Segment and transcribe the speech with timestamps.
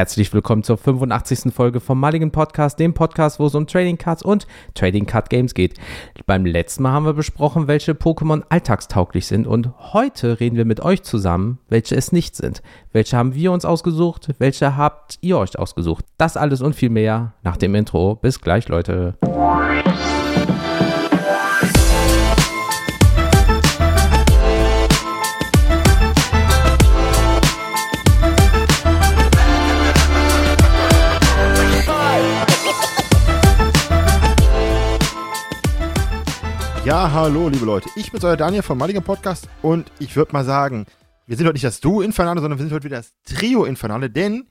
[0.00, 1.52] Herzlich willkommen zur 85.
[1.52, 5.52] Folge vom Mulligan Podcast, dem Podcast, wo es um Trading Cards und Trading Card Games
[5.52, 5.74] geht.
[6.24, 10.80] Beim letzten Mal haben wir besprochen, welche Pokémon alltagstauglich sind und heute reden wir mit
[10.80, 12.62] euch zusammen, welche es nicht sind.
[12.92, 16.06] Welche haben wir uns ausgesucht, welche habt ihr euch ausgesucht.
[16.16, 18.14] Das alles und viel mehr nach dem Intro.
[18.14, 19.18] Bis gleich, Leute.
[36.90, 37.88] Ja, hallo, liebe Leute.
[37.94, 40.86] Ich bin euer Daniel vom Maliger Podcast und ich würde mal sagen,
[41.28, 44.10] wir sind heute nicht das Duo Infernale, sondern wir sind heute wieder das Trio Infernale,
[44.10, 44.48] denn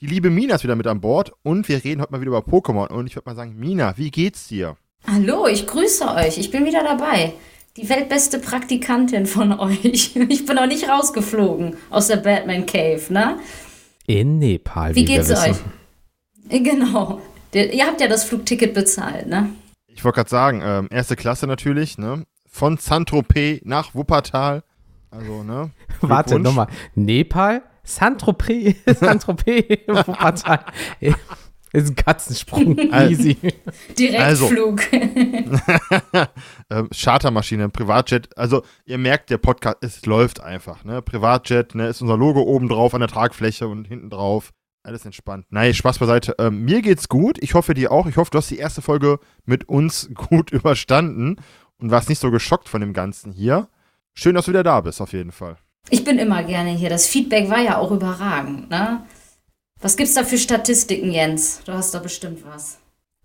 [0.00, 2.44] die liebe Mina ist wieder mit an Bord und wir reden heute mal wieder über
[2.46, 2.86] Pokémon.
[2.86, 4.76] Und ich würde mal sagen, Mina, wie geht's dir?
[5.04, 6.38] Hallo, ich grüße euch.
[6.38, 7.32] Ich bin wieder dabei.
[7.76, 10.14] Die weltbeste Praktikantin von euch.
[10.14, 13.40] Ich bin auch nicht rausgeflogen aus der Batman Cave, ne?
[14.06, 14.94] In Nepal.
[14.94, 15.56] Wie, wie geht's euch?
[16.48, 17.20] Genau.
[17.52, 19.50] Ihr habt ja das Flugticket bezahlt, ne?
[20.00, 22.24] Ich wollte gerade sagen, ähm, erste Klasse natürlich, ne?
[22.46, 24.62] Von Saint-Tropez nach Wuppertal.
[25.10, 25.72] Also, ne?
[26.00, 26.68] Warte, nochmal.
[26.94, 27.60] Nepal?
[27.82, 28.76] Saint-Tropez?
[28.98, 29.86] Saint-Tropez?
[29.88, 30.64] Wuppertal?
[31.74, 32.78] Ist ein Katzensprung.
[32.78, 33.36] Easy.
[33.98, 34.80] Direktflug.
[34.90, 36.30] Also,
[36.70, 38.30] ähm, Chartermaschine, Privatjet.
[38.38, 40.82] Also, ihr merkt, der Podcast, es läuft einfach.
[40.82, 41.02] Ne?
[41.02, 41.88] Privatjet, ne?
[41.88, 44.54] Ist unser Logo oben drauf an der Tragfläche und hinten drauf.
[44.82, 45.46] Alles entspannt.
[45.50, 46.34] Nein, Spaß beiseite.
[46.38, 47.38] Ähm, mir geht's gut.
[47.42, 48.06] Ich hoffe dir auch.
[48.06, 51.36] Ich hoffe, du hast die erste Folge mit uns gut überstanden
[51.78, 53.68] und warst nicht so geschockt von dem Ganzen hier.
[54.14, 55.56] Schön, dass du wieder da bist, auf jeden Fall.
[55.90, 56.88] Ich bin immer gerne hier.
[56.88, 59.04] Das Feedback war ja auch überragend, ne?
[59.80, 61.62] Was gibt's da für Statistiken, Jens?
[61.64, 62.78] Du hast da bestimmt was.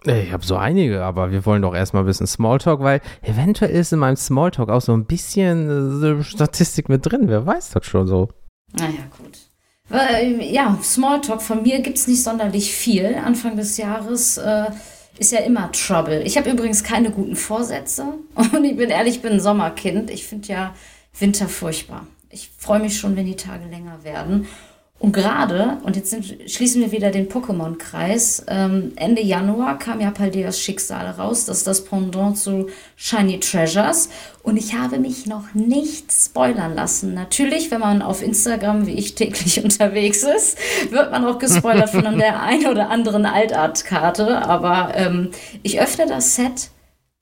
[0.05, 3.91] Ich habe so einige, aber wir wollen doch erstmal ein bisschen Smalltalk, weil eventuell ist
[3.91, 7.27] in meinem Smalltalk auch so ein bisschen äh, Statistik mit drin.
[7.27, 8.29] Wer weiß das schon so.
[8.73, 9.39] Naja, gut.
[9.89, 13.15] Ja, Smalltalk von mir gibt es nicht sonderlich viel.
[13.23, 14.65] Anfang des Jahres äh,
[15.17, 16.23] ist ja immer Trouble.
[16.23, 18.05] Ich habe übrigens keine guten Vorsätze
[18.35, 20.09] und ich bin ehrlich, ich bin ein Sommerkind.
[20.09, 20.75] Ich finde ja
[21.19, 22.07] Winter furchtbar.
[22.29, 24.47] Ich freue mich schon, wenn die Tage länger werden.
[24.97, 30.09] Und gerade, und jetzt sind, schließen wir wieder den Pokémon-Kreis, ähm, Ende Januar kam ja
[30.09, 34.09] Paldeas Schicksal raus, das ist das Pendant zu Shiny Treasures.
[34.41, 37.13] Und ich habe mich noch nicht spoilern lassen.
[37.13, 40.57] Natürlich, wenn man auf Instagram wie ich täglich unterwegs ist,
[40.89, 44.43] wird man auch gespoilert von der einen oder anderen Altart-Karte.
[44.43, 46.69] Aber ähm, ich öffne das Set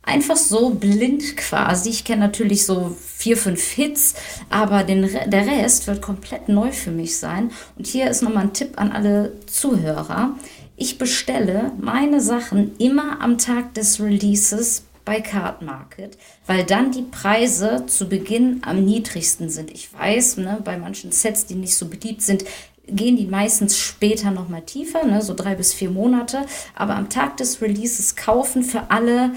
[0.03, 1.89] einfach so blind quasi.
[1.89, 4.15] Ich kenne natürlich so vier, fünf Hits,
[4.49, 7.51] aber den, der Rest wird komplett neu für mich sein.
[7.77, 10.35] Und hier ist nochmal ein Tipp an alle Zuhörer.
[10.75, 17.03] Ich bestelle meine Sachen immer am Tag des Releases bei Card Market, weil dann die
[17.03, 19.71] Preise zu Beginn am niedrigsten sind.
[19.71, 22.45] Ich weiß, ne, bei manchen Sets, die nicht so beliebt sind,
[22.87, 26.45] gehen die meistens später nochmal tiefer, ne, so drei bis vier Monate.
[26.75, 29.31] Aber am Tag des Releases kaufen für alle,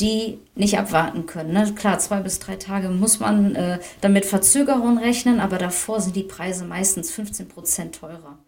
[0.00, 1.52] die nicht abwarten können.
[1.52, 1.72] Ne?
[1.74, 6.22] Klar, zwei bis drei Tage muss man äh, damit Verzögerung rechnen, aber davor sind die
[6.22, 8.38] Preise meistens 15 Prozent teurer.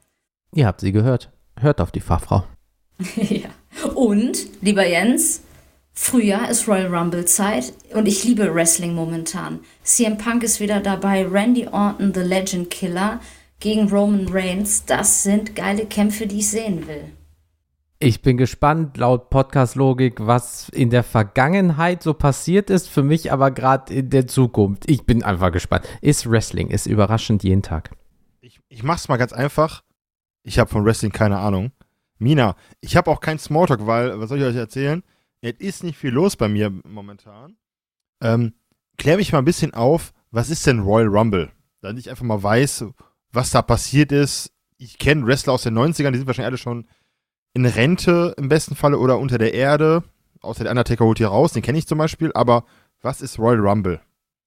[0.55, 1.31] Ihr habt sie gehört.
[1.59, 2.45] Hört auf die Fachfrau.
[3.17, 3.49] ja.
[3.95, 5.43] Und, lieber Jens,
[5.93, 9.61] Frühjahr ist Royal Rumble Zeit und ich liebe Wrestling momentan.
[9.83, 13.21] CM Punk ist wieder dabei, Randy Orton, The Legend Killer
[13.59, 14.85] gegen Roman Reigns.
[14.87, 17.13] Das sind geile Kämpfe, die ich sehen will.
[18.03, 23.51] Ich bin gespannt, laut Podcast-Logik, was in der Vergangenheit so passiert ist, für mich aber
[23.51, 24.89] gerade in der Zukunft.
[24.89, 25.87] Ich bin einfach gespannt.
[26.01, 27.91] Ist Wrestling, ist überraschend jeden Tag.
[28.41, 29.83] Ich, ich mach's mal ganz einfach.
[30.43, 31.73] Ich habe von Wrestling keine Ahnung.
[32.17, 35.03] Mina, ich habe auch keinen Smalltalk, weil, was soll ich euch erzählen?
[35.43, 37.59] Es ist nicht viel los bei mir momentan.
[38.23, 38.55] Ähm,
[38.97, 41.53] klär mich mal ein bisschen auf, was ist denn Royal Rumble?
[41.83, 42.87] Damit ich einfach mal weiß,
[43.31, 44.55] was da passiert ist.
[44.79, 46.87] Ich kenne Wrestler aus den 90ern, die sind wahrscheinlich alle schon
[47.55, 50.03] in Rente im besten Falle oder unter der Erde.
[50.41, 52.31] Außer der Undertaker holt hier raus, den kenne ich zum Beispiel.
[52.35, 52.65] Aber
[53.03, 54.01] was ist Royal Rumble?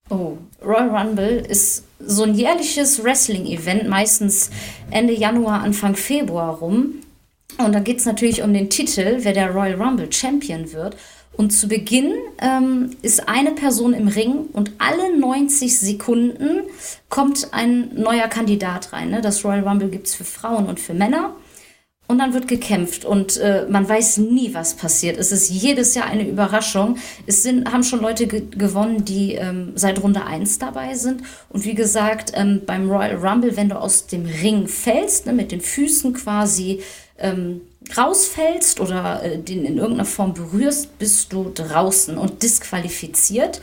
[0.10, 4.50] Oh, Royal Rumble ist so ein jährliches Wrestling-Event, meistens
[4.92, 6.96] Ende Januar, Anfang Februar rum.
[7.58, 10.98] Und da geht es natürlich um den Titel, wer der Royal Rumble Champion wird.
[11.36, 16.64] Und zu Beginn ähm, ist eine Person im Ring und alle 90 Sekunden
[17.10, 19.10] kommt ein neuer Kandidat rein.
[19.10, 19.22] Ne?
[19.22, 21.34] Das Royal Rumble gibt es für Frauen und für Männer.
[22.14, 25.18] Und dann wird gekämpft und äh, man weiß nie, was passiert.
[25.18, 26.98] Es ist jedes Jahr eine Überraschung.
[27.26, 31.24] Es sind, haben schon Leute ge gewonnen, die ähm, seit Runde 1 dabei sind.
[31.50, 35.52] Und wie gesagt, ähm, beim Royal Rumble, wenn du aus dem Ring fällst, ne, mit
[35.52, 36.82] den Füßen quasi
[37.18, 37.62] ähm,
[37.98, 43.60] rausfällst oder äh, den in irgendeiner Form berührst, bist du draußen und disqualifiziert.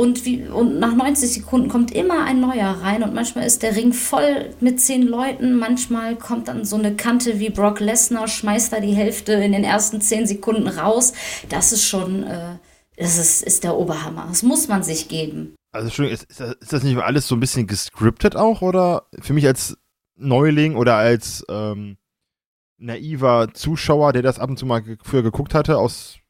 [0.00, 3.76] Und, wie, und nach 90 Sekunden kommt immer ein neuer rein und manchmal ist der
[3.76, 5.58] Ring voll mit zehn Leuten.
[5.58, 9.62] Manchmal kommt dann so eine Kante wie Brock Lesnar, schmeißt da die Hälfte in den
[9.62, 11.12] ersten zehn Sekunden raus.
[11.50, 12.56] Das ist schon, äh,
[12.96, 14.24] das ist, ist der Oberhammer.
[14.26, 15.54] Das muss man sich geben.
[15.70, 18.62] Also Entschuldigung, ist, ist das nicht alles so ein bisschen gescriptet auch?
[18.62, 19.76] Oder für mich als
[20.16, 21.98] Neuling oder als ähm,
[22.78, 26.20] naiver Zuschauer, der das ab und zu mal früher geguckt hatte, aus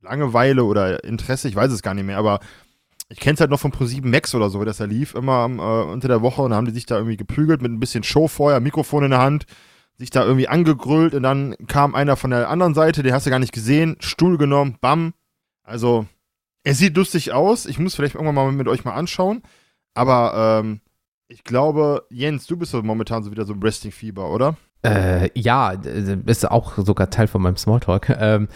[0.00, 2.40] Langeweile oder Interesse, ich weiß es gar nicht mehr, aber
[3.10, 5.90] ich kenne es halt noch von Pro7 Max oder so, dass er lief, immer äh,
[5.90, 8.28] unter der Woche und dann haben die sich da irgendwie geprügelt mit ein bisschen Show
[8.28, 9.46] vorher, Mikrofon in der Hand,
[9.96, 13.30] sich da irgendwie angegrüllt und dann kam einer von der anderen Seite, den hast du
[13.30, 15.14] gar nicht gesehen, Stuhl genommen, bam.
[15.62, 16.06] Also,
[16.64, 19.42] er sieht lustig aus, ich muss vielleicht irgendwann mal mit euch mal anschauen,
[19.94, 20.80] aber ähm,
[21.28, 24.56] ich glaube, Jens, du bist so momentan so wieder so im Wrestling-Fieber, oder?
[24.84, 28.08] Äh, ja, ist auch sogar Teil von meinem Smalltalk.
[28.20, 28.48] Ähm,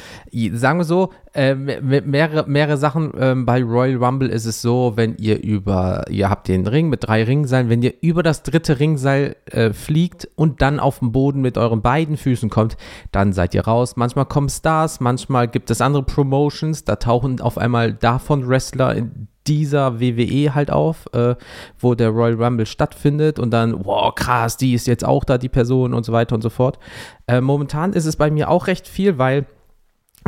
[0.54, 5.16] sagen wir so, äh, mehrere, mehrere Sachen ähm, bei Royal Rumble ist es so, wenn
[5.16, 9.36] ihr über, ihr habt den Ring mit drei Ringseilen, wenn ihr über das dritte Ringseil
[9.46, 12.76] äh, fliegt und dann auf den Boden mit euren beiden Füßen kommt,
[13.12, 13.96] dann seid ihr raus.
[13.96, 19.28] Manchmal kommen Stars, manchmal gibt es andere Promotions, da tauchen auf einmal davon Wrestler in
[19.46, 21.34] dieser WWE halt auf, äh,
[21.78, 25.48] wo der Royal Rumble stattfindet und dann, wow, krass, die ist jetzt auch da, die
[25.48, 26.78] Person und so weiter und so fort.
[27.26, 29.46] Äh, momentan ist es bei mir auch recht viel, weil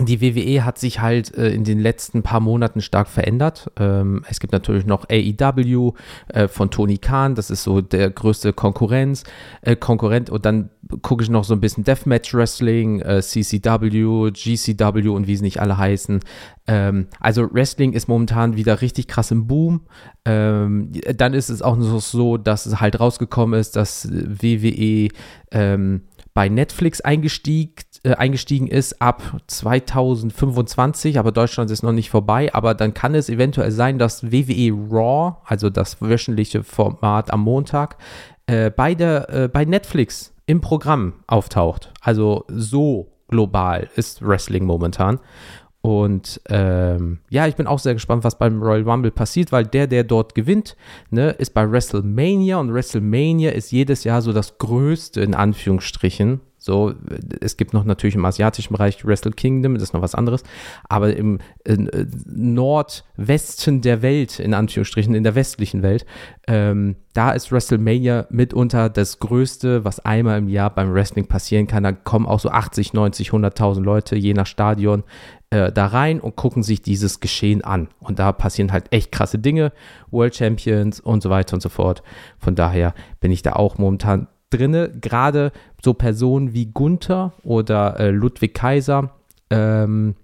[0.01, 3.71] die WWE hat sich halt äh, in den letzten paar Monaten stark verändert.
[3.79, 5.93] Ähm, es gibt natürlich noch AEW
[6.29, 9.23] äh, von Tony Khan, das ist so der größte Konkurrenz,
[9.63, 10.31] äh, Konkurrent.
[10.31, 10.71] Und dann
[11.03, 15.61] gucke ich noch so ein bisschen Deathmatch Wrestling, äh, CCW, GCW und wie sie nicht
[15.61, 16.21] alle heißen.
[16.67, 19.83] Ähm, also Wrestling ist momentan wieder richtig krass im Boom.
[20.25, 25.09] Ähm, dann ist es auch noch so, dass es halt rausgekommen ist, dass WWE
[25.53, 26.03] ähm,
[26.35, 27.75] bei Netflix eingestiegen
[28.05, 32.55] äh, eingestiegen ist ab 2025, aber Deutschland ist noch nicht vorbei.
[32.55, 37.97] Aber dann kann es eventuell sein, dass WWE Raw, also das wöchentliche Format am Montag,
[38.47, 41.93] äh, bei, der, äh, bei Netflix im Programm auftaucht.
[42.01, 45.19] Also so global ist Wrestling momentan.
[45.81, 49.87] Und ähm, ja, ich bin auch sehr gespannt, was beim Royal Rumble passiert, weil der,
[49.87, 50.77] der dort gewinnt,
[51.11, 56.95] ne, ist bei WrestleMania und WrestleMania ist jedes Jahr so das größte in Anführungsstrichen so,
[57.43, 60.45] es gibt noch natürlich im asiatischen Bereich Wrestle Kingdom, das ist noch was anderes,
[60.89, 61.77] aber im äh,
[62.25, 66.07] Nordwesten der Welt, in Anführungsstrichen, in der westlichen Welt,
[66.49, 71.83] ähm, da ist WrestleMania mitunter das Größte, was einmal im Jahr beim Wrestling passieren kann.
[71.83, 75.05] Da kommen auch so 80, 90, 100.000 Leute je nach Stadion
[75.51, 77.89] äh, da rein und gucken sich dieses Geschehen an.
[78.01, 79.71] Und da passieren halt echt krasse Dinge,
[80.11, 82.03] World Champions und so weiter und so fort.
[82.39, 85.53] Von daher bin ich da auch momentan drinne, gerade
[85.83, 89.11] so Personen wie Gunther oder äh, Ludwig Kaiser,
[89.51, 90.15] ähm,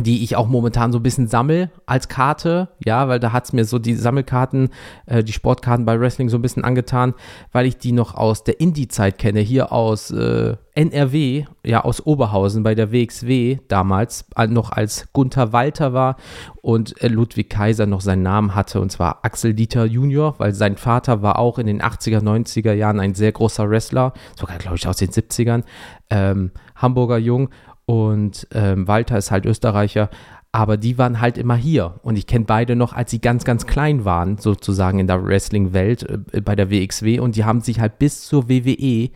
[0.00, 3.52] die ich auch momentan so ein bisschen sammel als Karte, ja, weil da hat es
[3.52, 4.70] mir so die Sammelkarten,
[5.06, 7.14] äh, die Sportkarten bei Wrestling so ein bisschen angetan,
[7.52, 12.62] weil ich die noch aus der Indie-Zeit kenne, hier aus äh, NRW, ja, aus Oberhausen
[12.62, 16.16] bei der WXW damals, äh, noch als Gunther Walter war
[16.62, 20.78] und äh, Ludwig Kaiser noch seinen Namen hatte, und zwar Axel Dieter Junior, weil sein
[20.78, 24.88] Vater war auch in den 80er, 90er Jahren ein sehr großer Wrestler, sogar, glaube ich,
[24.88, 25.64] aus den 70ern,
[26.08, 27.50] ähm, Hamburger Jung
[27.86, 30.10] und ähm, Walter ist halt Österreicher,
[30.52, 32.00] aber die waren halt immer hier.
[32.02, 36.02] Und ich kenne beide noch, als sie ganz, ganz klein waren, sozusagen in der Wrestling-Welt
[36.32, 37.20] äh, bei der WXW.
[37.20, 39.10] Und die haben sich halt bis zur WWE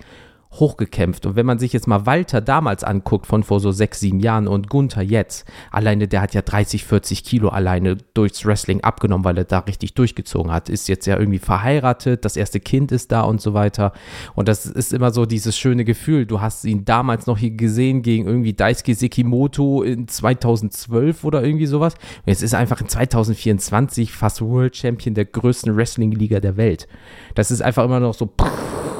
[0.61, 1.27] hochgekämpft.
[1.27, 4.49] Und wenn man sich jetzt mal Walter damals anguckt, von vor so sechs, sieben Jahren
[4.49, 9.39] und Gunther jetzt, alleine der hat ja 30, 40 Kilo alleine durchs Wrestling abgenommen, weil
[9.39, 10.69] er da richtig durchgezogen hat.
[10.69, 13.93] Ist jetzt ja irgendwie verheiratet, das erste Kind ist da und so weiter.
[14.35, 16.27] Und das ist immer so dieses schöne Gefühl.
[16.27, 21.67] Du hast ihn damals noch hier gesehen gegen irgendwie Daisuke Sekimoto in 2012 oder irgendwie
[21.67, 21.95] sowas.
[21.95, 26.89] Und jetzt ist er einfach in 2024 fast World Champion der größten Wrestling-Liga der Welt.
[27.35, 28.27] Das ist einfach immer noch so.
[28.27, 28.96] Pff,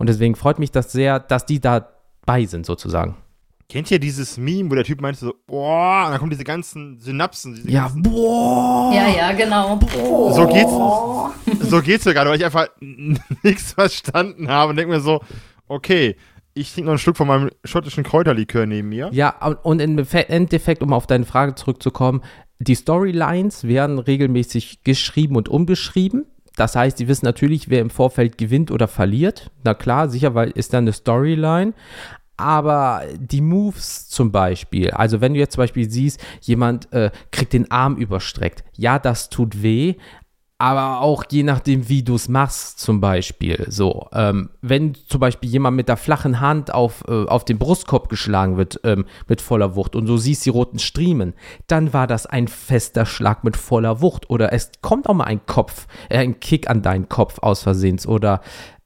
[0.00, 3.16] und deswegen freut mich das sehr, dass die dabei sind, sozusagen.
[3.68, 6.98] Kennt ihr dieses Meme, wo der Typ meinte so, boah, und dann kommen diese ganzen
[6.98, 7.54] Synapsen.
[7.54, 8.92] Diese ja, ganzen, boah.
[8.94, 9.76] Ja, ja, genau.
[9.76, 10.32] Boah.
[10.32, 15.00] So geht's, so geht's mir gerade, weil ich einfach nichts verstanden habe und denke mir
[15.00, 15.20] so,
[15.68, 16.16] okay,
[16.54, 19.10] ich trinke noch ein Stück von meinem schottischen Kräuterlikör neben mir.
[19.12, 22.22] Ja, und im Endeffekt, um auf deine Frage zurückzukommen,
[22.58, 26.24] die Storylines werden regelmäßig geschrieben und umgeschrieben.
[26.60, 29.50] Das heißt, sie wissen natürlich, wer im Vorfeld gewinnt oder verliert.
[29.64, 31.72] Na klar, sicher, weil ist da eine Storyline.
[32.36, 37.54] Aber die Moves zum Beispiel, also wenn du jetzt zum Beispiel siehst, jemand äh, kriegt
[37.54, 39.94] den Arm überstreckt, ja, das tut weh,
[40.60, 43.64] aber auch je nachdem, wie du es machst, zum Beispiel.
[43.70, 48.10] So, ähm, wenn zum Beispiel jemand mit der flachen Hand auf, äh, auf den Brustkorb
[48.10, 51.32] geschlagen wird ähm, mit voller Wucht und du siehst die roten Striemen,
[51.66, 54.28] dann war das ein fester Schlag mit voller Wucht.
[54.28, 58.06] Oder es kommt auch mal ein Kopf, äh, ein Kick an deinen Kopf aus Versehens.
[58.06, 58.42] Oder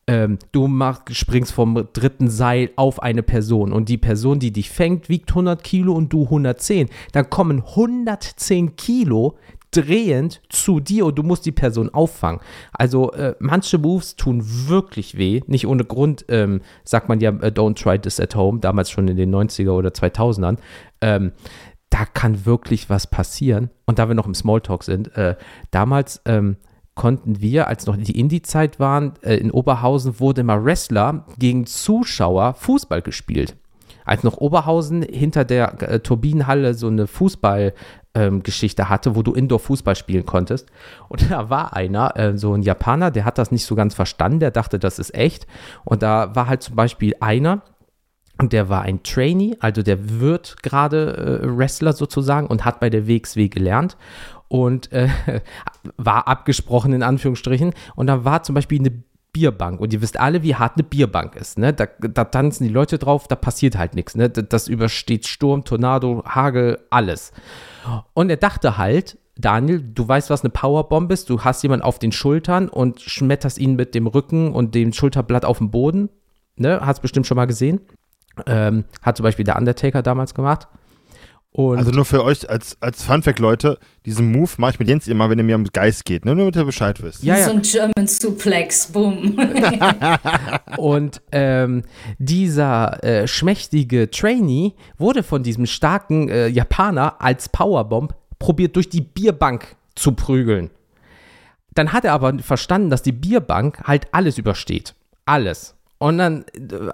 [0.07, 4.71] ähm, du mach, springst vom dritten Seil auf eine Person und die Person, die dich
[4.71, 6.89] fängt, wiegt 100 Kilo und du 110.
[7.11, 9.37] Dann kommen 110 Kilo
[9.75, 12.41] drehend zu dir und du musst die Person auffangen.
[12.73, 15.41] Also äh, manche Moves tun wirklich weh.
[15.47, 19.09] Nicht ohne Grund ähm, sagt man ja, äh, don't try this at home, damals schon
[19.09, 20.59] in den 90er oder 2000ern.
[21.01, 21.33] Ähm,
[21.91, 23.71] da kann wirklich was passieren.
[23.87, 25.37] Und da wir noch im Smalltalk sind, äh,
[25.71, 26.57] damals ähm,
[26.95, 32.55] konnten wir, als noch die Indie-Zeit waren, äh, in Oberhausen wurde immer Wrestler gegen Zuschauer
[32.55, 33.57] Fußball gespielt
[34.05, 37.73] als noch Oberhausen hinter der äh, Turbinenhalle so eine Fußball,
[38.43, 40.71] Geschichte hatte, wo du Indoor-Fußball spielen konntest.
[41.09, 44.41] Und da war einer, äh, so ein Japaner, der hat das nicht so ganz verstanden,
[44.41, 45.47] der dachte, das ist echt.
[45.85, 47.63] Und da war halt zum Beispiel einer,
[48.39, 52.91] und der war ein Trainee, also der wird gerade äh, Wrestler sozusagen und hat bei
[52.91, 53.97] der WXW gelernt
[54.49, 55.09] und äh,
[55.97, 57.75] war abgesprochen in Anführungsstrichen.
[57.95, 59.03] Und da war zum Beispiel eine
[59.35, 59.81] Bierbank.
[59.81, 61.59] Und ihr wisst alle, wie hart eine Bierbank ist.
[61.59, 61.75] Ne?
[61.75, 64.15] Da, da tanzen die Leute drauf, da passiert halt nichts.
[64.15, 64.31] Ne?
[64.31, 67.33] Das übersteht Sturm, Tornado, Hagel, alles.
[68.15, 71.29] Und er dachte halt, Daniel, du weißt, was eine Powerbomb ist.
[71.29, 75.45] Du hast jemanden auf den Schultern und schmetterst ihn mit dem Rücken und dem Schulterblatt
[75.45, 76.09] auf den Boden.
[76.57, 76.81] Ne?
[76.81, 77.81] Hast bestimmt schon mal gesehen.
[78.47, 80.69] Ähm, hat zum Beispiel der Undertaker damals gemacht.
[81.57, 85.07] Und also nur für euch als, als Funfact, Leute, diesen Move mache ich mit Jens
[85.07, 86.35] immer, wenn er mir um Geist geht, ne?
[86.35, 87.23] nur damit ihr Bescheid wisst.
[87.23, 87.45] Ja, ja.
[87.45, 89.39] So ein German Suplex, boom.
[90.77, 91.85] und ähm,
[92.19, 99.03] dieser äh, schmächtige Trainee wurde von diesem starken äh, Japaner als Powerbomb probiert, durch die
[99.03, 100.71] Bierbank zu prügeln.
[101.75, 104.97] Dann hat er aber verstanden, dass die Bierbank halt alles übersteht.
[105.25, 105.74] Alles.
[105.99, 106.45] Und dann,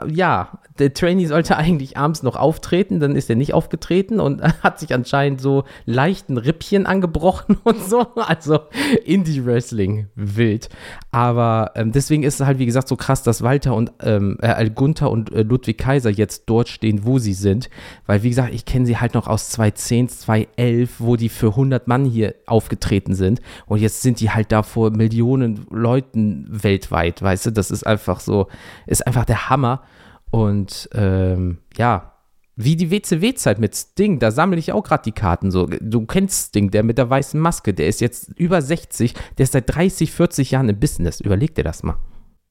[0.08, 4.78] ja, der Trainee sollte eigentlich abends noch auftreten, dann ist er nicht aufgetreten und hat
[4.78, 8.06] sich anscheinend so leichten Rippchen angebrochen und so.
[8.14, 8.60] Also
[9.04, 10.68] Indie-Wrestling wild.
[11.10, 14.70] Aber ähm, deswegen ist es halt, wie gesagt, so krass, dass Walter und ähm, äh,
[14.70, 17.70] Gunther und äh, Ludwig Kaiser jetzt dort stehen, wo sie sind.
[18.06, 21.88] Weil, wie gesagt, ich kenne sie halt noch aus 2010, 2011, wo die für 100
[21.88, 23.40] Mann hier aufgetreten sind.
[23.66, 27.50] Und jetzt sind die halt da vor Millionen Leuten weltweit, weißt du?
[27.50, 28.46] Das ist einfach so,
[28.90, 29.82] ist einfach der Hammer.
[30.30, 32.12] Und ähm, ja,
[32.56, 35.66] wie die WCW-Zeit mit Sting, da sammle ich auch gerade die Karten so.
[35.66, 39.52] Du kennst Sting, der mit der weißen Maske, der ist jetzt über 60, der ist
[39.52, 41.20] seit 30, 40 Jahren im Business.
[41.20, 41.96] Überleg dir das mal.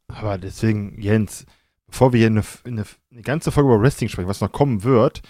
[0.08, 1.46] Aber deswegen, Jens,
[1.88, 5.22] bevor wir hier eine, eine, eine ganze Folge über Wrestling sprechen, was noch kommen wird,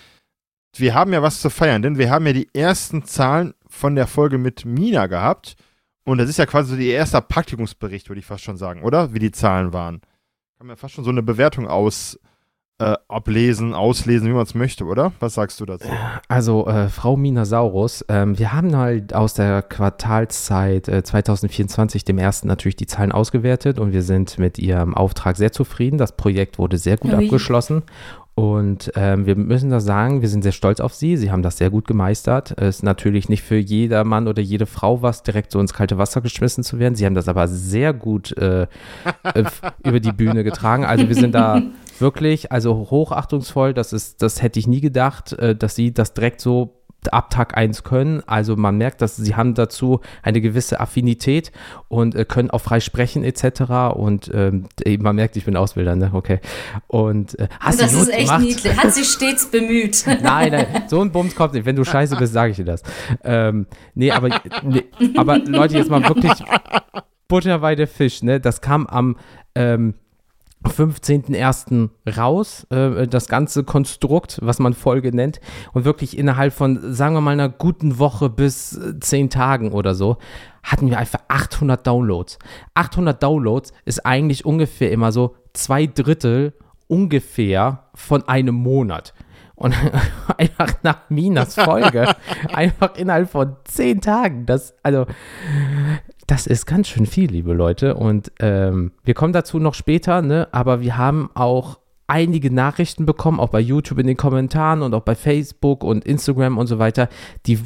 [0.77, 4.07] wir haben ja was zu feiern, denn wir haben ja die ersten Zahlen von der
[4.07, 5.55] Folge mit Mina gehabt.
[6.05, 9.13] Und das ist ja quasi so der erste Praktikumsbericht, würde ich fast schon sagen, oder?
[9.13, 10.01] Wie die Zahlen waren.
[10.59, 12.19] Kann man fast schon so eine Bewertung aus,
[12.79, 15.13] äh, ablesen, auslesen, wie man es möchte, oder?
[15.21, 15.87] Was sagst du dazu?
[16.27, 22.49] Also, äh, Frau Minasaurus, ähm, wir haben halt aus der Quartalszeit äh, 2024, dem ersten,
[22.49, 25.97] natürlich die Zahlen ausgewertet und wir sind mit ihrem Auftrag sehr zufrieden.
[25.97, 27.23] Das Projekt wurde sehr gut Ui.
[27.23, 27.83] abgeschlossen
[28.39, 31.17] und ähm, wir müssen da sagen, wir sind sehr stolz auf sie.
[31.17, 32.53] Sie haben das sehr gut gemeistert.
[32.55, 35.97] Es ist natürlich nicht für jeder Mann oder jede Frau was, direkt so ins kalte
[35.97, 36.95] Wasser geschmissen zu werden.
[36.95, 38.61] Sie haben das aber sehr gut äh,
[39.23, 39.43] äh
[39.83, 40.85] über die Bühne getragen.
[40.85, 41.61] Also wir sind da
[41.99, 43.73] wirklich, also hochachtungsvoll.
[43.73, 46.78] Das ist, das hätte ich nie gedacht, äh, dass sie das direkt so
[47.11, 48.21] ab Tag 1 können.
[48.27, 51.51] Also man merkt, dass sie haben dazu eine gewisse Affinität
[51.87, 53.95] und äh, können auch frei sprechen etc.
[53.95, 54.67] Und ähm,
[54.99, 56.11] man merkt, ich bin Ausbilder, ne?
[56.13, 56.39] Okay.
[56.87, 58.41] Und äh, hast das ist echt gemacht?
[58.41, 58.77] niedlich.
[58.77, 60.03] Hat sich stets bemüht.
[60.21, 61.65] nein, nein, so ein Bums kommt nicht.
[61.65, 62.83] Wenn du scheiße bist, sage ich dir das.
[63.23, 66.33] Ähm, nee, aber, nee, aber Leute, jetzt mal wirklich
[67.27, 68.39] Butter bei der Fisch, ne?
[68.39, 69.15] Das kam am
[69.55, 69.93] ähm,
[70.65, 71.89] 15.01.
[72.17, 75.39] raus, äh, das ganze Konstrukt, was man Folge nennt,
[75.73, 79.95] und wirklich innerhalb von, sagen wir mal, einer guten Woche bis äh, zehn Tagen oder
[79.95, 80.17] so,
[80.63, 82.39] hatten wir einfach 800 Downloads.
[82.73, 86.53] 800 Downloads ist eigentlich ungefähr immer so zwei Drittel
[86.87, 89.13] ungefähr von einem Monat.
[89.55, 89.75] Und
[90.37, 92.15] einfach nach Minas Folge,
[92.53, 95.05] einfach innerhalb von zehn Tagen, das, also,
[96.29, 97.95] das ist ganz schön viel, liebe Leute.
[97.95, 100.47] Und ähm, wir kommen dazu noch später, ne?
[100.51, 105.01] aber wir haben auch einige Nachrichten bekommen, auch bei YouTube in den Kommentaren und auch
[105.01, 107.09] bei Facebook und Instagram und so weiter.
[107.47, 107.57] Die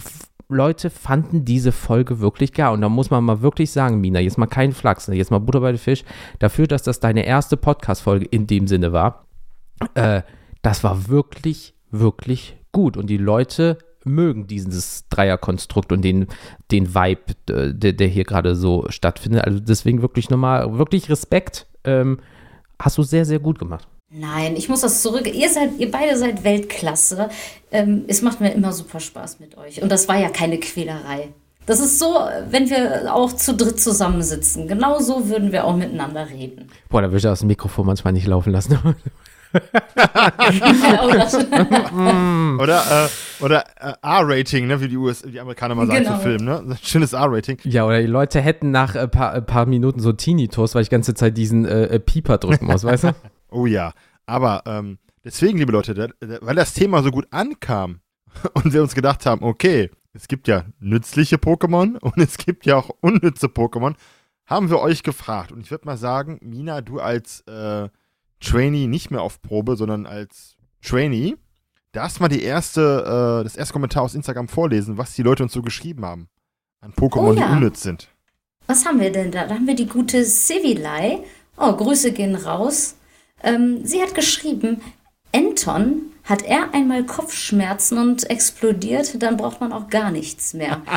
[0.48, 2.74] Leute fanden diese Folge wirklich geil.
[2.74, 5.16] Und da muss man mal wirklich sagen, Mina, jetzt mal kein Flachs, ne?
[5.16, 6.06] jetzt mal Butter bei den Fisch,
[6.40, 9.26] dafür, dass das deine erste Podcast-Folge in dem Sinne war.
[9.96, 10.22] Äh,
[10.62, 12.96] das war wirklich, wirklich gut.
[12.96, 16.28] Und die Leute mögen dieses Dreierkonstrukt und den,
[16.72, 19.46] den Vibe, äh, der, der hier gerade so stattfindet.
[19.46, 21.68] Also deswegen wirklich nochmal, wirklich Respekt.
[21.84, 22.20] Ähm,
[22.80, 23.88] hast du sehr, sehr gut gemacht.
[24.16, 25.28] Nein, ich muss das zurück.
[25.34, 27.30] Ihr seid, ihr beide seid Weltklasse.
[27.72, 29.82] Ähm, es macht mir immer super Spaß mit euch.
[29.82, 31.30] Und das war ja keine Quälerei.
[31.66, 32.20] Das ist so,
[32.50, 34.68] wenn wir auch zu dritt zusammensitzen.
[34.68, 36.70] Genau so würden wir auch miteinander reden.
[36.90, 38.78] Boah, da würde ich das Mikrofon manchmal nicht laufen lassen.
[42.60, 46.18] oder äh, oder äh, R-Rating, ne, wie die, US, die Amerikaner mal sagen Genau.
[46.18, 46.78] zu Filmen, ne?
[46.82, 47.58] Schönes R-Rating.
[47.64, 50.90] ja, oder die Leute hätten nach ein paar, ein paar Minuten so Tinnitus, weil ich
[50.90, 53.12] die ganze Zeit diesen äh, äh, Pieper drücken muss, weißt du?
[53.56, 53.94] Oh ja.
[54.26, 58.00] Aber ähm, deswegen, liebe Leute, da, da, weil das Thema so gut ankam
[58.56, 62.78] und wir uns gedacht haben, okay, es gibt ja nützliche Pokémon und es gibt ja
[62.78, 63.94] auch unnütze Pokémon,
[64.48, 65.52] haben wir euch gefragt.
[65.52, 67.90] Und ich würde mal sagen, Mina, du als äh,
[68.44, 71.36] Trainee nicht mehr auf Probe, sondern als Trainee,
[71.92, 75.54] darfst mal die erste, äh, das erste Kommentar aus Instagram vorlesen, was die Leute uns
[75.54, 76.28] so geschrieben haben.
[76.82, 77.48] An Pokémon, Oh ja.
[77.48, 78.10] die unnütz sind.
[78.68, 79.46] Was haben wir denn da?
[79.48, 81.20] Da haben wir die gute Civilei.
[81.58, 82.96] Oh, Grüße gehen raus.
[83.42, 84.82] Ähm, sie hat geschrieben,
[85.34, 90.82] Anton, hat er einmal Kopfschmerzen und explodiert, dann braucht man auch gar nichts mehr.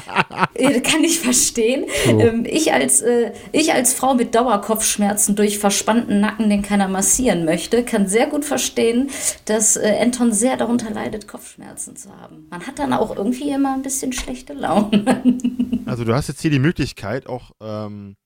[0.55, 1.85] Äh, Kann ich verstehen.
[2.07, 7.45] Ähm, ich, als, äh, ich als Frau mit Dauerkopfschmerzen durch verspannten Nacken, den keiner massieren
[7.45, 9.11] möchte, kann sehr gut verstehen,
[9.45, 12.47] dass äh, Anton sehr darunter leidet, Kopfschmerzen zu haben.
[12.51, 15.23] Man hat dann auch irgendwie immer ein bisschen schlechte Laune.
[15.87, 18.17] Also du hast jetzt hier die Möglichkeit, auch ähm,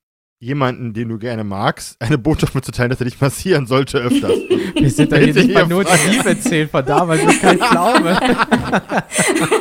[0.40, 4.32] jemanden, den du gerne magst, eine Botschaft mitzuteilen, dass er dich massieren sollte öfters.
[4.74, 8.18] Wir sind da hier nicht mal nur die Liebe erzählen von damals, ist kein Glaube.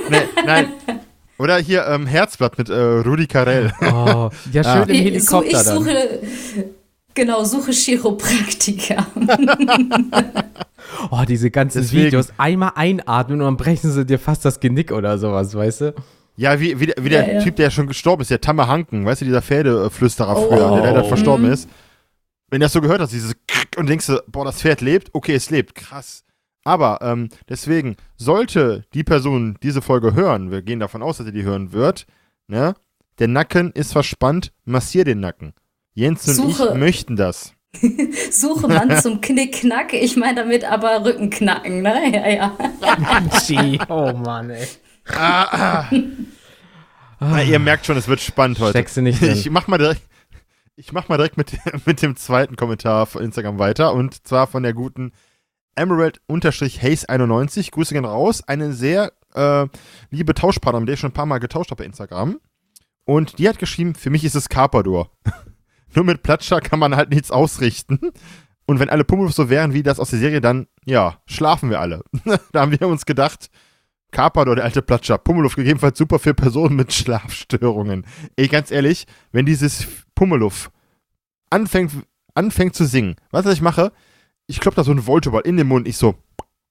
[0.10, 0.68] nee, nein.
[1.38, 3.72] Oder hier ähm, Herzblatt mit äh, Rudi Carell.
[3.82, 5.78] Oh, ja, schön im Ich, Helikopter ich dann.
[5.78, 6.20] suche,
[7.14, 9.06] genau, suche Chiropraktiker.
[11.12, 12.08] Oh, diese ganzen Deswegen.
[12.08, 12.30] Videos.
[12.38, 15.94] Einmal einatmen und dann brechen sie dir fast das Genick oder sowas, weißt du?
[16.39, 17.41] Ja, wie, wie, der- wie der Ja, ja.
[17.43, 20.48] Typ, der schon gestorben ist, der Tamme Hanken, weißt du, dieser Pferdeflüsterer Oh.
[20.50, 21.51] früher, der leider verstorben Mhm.
[21.51, 21.69] ist.
[22.50, 25.10] Wenn du das so gehört hast, dieses Krick und denkst du, boah, das Pferd lebt,
[25.13, 26.24] okay, es lebt, krass.
[26.63, 31.34] Aber ähm, deswegen, sollte die Person diese Folge hören, wir gehen davon aus, dass sie
[31.34, 32.05] die hören wird,
[32.48, 32.74] ne?
[33.19, 35.53] Der Nacken ist verspannt, massier den Nacken.
[35.93, 37.53] Jens und Suche- ich möchten das.
[38.31, 39.93] Suche Mann zum Knickknack.
[39.93, 42.01] Ich meine damit aber Rückenknacken, ne?
[42.13, 42.58] Ja, ja.
[43.89, 44.65] Oh Mann, ey.
[45.16, 45.89] Ah, ah.
[47.19, 48.72] Na, ihr merkt schon, es wird spannend heute.
[48.72, 49.32] Steckst du nicht drin.
[49.32, 50.02] Ich mach mal direkt,
[50.76, 54.63] ich mach mal direkt mit, mit dem zweiten Kommentar von Instagram weiter und zwar von
[54.63, 55.12] der guten
[55.76, 57.72] Emerald-Haze91.
[57.72, 58.41] Grüße gehen raus.
[58.48, 59.67] Eine sehr äh,
[60.10, 62.39] liebe Tauschpartner, mit der ich schon ein paar Mal getauscht habe bei Instagram.
[63.06, 65.12] Und die hat geschrieben, für mich ist es Carpador.
[65.95, 68.00] Nur mit Platscher kann man halt nichts ausrichten.
[68.67, 71.80] Und wenn alle Pummelwurf so wären wie das aus der Serie, dann, ja, schlafen wir
[71.80, 72.04] alle.
[72.52, 73.50] da haben wir uns gedacht,
[74.12, 78.06] Carpador, der alte Platscher, Pummeluff gegebenenfalls super für Personen mit Schlafstörungen.
[78.36, 80.72] Ey, ganz ehrlich, wenn dieses Pummeluff
[81.50, 81.91] anfängt,
[82.34, 83.91] anfängt zu singen, weißt du, was ich mache?
[84.48, 86.15] Ich klopp da so einen Voltoball in den Mund, ich so,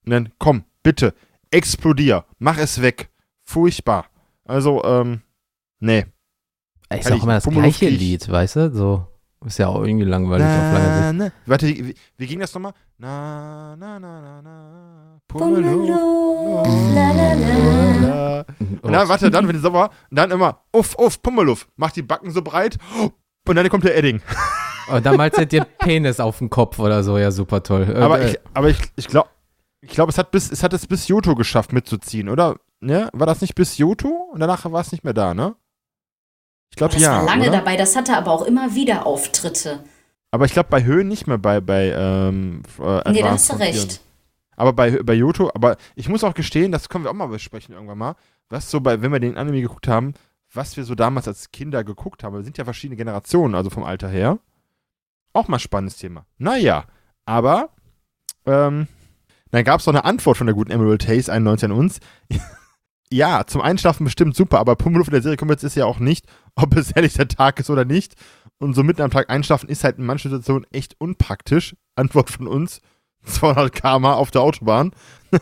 [0.05, 1.13] dann, komm, bitte,
[1.51, 3.09] explodier, mach es weg.
[3.45, 4.07] Furchtbar.
[4.45, 5.21] Also, ähm,
[5.79, 6.05] nee.
[6.91, 8.71] Ist Kann auch ich- immer das Pummeluff gleiche Lied, weißt du?
[8.75, 9.07] So.
[9.45, 11.03] Ist ja auch irgendwie langweilig auf lange Sicht.
[11.03, 11.31] Na, na.
[11.45, 12.73] Warte, wie, wie ging das nochmal?
[12.97, 15.21] Na, na, na, na, na.
[15.27, 15.87] Pummeluff,
[16.93, 18.01] la, la, la.
[18.01, 18.45] la.
[18.81, 22.01] Und dann, warte, dann, wenn es sauber, und dann immer, uff, uff, Pummeluff, mach die
[22.01, 22.77] Backen so breit,
[23.47, 24.21] und dann kommt der Edding.
[24.91, 27.87] Und dann malst du dir Penis auf den Kopf oder so, ja, super toll.
[27.95, 29.29] Äh, Aber äh, ich, aber ich, ich glaube,
[29.81, 32.57] ich glaube, es hat bis, es hat es bis Yoto geschafft mitzuziehen, oder?
[32.81, 33.09] Ne?
[33.13, 34.09] War das nicht bis Yoto?
[34.33, 35.55] Und danach war es nicht mehr da, ne?
[36.71, 37.17] Ich glaube Das ja.
[37.17, 37.57] war lange oder?
[37.57, 39.83] dabei, das hatte aber auch immer wieder Auftritte.
[40.31, 43.57] Aber ich glaube bei Höhen nicht mehr bei bei ähm, äh, Nee, da hast du
[43.57, 44.01] recht.
[44.55, 47.73] Aber bei, bei Yoto, aber ich muss auch gestehen, das können wir auch mal besprechen
[47.73, 48.15] irgendwann mal,
[48.49, 50.13] was so bei, wenn wir den Anime geguckt haben,
[50.53, 52.35] was wir so damals als Kinder geguckt haben.
[52.35, 54.37] Wir sind ja verschiedene Generationen, also vom Alter her.
[55.31, 56.25] Auch mal spannendes Thema.
[56.37, 56.83] Naja,
[57.23, 57.69] aber
[58.45, 58.87] ähm,
[59.51, 61.99] dann gab es noch eine Antwort von der guten Emerald Haze 91 an uns.
[63.11, 65.99] Ja, zum Einschlafen bestimmt super, aber Pummeluff in der Serie kommt jetzt ist ja auch
[65.99, 68.15] nicht, ob es ehrlich der Tag ist oder nicht.
[68.59, 71.75] Und so mitten am Tag einschlafen ist halt in manchen Situationen echt unpraktisch.
[71.95, 72.81] Antwort von uns.
[73.23, 74.91] 200 km auf der Autobahn.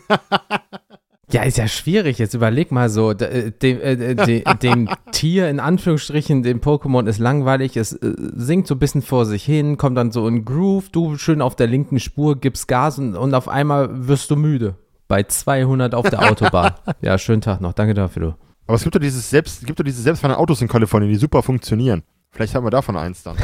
[1.29, 2.19] Ja, ist ja schwierig.
[2.19, 7.05] Jetzt überleg mal so, äh, dem, äh, äh, de, dem Tier in Anführungsstrichen, dem Pokémon
[7.05, 10.45] ist langweilig, es äh, singt so ein bisschen vor sich hin, kommt dann so in
[10.45, 14.37] Groove, du schön auf der linken Spur, gibst Gas und, und auf einmal wirst du
[14.37, 14.75] müde.
[15.07, 16.73] Bei 200 auf der Autobahn.
[17.01, 17.73] ja, schönen Tag noch.
[17.73, 18.35] Danke dafür, du.
[18.65, 21.41] Aber es gibt doch dieses selbst, gibt doch diese selbstfahrenden Autos in Kalifornien, die super
[21.41, 22.03] funktionieren.
[22.31, 23.37] Vielleicht haben wir davon eins dann.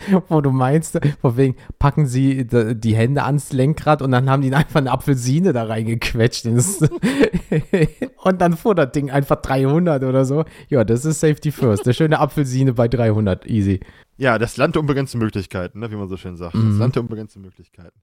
[0.28, 4.54] wo du meinst, von wegen, packen sie die Hände ans Lenkrad und dann haben die
[4.54, 6.46] einfach eine Apfelsine da reingequetscht.
[8.24, 10.44] und dann fuhr das Ding einfach 300 oder so.
[10.68, 11.84] Ja, das ist Safety First.
[11.84, 13.80] Eine schöne Apfelsine bei 300, easy.
[14.16, 16.54] Ja, das Land der unbegrenzten Möglichkeiten, ne, wie man so schön sagt.
[16.54, 16.70] Mhm.
[16.70, 18.00] Das Land der unbegrenzten Möglichkeiten.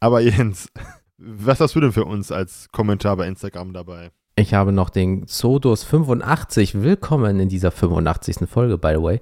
[0.00, 0.70] Aber Jens,
[1.18, 4.12] was hast du denn für uns als Kommentar bei Instagram dabei?
[4.36, 6.80] Ich habe noch den Zodos 85.
[6.80, 8.48] Willkommen in dieser 85.
[8.48, 9.20] Folge, by the way.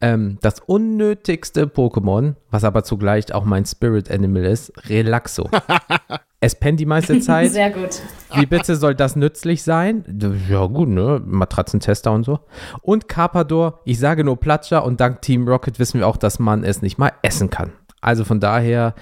[0.00, 5.50] Ähm, das unnötigste Pokémon, was aber zugleich auch mein Spirit Animal ist, Relaxo.
[6.40, 7.50] es pennt die meiste Zeit.
[7.50, 8.00] Sehr gut.
[8.34, 10.04] Wie bitte soll das nützlich sein?
[10.48, 11.20] Ja, gut, ne?
[11.26, 12.38] Matratzentester und so.
[12.82, 16.62] Und Carpador, ich sage nur Platscher und dank Team Rocket wissen wir auch, dass man
[16.62, 17.72] es nicht mal essen kann.
[18.00, 18.94] Also von daher,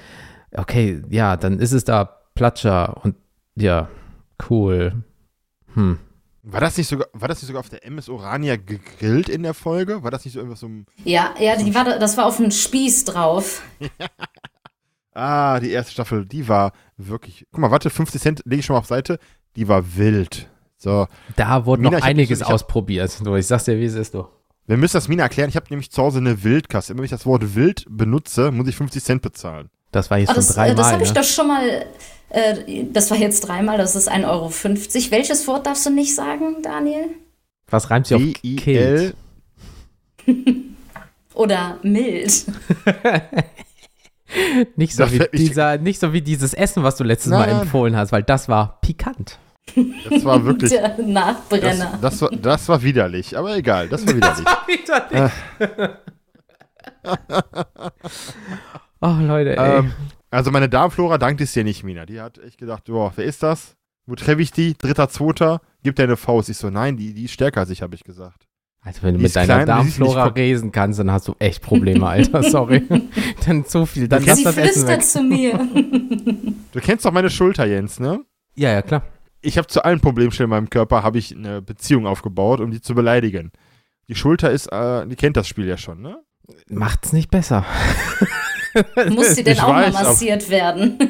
[0.57, 3.17] okay, ja, dann ist es da Platscher und
[3.55, 3.91] ja,
[4.49, 5.05] cool.
[5.75, 5.99] Hm.
[6.43, 9.53] War das nicht sogar, war das nicht sogar auf der MS Orania gegrillt in der
[9.53, 10.03] Folge?
[10.03, 12.39] War das nicht so irgendwas so ein, Ja, ja, die war, da- das war auf
[12.39, 13.63] dem Spieß drauf.
[15.13, 17.45] Ah, die erste Staffel, die war wirklich.
[17.51, 19.19] Guck mal, warte, 50 Cent lege ich schon mal auf Seite.
[19.57, 20.49] Die war wild.
[20.79, 23.19] So, Da wurde Mina, noch hab einiges so- ich hab- ausprobiert.
[23.27, 24.27] Du, ich sag's dir, wie es ist, du.
[24.67, 25.49] wir müssen das Mina erklären.
[25.51, 26.93] Ich habe nämlich zu Hause eine Wildkasse.
[26.93, 29.69] Immer wenn ich das Wort wild benutze, muss ich 50 Cent bezahlen.
[29.93, 30.75] Das war jetzt schon das äh, dreimal.
[30.77, 31.15] das habe ich ne?
[31.15, 31.87] doch schon mal.
[32.31, 34.51] Äh, das war jetzt dreimal, das ist 1,50 Euro.
[35.11, 37.09] Welches Wort darfst du nicht sagen, Daniel?
[37.69, 38.23] Was reimt sich auf.
[38.43, 39.15] Kilt?
[41.35, 42.45] Oder mild?
[44.77, 47.47] Nicht so, Das wie dieser, nicht so wie dieses Essen, was du letztes Nein, Mal
[47.53, 47.63] nein.
[47.63, 49.39] empfohlen hast, weil das war pikant.
[50.09, 50.71] Das war wirklich.
[50.71, 51.99] Der Das, Nachbrenner.
[52.01, 53.37] das, war, das war widerlich.
[53.37, 55.33] Aber egal, das war widerlich.
[59.01, 59.79] Oh, Leute, ey.
[59.79, 59.93] ähm,
[60.31, 62.07] also, meine Darmflora dankt es dir nicht, Mina.
[62.07, 63.77] Die hat echt gedacht: Boah, wer ist das?
[64.07, 64.75] Wo treffe ich die?
[64.77, 65.61] Dritter, zweiter?
[65.83, 66.49] Gib dir eine Faust.
[66.49, 68.47] Ich so: Nein, die, die ist stärker als ich, habe ich gesagt.
[68.83, 72.07] also, wenn du die mit deiner klein, Darmflora resen kannst, dann hast du echt Probleme,
[72.07, 72.43] Alter.
[72.51, 72.87] Sorry.
[73.47, 74.09] dann zu viel.
[74.09, 75.05] Dann lass Sie das Essen flüstert weg.
[75.05, 75.69] zu mir.
[76.73, 78.21] Du kennst doch meine Schulter, Jens, ne?
[78.55, 79.03] Ja, ja, klar.
[79.41, 82.81] ich habe zu allen Problemstellen in meinem Körper habe ich eine Beziehung aufgebaut, um die
[82.81, 83.53] zu beleidigen.
[84.09, 86.19] Die Schulter ist, äh, die kennt das Spiel ja schon, ne?
[86.69, 87.65] Macht's nicht besser.
[89.11, 90.99] Muss sie denn Ich auch mal weiß, aber- massiert werden?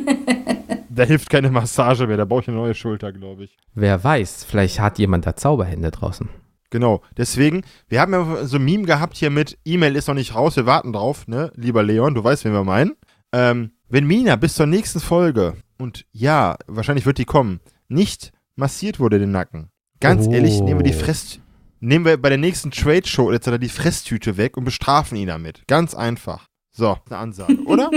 [0.93, 3.57] Da hilft keine Massage mehr, da brauche ich eine neue Schulter, glaube ich.
[3.75, 6.29] Wer weiß, vielleicht hat jemand da Zauberhände draußen.
[6.71, 10.35] Genau, deswegen, wir haben ja so ein Meme gehabt hier mit E-Mail ist noch nicht
[10.35, 11.53] raus, wir warten drauf, ne?
[11.55, 12.97] Lieber Leon, du weißt, wen wir meinen.
[13.33, 18.99] Ähm, wenn Mina bis zur nächsten Folge, und ja, wahrscheinlich wird die kommen, nicht massiert
[18.99, 19.71] wurde den Nacken.
[20.01, 20.33] Ganz Oh.
[20.33, 21.39] ehrlich, nehmen wir die Fress,
[21.79, 23.59] nehmen wir bei der nächsten Trade Show etc.
[23.61, 25.63] die Fresstüte weg und bestrafen ihn damit.
[25.69, 26.47] Ganz einfach.
[26.81, 27.91] So, eine Ansage, oder?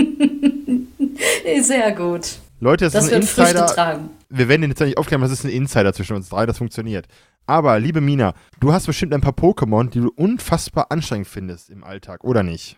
[1.62, 2.36] Sehr gut.
[2.60, 4.00] Leute, das, Das ist ein Insider.
[4.28, 7.06] wir werden den jetzt nicht aufklären, das ist ein Insider zwischen uns drei, das funktioniert.
[7.46, 11.82] Aber, liebe Mina, du hast bestimmt ein paar Pokémon, die du unfassbar anstrengend findest im
[11.82, 12.76] Alltag, oder nicht?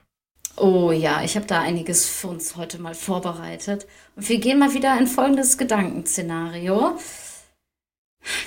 [0.56, 3.88] Oh ja, ich habe da einiges für uns heute mal vorbereitet.
[4.14, 7.00] Und wir gehen mal wieder in folgendes Gedankenszenario.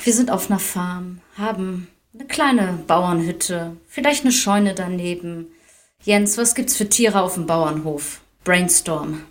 [0.06, 5.48] Wir sind auf einer Farm, haben eine kleine Bauernhütte, vielleicht eine Scheune daneben.
[6.04, 8.22] Jens, was gibt's für Tiere auf dem Bauernhof?
[8.44, 9.24] Brainstorm.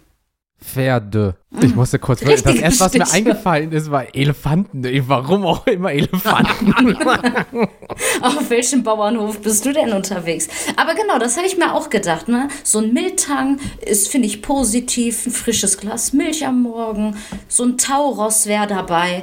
[0.61, 1.37] Pferde.
[1.63, 2.21] Ich musste kurz.
[2.21, 4.85] Das Richtige erste, was mir eingefallen ist, war Elefanten.
[5.09, 6.97] Warum auch immer Elefanten?
[8.23, 10.49] Auf welchem Bauernhof bist du denn unterwegs?
[10.77, 12.27] Aber genau, das habe ich mir auch gedacht.
[12.29, 12.49] Ne?
[12.65, 15.27] So ein Miltang ist, finde ich, positiv.
[15.27, 17.17] Ein frisches Glas Milch am Morgen.
[17.47, 19.23] So ein Tauros wäre dabei.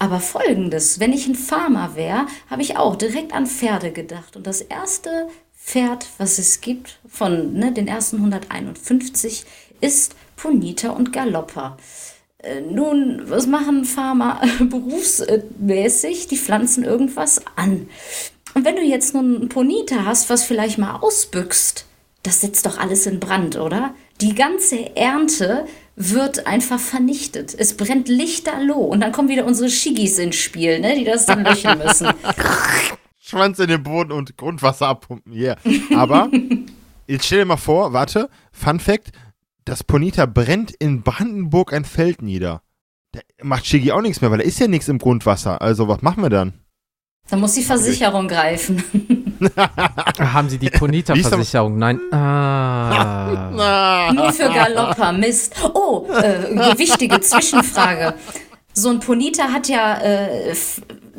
[0.00, 4.34] Aber folgendes, wenn ich ein Farmer wäre, habe ich auch direkt an Pferde gedacht.
[4.34, 5.28] Und das erste
[5.64, 9.44] Pferd, was es gibt, von ne, den ersten 151,
[9.80, 11.76] ist Ponita und Galoppa.
[12.38, 16.26] Äh, Nun, was machen Farmer berufsmäßig?
[16.26, 17.88] Die pflanzen irgendwas an.
[18.54, 21.86] Und wenn du jetzt nun einen Ponita hast, was vielleicht mal ausbüchst,
[22.22, 23.94] das setzt doch alles in Brand, oder?
[24.20, 27.54] Die ganze Ernte wird einfach vernichtet.
[27.56, 28.84] Es brennt lichterloh.
[28.84, 32.08] Und dann kommen wieder unsere Shigis ins Spiel, ne, die das dann löschen müssen.
[33.32, 35.56] Schwanz in den Boden und Grundwasser abpumpen, yeah.
[35.96, 36.28] Aber,
[37.06, 39.10] jetzt stell dir mal vor, warte, Fun Fact,
[39.64, 42.60] das Ponita brennt in Brandenburg ein Feld nieder.
[43.12, 45.62] Da macht Shiggy auch nichts mehr, weil da ist ja nichts im Grundwasser.
[45.62, 46.52] Also, was machen wir dann?
[47.30, 48.84] Da muss die Versicherung greifen.
[50.18, 51.78] Haben Sie die Ponita-Versicherung?
[51.78, 52.00] Nein.
[52.12, 54.12] Ah.
[54.12, 55.54] Nur für Galoppa, Mist.
[55.74, 58.14] Oh, äh, wichtige Zwischenfrage.
[58.74, 60.54] So ein Ponita hat ja äh,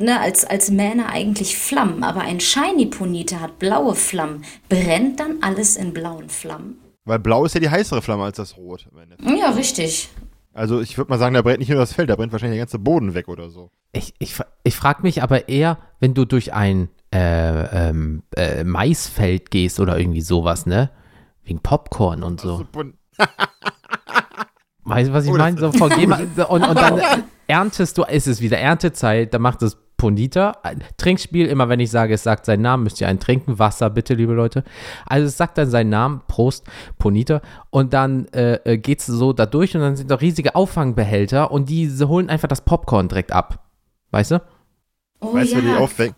[0.03, 4.43] ne, als, als Mähne eigentlich Flammen, aber ein Shiny Ponita hat blaue Flammen.
[4.69, 6.77] Brennt dann alles in blauen Flammen?
[7.05, 8.87] Weil blau ist ja die heißere Flamme als das Rot.
[9.21, 10.09] Ja, richtig.
[10.53, 12.65] Also, ich würde mal sagen, da brennt nicht nur das Feld, da brennt wahrscheinlich der
[12.65, 13.71] ganze Boden weg oder so.
[13.91, 19.49] Ich, ich, ich frage mich aber eher, wenn du durch ein äh, ähm, äh, Maisfeld
[19.51, 20.91] gehst oder irgendwie sowas, ne?
[21.43, 22.65] Wegen Popcorn und so.
[24.85, 26.27] Weißt du, was ich Oh, das- meine?
[26.35, 27.01] So, und, und dann
[27.47, 30.57] erntest du, ist es wieder Erntezeit, dann macht es Ponita.
[30.63, 33.57] Ein Trinkspiel, immer wenn ich sage, es sagt seinen Namen, müsst ihr einen trinken.
[33.57, 34.65] Wasser, bitte, liebe Leute.
[35.05, 36.65] Also es sagt dann seinen Namen, Prost,
[36.99, 37.41] Ponita.
[37.69, 41.51] Und dann äh, äh, geht es so da durch und dann sind da riesige Auffangbehälter
[41.51, 43.65] und die sie holen einfach das Popcorn direkt ab.
[44.11, 44.41] Weißt du?
[45.21, 45.77] Oh weißt du, wie die ja.
[45.77, 46.15] aufweckt?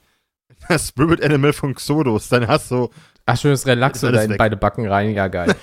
[0.67, 2.28] Das Spirit Animal von Xodus.
[2.30, 2.89] Dann hast du
[3.28, 5.13] Ach, schönes Relaxo da in beide Backen rein.
[5.13, 5.56] Ja, geil.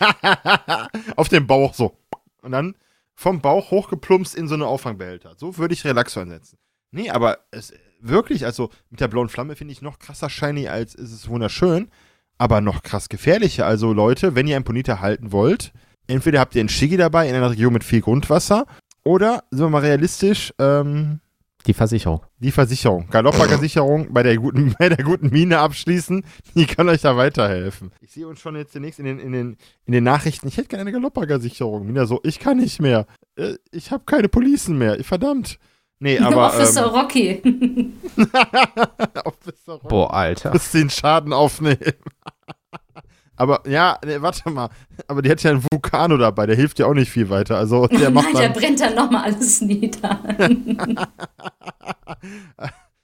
[1.17, 1.99] auf dem Bauch so.
[2.41, 2.77] Und dann
[3.17, 5.35] vom Bauch hochgeplumpst in so eine Auffangbehälter.
[5.37, 6.57] So würde ich Relaxo einsetzen.
[6.93, 10.95] Nee, aber es wirklich, also mit der blauen Flamme finde ich noch krasser shiny als
[10.95, 11.88] ist es wunderschön,
[12.38, 13.67] aber noch krass gefährlicher.
[13.67, 15.73] Also Leute, wenn ihr einen Ponita halten wollt,
[16.09, 18.67] entweder habt ihr einen Shiggy dabei in einer Region mit viel Grundwasser
[19.05, 21.21] oder, sind wir mal realistisch, ähm,
[21.67, 22.23] Die Versicherung.
[22.38, 23.09] die Versicherung.
[23.11, 26.25] Galoppager-Sicherung bei der guten, bei der guten Mine abschließen.
[26.55, 27.93] Die kann euch da weiterhelfen.
[28.01, 30.49] Ich sehe uns schon jetzt demnächst in den, in den, in den Nachrichten.
[30.49, 31.87] Ich hätte gerne eine Galoppager-Sicherung.
[31.87, 33.07] Mina so, ich kann nicht mehr.
[33.37, 35.03] Äh, Ich habe keine Policen mehr.
[35.05, 35.59] Verdammt.
[36.03, 36.47] Nee, aber.
[36.49, 37.43] Officer ähm, Rocky.
[39.25, 40.53] Officer Rock Boah, Alter.
[40.53, 41.79] muss den Schaden aufnehmen.
[43.37, 44.69] aber, ja, nee, warte mal.
[45.07, 46.47] Aber die hat ja einen Vulkano dabei.
[46.47, 47.57] Der hilft ja auch nicht viel weiter.
[47.57, 48.61] Also, der macht Nein, der dann.
[48.61, 50.19] brennt dann nochmal alles nieder.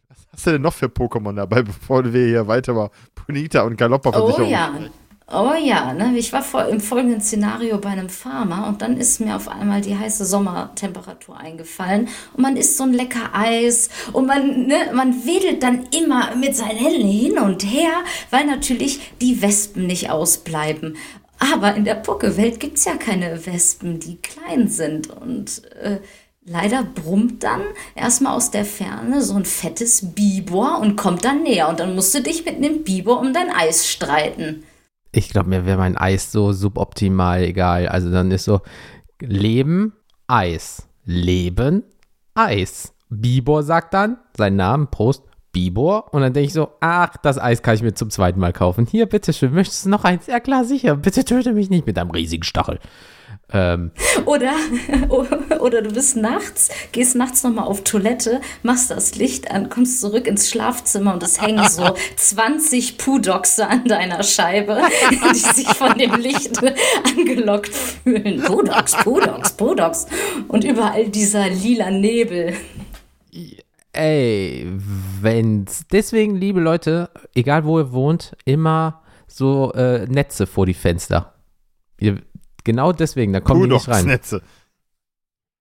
[0.09, 3.77] Was hast du denn noch für Pokémon dabei, bevor wir hier weiter über Ponita und
[3.77, 4.69] Galoppa-Versicherung Oh ja.
[4.75, 4.91] sprechen?
[5.31, 6.17] Oh ja, ne?
[6.17, 9.83] ich war vor, im folgenden Szenario bei einem Farmer und dann ist mir auf einmal
[9.83, 15.27] die heiße Sommertemperatur eingefallen und man isst so ein lecker Eis und man, ne, man
[15.27, 17.91] wedelt dann immer mit seinen Händen hin und her,
[18.31, 20.97] weil natürlich die Wespen nicht ausbleiben.
[21.39, 25.99] Aber in der Pucke-Welt gibt es ja keine Wespen, die klein sind und äh,
[26.51, 27.61] Leider brummt dann
[27.95, 31.69] erstmal aus der Ferne so ein fettes Bibor und kommt dann näher.
[31.69, 34.65] Und dann musst du dich mit einem Bibor um dein Eis streiten.
[35.13, 37.89] Ich glaube, mir wäre mein Eis so suboptimal egal.
[37.89, 38.61] Also dann ist so
[39.21, 39.95] Leben,
[40.27, 40.89] Eis.
[41.05, 41.85] Leben,
[42.35, 42.95] Eis.
[43.09, 45.25] Bibor sagt dann seinen Namen, Prost,
[45.59, 46.15] Bibor.
[46.15, 48.87] Und dann denke ich so, ach, das Eis kann ich mir zum zweiten Mal kaufen.
[48.87, 50.29] Hier, bitteschön, möchtest du noch eins?
[50.29, 50.95] Ja klar, sicher.
[50.95, 52.79] Bitte töte mich nicht mit einem riesigen Stachel.
[53.53, 53.91] Ähm,
[54.27, 54.53] Oder,
[55.61, 60.27] oder du bist nachts, gehst nachts nochmal auf Toilette, machst das Licht an, kommst zurück
[60.27, 61.83] ins Schlafzimmer und es hängen so
[62.17, 64.81] 20 Pudoxe an deiner Scheibe,
[65.35, 66.59] die sich von dem Licht
[67.05, 68.43] angelockt fühlen.
[68.43, 70.07] Pudox, Pudox, Pudox.
[70.47, 72.55] Und überall dieser lila Nebel.
[73.93, 74.67] Ey,
[75.21, 75.87] wenn's.
[75.91, 81.35] Deswegen, liebe Leute, egal wo ihr wohnt, immer so äh, Netze vor die Fenster.
[82.01, 82.23] Ihr,
[82.65, 84.07] genau deswegen, da kommen die nicht rein.
[84.07, 84.43] Netze.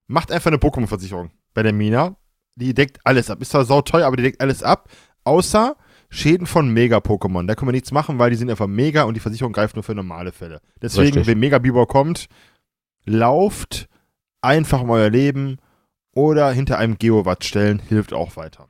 [0.08, 2.16] Macht einfach eine Pokémon-Versicherung bei der Mina.
[2.56, 3.42] Die deckt alles ab.
[3.42, 4.90] Ist zwar sauteuer, aber die deckt alles ab.
[5.24, 5.76] Außer
[6.10, 7.46] Schäden von Mega-Pokémon.
[7.48, 9.84] Da können wir nichts machen, weil die sind einfach mega und die Versicherung greift nur
[9.84, 10.62] für normale Fälle.
[10.82, 11.28] Deswegen, Richtig.
[11.28, 12.28] wenn Mega-Bibor kommt,
[13.06, 13.90] lauft
[14.42, 15.58] einfach um euer Leben
[16.18, 18.68] oder hinter einem Geowatt stellen, hilft auch weiter.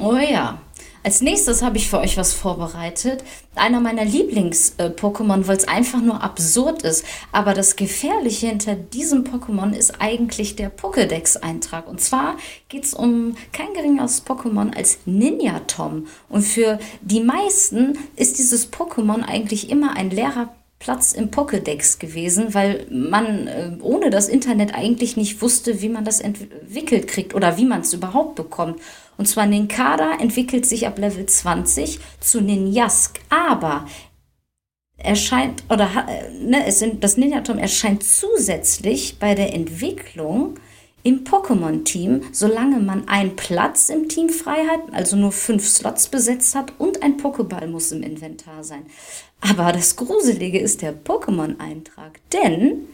[0.00, 0.60] Oh ja.
[1.02, 3.24] Als nächstes habe ich für euch was vorbereitet.
[3.56, 7.04] Einer meiner Lieblings-Pokémon, weil es einfach nur absurd ist.
[7.32, 11.88] Aber das Gefährliche hinter diesem Pokémon ist eigentlich der Pokédex-Eintrag.
[11.88, 12.36] Und zwar
[12.68, 16.06] geht es um kein geringeres Pokémon als Ninja Tom.
[16.28, 22.54] Und für die meisten ist dieses Pokémon eigentlich immer ein leerer Platz im Pokédex gewesen,
[22.54, 27.56] weil man äh, ohne das Internet eigentlich nicht wusste, wie man das entwickelt kriegt oder
[27.56, 28.80] wie man es überhaupt bekommt.
[29.16, 33.86] Und zwar Ninkada entwickelt sich ab Level 20 zu Ninjask, aber
[34.98, 40.54] erscheint oder äh, ne, es sind, das Ninjatom erscheint zusätzlich bei der Entwicklung
[41.04, 46.54] im Pokémon-Team, solange man einen Platz im Team frei hat, also nur fünf Slots besetzt
[46.54, 48.86] hat und ein Pokéball muss im Inventar sein.
[49.40, 52.88] Aber das Gruselige ist der Pokémon-Eintrag, denn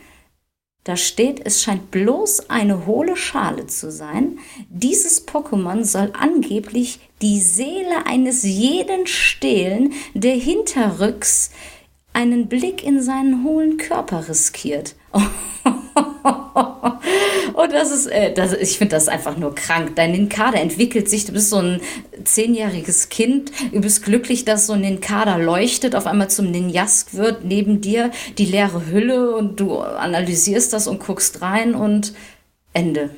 [0.84, 4.38] da steht, es scheint bloß eine hohle Schale zu sein.
[4.68, 11.52] Dieses Pokémon soll angeblich die Seele eines jeden stehlen, der hinterrücks
[12.12, 14.94] einen Blick in seinen hohlen Körper riskiert.
[17.74, 19.96] Das ist, äh, das, ich finde das einfach nur krank.
[19.96, 21.80] Dein Ninkada entwickelt sich, du bist so ein
[22.24, 27.44] zehnjähriges Kind, du bist glücklich, dass so ein Ninkada leuchtet, auf einmal zum Ninjask wird,
[27.44, 32.14] neben dir die leere Hülle und du analysierst das und guckst rein und
[32.72, 33.10] Ende.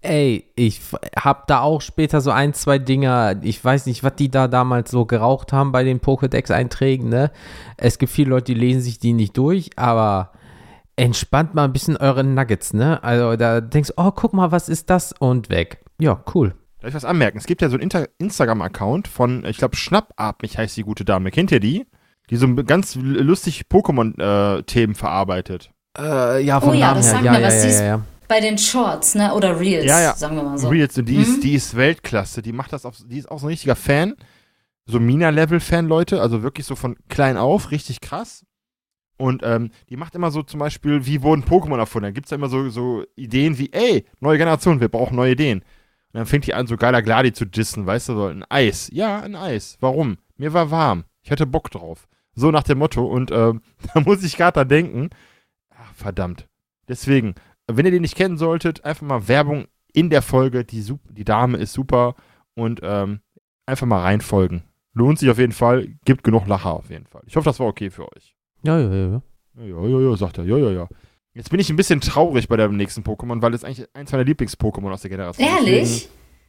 [0.00, 0.80] Ey, ich
[1.16, 4.90] hab da auch später so ein, zwei Dinger, ich weiß nicht, was die da damals
[4.90, 7.32] so geraucht haben bei den Pokédex-Einträgen, ne?
[7.76, 10.32] Es gibt viele Leute, die lesen sich die nicht durch, aber
[10.98, 13.02] entspannt mal ein bisschen eure Nuggets, ne?
[13.02, 15.12] Also da denkst du, oh, guck mal, was ist das?
[15.18, 15.80] Und weg.
[16.00, 16.54] Ja, cool.
[16.80, 17.38] Darf ich was anmerken?
[17.38, 21.30] Es gibt ja so einen Instagram-Account von, ich glaube, Schnappatmig heißt die gute Dame.
[21.30, 21.86] Kennt ihr die?
[22.30, 25.70] die so ganz lustig Pokémon-Themen verarbeitet.
[25.98, 27.22] Äh, ja, vom Oh ja, Namen das her.
[27.24, 28.00] Ja, mir ja, was, ja, sie ist- ja, ja.
[28.28, 29.32] Bei den Shorts, ne?
[29.34, 30.14] Oder Reels, Ja, ja.
[30.14, 30.68] sagen wir mal so.
[30.68, 31.22] Reels, und die, Mhm.
[31.22, 32.42] ist, die ist Weltklasse.
[32.42, 34.14] Die macht das auf, die ist auch so ein richtiger Fan.
[34.84, 36.20] So Mina-Level-Fan, Leute.
[36.20, 38.44] Also wirklich so von klein auf, richtig krass.
[39.18, 42.04] Und ähm, die macht immer so zum Beispiel, wie wurden Pokémon erfunden?
[42.04, 45.32] Da gibt es ja immer so, so Ideen wie, ey, neue Generation, wir brauchen neue
[45.32, 45.58] Ideen.
[45.58, 48.88] Und dann fängt die an, so geiler Gladi zu dissen, weißt du, so ein Eis.
[48.92, 49.76] Ja, ein Eis.
[49.80, 50.18] Warum?
[50.36, 51.04] Mir war warm.
[51.22, 52.08] Ich hatte Bock drauf.
[52.34, 53.04] So nach dem Motto.
[53.04, 53.60] Und ähm,
[53.94, 55.10] da muss ich gerade da denken,
[55.70, 56.48] ach, verdammt.
[56.86, 57.34] Deswegen,
[57.66, 60.64] wenn ihr den nicht kennen solltet, einfach mal Werbung in der Folge.
[60.64, 62.14] Die, die Dame ist super
[62.54, 63.20] und ähm,
[63.66, 64.62] einfach mal reinfolgen.
[64.94, 65.88] Lohnt sich auf jeden Fall.
[66.04, 67.22] Gibt genug Lacher auf jeden Fall.
[67.26, 68.37] Ich hoffe, das war okay für euch.
[68.62, 69.22] Ja, ja, ja, ja.
[69.58, 70.44] Ja, ja, ja, ja, sagt er.
[70.44, 70.88] Ja, ja, ja.
[71.34, 74.24] Jetzt bin ich ein bisschen traurig bei dem nächsten Pokémon, weil es eigentlich eins meiner
[74.24, 75.54] Lieblings-Pokémon aus der Generation ist.
[75.54, 76.08] Ehrlich?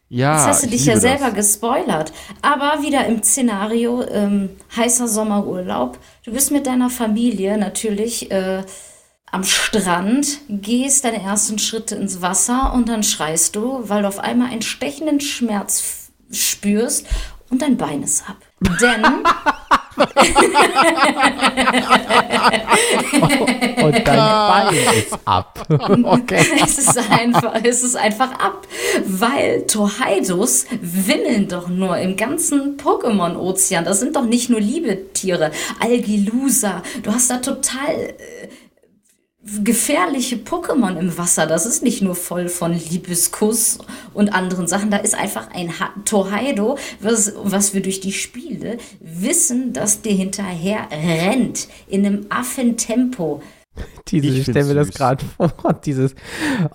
[0.10, 0.38] Ja.
[0.38, 1.36] Jetzt hast du ich dich ja selber das.
[1.36, 2.12] gespoilert.
[2.42, 6.00] Aber wieder im Szenario ähm, heißer Sommerurlaub.
[6.26, 8.64] Du bist mit deiner Familie natürlich äh,
[9.32, 14.20] am Strand, gehst deine ersten Schritte ins Wasser und dann schreist du, weil du auf
[14.20, 17.08] einmal einen stechenden Schmerz spürst
[17.52, 18.38] und dein Bein ist ab.
[18.62, 19.06] Denn
[23.84, 25.68] Und dein Bein ist ab.
[26.10, 26.46] Okay.
[26.64, 28.68] es ist einfach, es ist einfach ab,
[29.06, 33.86] weil Torheidos wimmeln doch nur im ganzen Pokémon-Ozean.
[33.86, 35.52] Das sind doch nicht nur Liebetiere.
[35.80, 38.18] Algilusa, du hast da total äh,
[39.64, 41.48] gefährliche Pokémon im Wasser.
[41.48, 43.80] Das ist nicht nur voll von Liebeskuss
[44.14, 44.92] und anderen Sachen.
[44.92, 50.14] Da ist einfach ein ha Torheido, was, was wir durch die Spiele wissen, dass dir
[50.14, 53.42] hinterher rennt in einem Affentempo.
[54.08, 55.74] Diese, Ich ich stelle mir das gerade vor.
[55.86, 56.16] Dieses,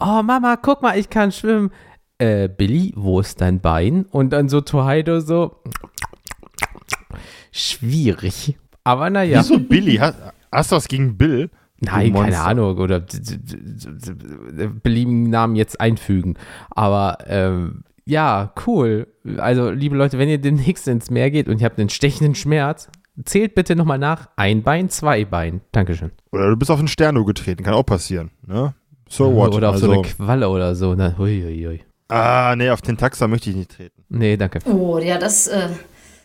[0.01, 1.71] oh Mama, guck mal, ich kann schwimmen.
[2.19, 4.07] Äh, Billy, wo ist dein Bein?
[4.07, 5.57] Und dann so Tohaido so.
[7.51, 8.57] Schwierig.
[8.85, 9.41] Aber naja.
[9.41, 9.97] Wieso Billy?
[9.97, 10.17] Hast,
[10.53, 11.51] hast du was gegen Bill?
[11.85, 12.41] Nein, keine.
[12.41, 12.79] Ahnung.
[12.79, 13.01] Oder
[14.83, 16.35] beliebigen Namen jetzt einfügen.
[16.71, 19.07] Aber ähm, ja, cool.
[19.39, 22.89] Also, liebe Leute, wenn ihr demnächst ins Meer geht und ihr habt einen stechenden Schmerz,
[23.25, 24.29] zählt bitte nochmal nach.
[24.37, 25.61] Ein Bein, zwei Bein.
[25.73, 26.11] Dankeschön.
[26.33, 28.75] Oder du bist auf ein Sterno getreten, kann auch passieren, ne?
[29.09, 29.55] So what?
[29.55, 30.95] Oder auf also, so eine Qualle oder so.
[30.95, 31.15] Ne?
[32.09, 34.03] Ah, nee, auf den Taxa möchte ich nicht treten.
[34.09, 34.59] Nee, danke.
[34.67, 35.69] Oh, ja, das, äh,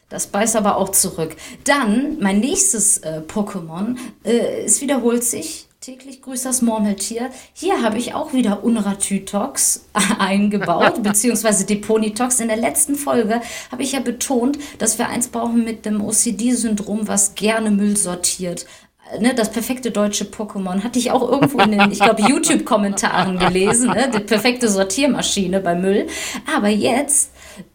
[0.10, 1.36] das beißt aber auch zurück.
[1.64, 5.68] Dann, mein nächstes äh, Pokémon, äh, es wiederholt sich.
[5.82, 7.30] Täglich grüßt das Murmeltier.
[7.54, 9.86] Hier habe ich auch wieder Unratütox
[10.20, 12.42] eingebaut, beziehungsweise Deponitox.
[12.42, 13.40] In der letzten Folge
[13.72, 18.66] habe ich ja betont, dass wir eins brauchen mit dem OCD-Syndrom, was gerne Müll sortiert.
[19.14, 23.40] Äh, Ne, das perfekte deutsche Pokémon hatte ich auch irgendwo in den, ich glaube, YouTube-Kommentaren
[23.40, 24.12] gelesen, ne?
[24.14, 26.08] die perfekte Sortiermaschine bei Müll.
[26.56, 27.32] Aber jetzt,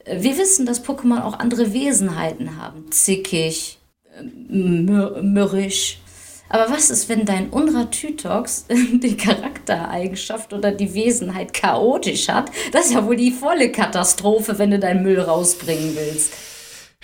[0.07, 2.91] wir wissen, dass Pokémon auch andere Wesenheiten haben.
[2.91, 3.79] Zickig,
[4.19, 6.01] äh, mür mürrisch.
[6.49, 12.51] Aber was ist, wenn dein Unratütox die Charaktereigenschaft oder die Wesenheit chaotisch hat?
[12.73, 16.33] Das ist ja wohl die volle Katastrophe, wenn du deinen Müll rausbringen willst.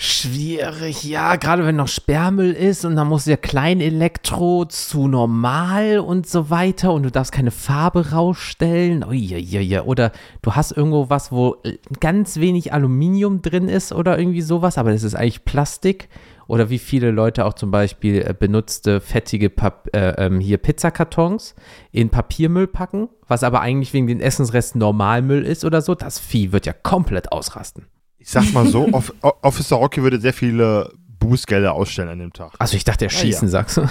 [0.02, 6.26] Schwierig, ja, gerade wenn noch Sperrmüll ist und dann muss der Kleinelektro zu normal und
[6.26, 9.04] so weiter und du darfst keine Farbe rausstellen.
[9.04, 9.78] Uiuiui.
[9.80, 14.78] Oder du hast irgendwo was, wo äh, ganz wenig Aluminium drin ist oder irgendwie sowas,
[14.78, 16.08] aber das ist eigentlich Plastik.
[16.46, 21.54] Oder wie viele Leute auch zum Beispiel äh, benutzte fettige Pap äh, ähm, hier Pizzakartons
[21.92, 25.94] in Papiermüll packen, was aber eigentlich wegen den Essensresten Normalmüll ist oder so.
[25.94, 27.84] Das Vieh wird ja komplett ausrasten.
[28.20, 28.88] Ich sag mal so,
[29.42, 32.52] Officer Rocky würde sehr viele Bußgelder ausstellen an dem Tag.
[32.58, 33.52] Also ich dachte, Ja, erschießen, ja.
[33.52, 33.88] sagst du?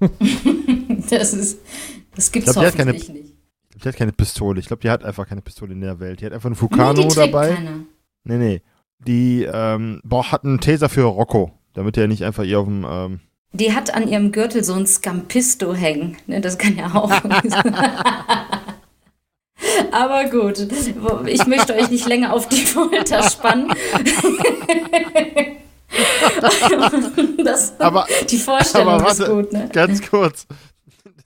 [1.10, 1.58] Das ist,
[2.14, 3.34] das gibt's Ich glaub, hat keine- hoffentlich nicht.
[3.74, 4.60] Ich glaube, die hat keine Pistole.
[4.60, 6.20] Ich glaube, die hat einfach keine Pistole in der Welt.
[6.20, 7.54] Die hat einfach einen Nee, Vulcano die trägt dabei.
[7.54, 7.86] keine.
[8.24, 8.62] Nee, nee.
[8.98, 12.86] Die ähm, boah, hat einen Taser für Rocco, damit er nicht einfach ihr auf dem.
[12.88, 13.20] Ähm,
[13.52, 16.16] Die hat an ihrem Gürtel so ein Scampisto hängen.
[16.26, 17.10] Ne, das kann ja auch.
[19.92, 20.58] Aber gut,
[21.26, 23.72] ich möchte euch nicht länger auf die Folter spannen.
[27.44, 29.68] Das, Aber- die Vorstellung aber ist warte, gut, ne?
[29.72, 30.46] ganz kurz.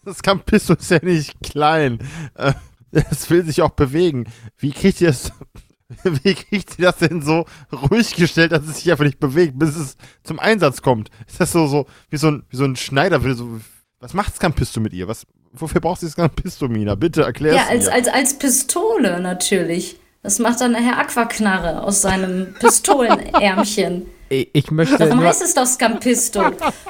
[0.05, 1.99] Das Campisto ist ja nicht klein.
[2.35, 2.55] Äh,
[2.93, 4.25] Es will sich auch bewegen.
[4.57, 5.33] Wie kriegt ihr das?
[6.05, 7.45] Wie kriegt ihr das denn so
[7.91, 11.11] ruhig gestellt, dass es sich einfach nicht bewegt, bis es zum Einsatz kommt?
[11.27, 13.21] Ist das so, so wie so ein, wie so ein Schneider?
[13.35, 13.61] So,
[14.01, 15.09] was macht Scampisto mit ihr?
[15.09, 16.95] Was, wofür braucht sie Scampisto, Mina?
[16.95, 17.93] Bitte erklär's Ja, als, mir.
[17.93, 19.97] als, als Pistole natürlich.
[20.23, 24.07] Das macht dann nachher Aquaknarre aus seinem Pistolenärmchen.
[24.31, 26.43] Ich möchte Darum nur, heißt es doch Scampisto.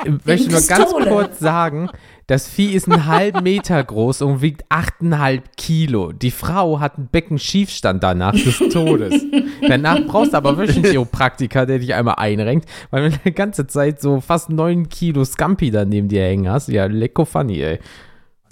[0.04, 1.90] ich möchte nur ganz kurz sagen,
[2.28, 6.12] Das Vieh ist einen halben Meter groß und wiegt 8,5 Kilo.
[6.12, 9.20] Die Frau hat einen Beckenschiefstand danach des Todes.
[9.68, 13.66] danach brauchst du aber wirklich einen Chiropraktiker, der dich einmal einrenkt, weil du die ganze
[13.66, 16.68] Zeit so fast 9 Kilo Scampi da neben dir hängen hast.
[16.68, 17.78] Ja, lecko funny, ey.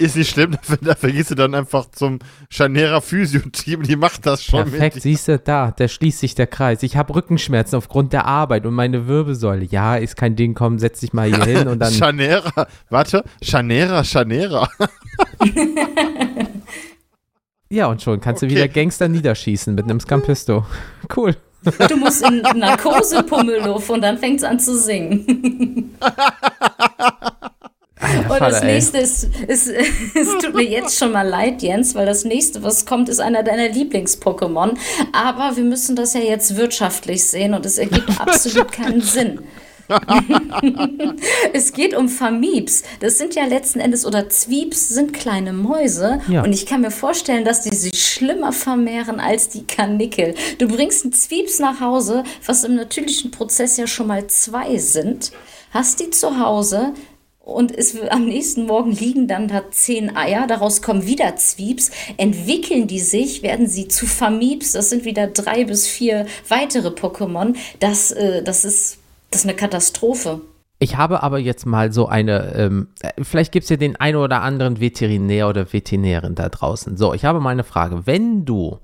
[0.02, 2.18] Ist nicht schlimm, dafür, gehst du dann einfach zum
[2.50, 5.02] Scharnierer Physio-Team, die macht das schon Perfekt, mit.
[5.02, 6.82] siehst du, da, da schließt sich der Kreis.
[6.82, 9.64] Ich habe Rückenschmerzen aufgrund der Arbeit und meine Wirbelsäule.
[9.64, 11.92] Ja, ist kein Ding, komm, setz dich mal hier hin und dann.
[11.92, 14.68] Scharnierer, warte, Scharnierer, Scharnierer.
[17.70, 18.56] ja, und schon kannst du Okay.
[18.56, 20.66] wieder Gangster niederschießen mit einem Scampisto.
[21.16, 21.36] Cool.
[21.88, 25.94] Du musst in Narkose, Pummeluff und dann fängt's an zu singen.
[28.02, 28.74] Und das Vater, ey.
[28.74, 29.68] nächste ist, ist,
[30.14, 33.42] es tut mir jetzt schon mal leid, Jens, weil das nächste, was kommt, ist einer
[33.42, 34.76] deiner Lieblings-Pokémon.
[35.12, 39.40] Aber wir müssen das ja jetzt wirtschaftlich sehen und es ergibt absolut keinen Sinn.
[41.52, 42.82] es geht um Famibs.
[43.00, 46.20] Das sind ja letzten Endes, oder Zwieps sind kleine Mäuse.
[46.28, 46.42] Ja.
[46.42, 50.34] Und ich kann mir vorstellen, dass die sich schlimmer vermehren als die Kanickel.
[50.58, 55.32] Du bringst einen Zwieps nach Hause, was im natürlichen Prozess ja schon mal zwei sind,
[55.72, 56.94] hast die zu Hause,
[57.44, 62.86] und es, am nächsten Morgen liegen dann da zehn Eier, daraus kommen wieder Zwieps, entwickeln
[62.86, 67.56] die sich, werden sie zu Famibs, das sind wieder drei bis vier weitere Pokémon.
[67.80, 68.98] Das, äh, das, ist,
[69.30, 70.40] das ist eine Katastrophe.
[70.78, 74.16] Ich habe aber jetzt mal so eine, ähm, äh, vielleicht gibt es ja den einen
[74.16, 76.96] oder anderen Veterinär oder Veterinärin da draußen.
[76.96, 78.06] So, ich habe mal eine Frage.
[78.06, 78.78] Wenn du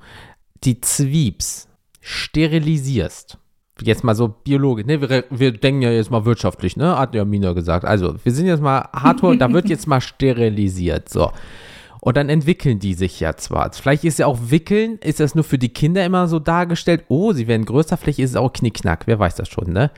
[0.64, 1.68] die Zwieps
[2.00, 3.38] sterilisierst,
[3.82, 7.24] jetzt mal so biologisch, ne, wir, wir denken ja jetzt mal wirtschaftlich, ne, hat ja
[7.24, 7.84] Mina gesagt.
[7.84, 11.30] Also, wir sind jetzt mal hardcore, da wird jetzt mal sterilisiert, so.
[12.00, 13.72] Und dann entwickeln die sich ja zwar.
[13.72, 17.32] Vielleicht ist ja auch Wickeln, ist das nur für die Kinder immer so dargestellt, oh,
[17.32, 19.90] sie werden größer, vielleicht ist es auch Knickknack, wer weiß das schon, ne?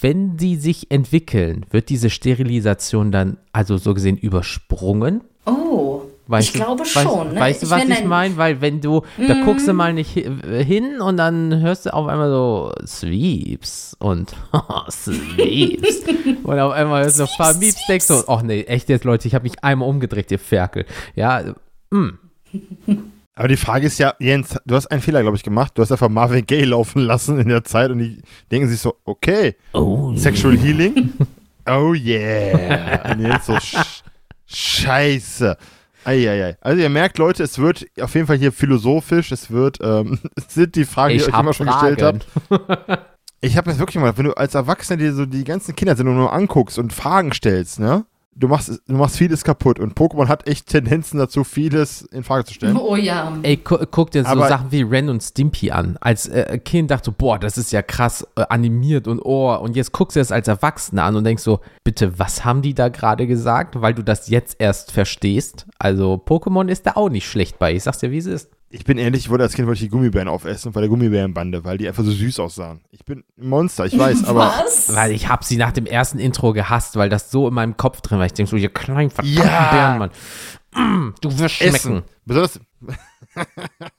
[0.00, 5.22] Wenn die sich entwickeln, wird diese Sterilisation dann also so gesehen übersprungen?
[5.46, 7.34] Oh, Weißt ich du, glaube weißt, schon.
[7.34, 7.40] ne?
[7.40, 8.36] Weißt du, was ich ein- meine?
[8.38, 12.06] Weil wenn du, da guckst du mal nicht hi- hin und dann hörst du auf
[12.06, 14.34] einmal so Sweeps und
[14.90, 16.02] Sweeps.
[16.42, 19.42] und auf einmal hörst du Famibs, denkst du, ach nee, echt jetzt Leute, ich habe
[19.42, 20.86] mich einmal umgedreht, ihr Ferkel.
[21.14, 21.42] Ja,
[23.36, 25.72] Aber die Frage ist ja, Jens, du hast einen Fehler, glaube ich, gemacht.
[25.74, 28.94] Du hast einfach Marvin Gaye laufen lassen in der Zeit und die denken sich so,
[29.04, 31.12] okay, oh, Sexual Healing?
[31.68, 33.10] Oh yeah.
[33.12, 34.02] Und Jens so, sch
[34.46, 35.56] scheiße.
[36.04, 36.56] Eieiei.
[36.60, 40.54] Also ihr merkt, Leute, es wird auf jeden Fall hier philosophisch, es wird, ähm, es
[40.54, 42.20] sind die Fragen, die ich ich euch immer schon gestellt Fragen.
[42.50, 43.06] habe.
[43.40, 46.08] Ich habe jetzt wirklich mal, wenn du als Erwachsener dir so die ganzen Kinder sind
[46.08, 48.06] und nur anguckst und Fragen stellst, ne?
[48.36, 52.44] Du machst, du machst vieles kaputt und Pokémon hat echt Tendenzen dazu, vieles in Frage
[52.44, 52.76] zu stellen.
[52.76, 53.32] Oh ja.
[53.42, 55.96] Ey, gu guck dir so Aber- Sachen wie Ren und Stimpy an.
[56.00, 59.76] Als äh, Kind dachte so, boah, das ist ja krass äh, animiert und oh, und
[59.76, 62.88] jetzt guckst du es als Erwachsener an und denkst so, bitte, was haben die da
[62.88, 63.80] gerade gesagt?
[63.80, 65.66] Weil du das jetzt erst verstehst.
[65.78, 67.72] Also Pokémon ist da auch nicht schlecht bei.
[67.74, 68.50] Ich sag's dir, wie es ist.
[68.74, 71.64] Ich bin ehrlich, ich wollte als Kind wollte ich die Gummibären aufessen bei der Gummibärenbande,
[71.64, 72.80] weil die einfach so süß aussahen.
[72.90, 74.92] Ich bin ein Monster, ich weiß, aber Was?
[74.92, 78.00] Weil ich hab sie nach dem ersten Intro gehasst, weil das so in meinem Kopf
[78.00, 78.26] drin war.
[78.26, 79.70] Ich denk so, ihr kleinen verdammten Ja.
[79.70, 80.10] Bären, Mann.
[80.74, 81.76] Mm, du wirst schmecken.
[81.76, 82.02] Essen.
[82.24, 82.60] Besonders.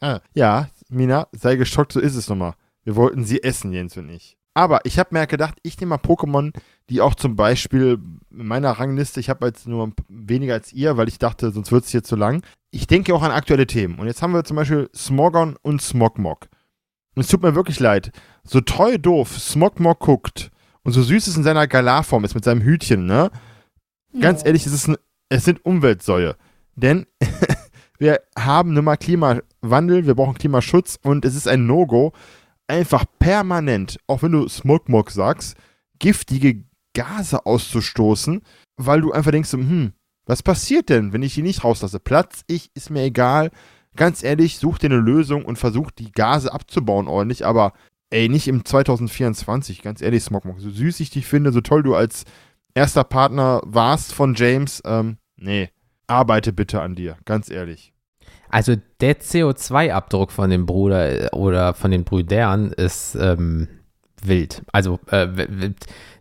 [0.34, 2.56] ja, Mina, sei geschockt, so ist es nochmal.
[2.84, 4.38] Wir wollten sie essen, Jens und ich.
[4.58, 6.54] Aber ich habe mir gedacht, ich nehme mal Pokémon,
[6.90, 8.00] die auch zum Beispiel
[8.32, 11.84] in meiner Rangliste, ich habe jetzt nur weniger als ihr, weil ich dachte, sonst wird
[11.84, 12.42] es hier zu lang.
[12.72, 14.00] Ich denke auch an aktuelle Themen.
[14.00, 16.48] Und jetzt haben wir zum Beispiel Smogon und Smogmog.
[17.16, 18.12] Und es tut mir wirklich leid.
[18.44, 20.52] So treu doof Smogmog guckt
[20.84, 23.32] und so süß es in seiner Galarform ist mit seinem Hütchen, ne?
[24.22, 24.48] Ganz Ja.
[24.48, 24.96] ehrlich, es, ist ein,
[25.28, 26.38] es sind Umweltsäue.
[26.76, 27.08] Denn
[28.00, 32.14] wir haben nun mal Klimawandel, wir brauchen Klimaschutz und es ist ein No-Go,
[32.68, 35.56] einfach permanent, auch wenn du Smogmog sagst,
[36.00, 36.64] giftige
[36.94, 38.42] Gase auszustoßen,
[38.78, 39.94] weil du einfach denkst, hm,
[40.26, 42.00] was passiert denn, wenn ich die nicht rauslasse?
[42.00, 43.52] Platz ich, ist mir egal.
[43.96, 47.74] Ganz ehrlich, such dir eine Lösung und versuch die Gase abzubauen ordentlich, aber
[48.10, 51.96] ey, nicht im 2024, ganz ehrlich, Smogmog, so süß ich dich finde, so toll du
[51.96, 52.26] als
[52.74, 55.70] erster Partner warst von James, ähm, nee,
[56.08, 57.95] arbeite bitte an dir, ganz ehrlich.
[58.50, 63.68] Also der CO2-Abdruck von dem Bruder äh, oder von den Brüdern ist ähm,
[64.24, 64.64] wild.
[64.72, 65.28] Also äh,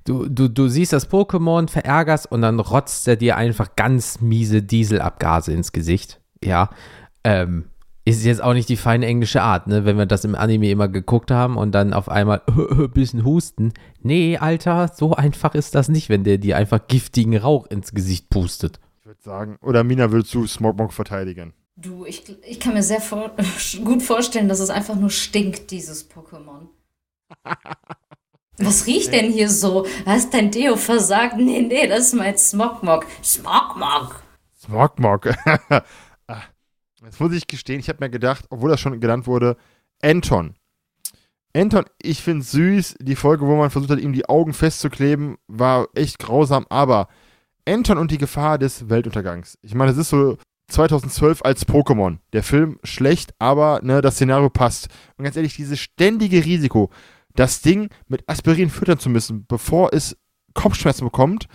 [0.04, 4.62] du, du, du siehst das Pokémon, verärgerst und dann rotzt er dir einfach ganz miese
[4.62, 6.20] Dieselabgase ins Gesicht.
[6.42, 6.70] Ja.
[7.24, 7.66] Ähm,
[8.06, 9.86] ist jetzt auch nicht die feine englische Art, ne?
[9.86, 12.42] Wenn wir das im Anime immer geguckt haben und dann auf einmal
[12.92, 13.72] bisschen husten.
[14.02, 18.28] Nee, Alter, so einfach ist das nicht, wenn der dir einfach giftigen Rauch ins Gesicht
[18.28, 18.78] pustet.
[19.00, 21.54] Ich würde sagen, oder Mina, würdest du Smogmog verteidigen?
[21.76, 23.34] Du, ich, ich kann mir sehr vor,
[23.84, 26.68] gut vorstellen, dass es einfach nur stinkt, dieses Pokémon.
[28.58, 29.84] Was riecht denn hier so?
[30.06, 31.36] Hast dein Deo versagt?
[31.36, 33.06] Nee, nee, das ist mein Smogmog.
[33.22, 34.22] Smogmog.
[34.56, 35.34] Smogmog.
[36.26, 36.40] Ah,
[37.02, 39.58] Jetzt muss ich gestehen, ich habe mir gedacht, obwohl das schon genannt wurde,
[40.00, 40.54] Anton.
[41.54, 42.96] Anton, ich finde süß.
[42.98, 46.64] Die Folge, wo man versucht hat, ihm die Augen festzukleben, war echt grausam.
[46.70, 47.08] Aber
[47.68, 49.58] Anton und die Gefahr des Weltuntergangs.
[49.60, 50.38] Ich meine, es ist so
[50.68, 52.18] 2012 als Pokémon.
[52.32, 54.88] Der Film schlecht, aber ne, das Szenario passt.
[55.16, 56.90] Und ganz ehrlich, dieses ständige Risiko,
[57.34, 60.16] das Ding mit Aspirin füttern zu müssen, bevor es
[60.54, 61.46] Kopfschmerzen bekommt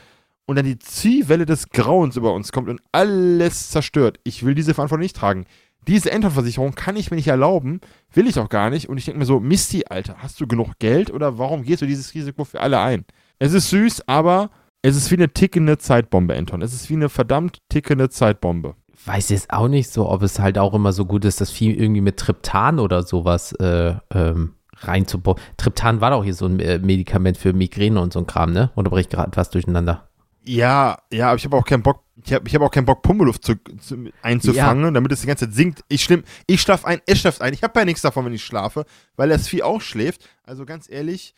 [0.46, 4.20] und dann die Ziehwelle des Grauens über uns kommt und alles zerstört.
[4.24, 5.46] Ich will diese Verantwortung nicht tragen.
[5.88, 7.80] Diese Endversicherung kann ich mir nicht erlauben,
[8.14, 8.90] will ich auch gar nicht.
[8.90, 11.86] Und ich denke mir so, Misty, Alter, hast du genug Geld oder warum gehst du
[11.86, 13.06] dieses Risiko für alle ein?
[13.40, 14.52] Es ist süß, aber
[14.82, 16.62] es ist wie eine tickende Zeitbombe, Anton.
[16.62, 18.76] Es ist wie eine verdammt tickende Zeitbombe.
[19.06, 21.72] Weiß jetzt auch nicht so, ob es halt auch immer so gut ist, das Vieh
[21.72, 25.40] irgendwie mit Triptan oder sowas äh, ähm, reinzubauen.
[25.58, 28.72] Triptan war doch hier so ein äh, Medikament für Migräne und so ein Kram, ne?
[28.76, 30.10] Oder bricht gerade was durcheinander?
[30.44, 33.02] Ja, ja, aber ich habe auch keinen Bock, ich habe ich hab auch keinen Bock,
[33.02, 35.84] Pummeluft zu, zu, einzufangen, damit es die ganze Zeit sinkt.
[35.90, 37.54] Ich schlimm, ich schlaf ein, es schlaft ein.
[37.54, 38.86] Ich habe ja nichts davon, wenn ich schlafe,
[39.16, 40.28] weil das Vieh auch schläft.
[40.44, 41.36] Also ganz ehrlich,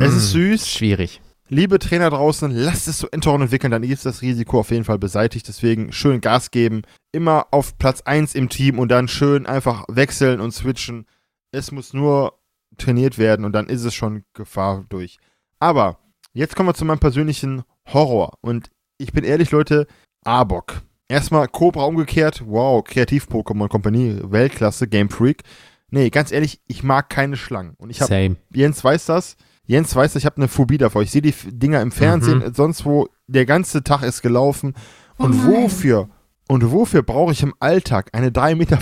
[0.00, 0.68] es ist süß.
[0.68, 1.20] Schwierig.
[1.52, 5.00] Liebe Trainer draußen, lasst es so Entoren entwickeln, dann ist das Risiko auf jeden Fall
[5.00, 5.48] beseitigt.
[5.48, 10.40] Deswegen schön Gas geben, immer auf Platz 1 im Team und dann schön einfach wechseln
[10.40, 11.06] und switchen.
[11.50, 12.38] Es muss nur
[12.78, 15.18] trainiert werden und dann ist es schon Gefahr durch.
[15.58, 15.98] Aber
[16.34, 18.34] jetzt kommen wir zu meinem persönlichen Horror.
[18.42, 19.88] Und ich bin ehrlich, Leute,
[20.24, 20.82] Arbok.
[21.08, 22.44] Erstmal Cobra umgekehrt.
[22.46, 25.42] Wow, Kreativ-Pokémon Kompanie, Weltklasse, Game Freak.
[25.90, 27.74] Nee, ganz ehrlich, ich mag keine Schlangen.
[27.76, 28.08] Und ich habe.
[28.54, 29.36] Jens weiß das.
[29.70, 31.02] Jens weiß, ich habe eine Phobie davor.
[31.02, 34.74] Ich sehe die Dinger im Fernsehen, sonst wo, der ganze Tag ist gelaufen.
[35.16, 35.46] Oh Und nein.
[35.62, 36.08] wofür?
[36.48, 38.78] Und wofür brauche ich im Alltag eine 3,50 Meter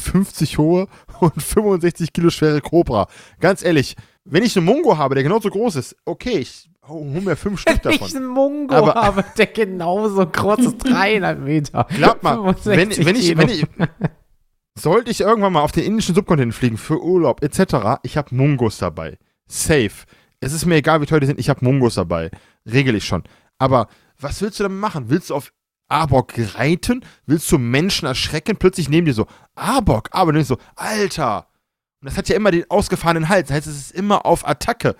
[0.56, 0.86] hohe
[1.20, 3.06] und 65 Kilo schwere Cobra?
[3.38, 7.36] Ganz ehrlich, wenn ich einen Mongo habe, der genauso groß ist, okay, ich hol mir
[7.36, 8.16] fünf Stück Wenn ich davon.
[8.16, 11.86] einen Mungo Aber- habe, der genauso groß ist, dreieinhalb Meter.
[11.94, 13.66] Glaub mal, wenn, 65 wenn, ich, wenn ich,
[14.74, 18.78] sollte ich irgendwann mal auf den indischen Subkontinent fliegen für Urlaub etc., ich habe Mungos
[18.78, 19.18] dabei.
[19.46, 19.90] Safe.
[20.40, 22.30] Es ist mir egal, wie teuer die sind, ich habe Mungos dabei.
[22.66, 23.24] Regel ich schon.
[23.58, 23.88] Aber
[24.20, 25.10] was willst du damit machen?
[25.10, 25.52] Willst du auf
[25.88, 27.04] Arbok reiten?
[27.26, 28.56] Willst du Menschen erschrecken?
[28.56, 31.48] Plötzlich neben dir so, Arbok, aber dann so, Alter.
[32.00, 33.48] Und das hat ja immer den ausgefahrenen Hals.
[33.48, 34.94] Das heißt, es ist immer auf Attacke.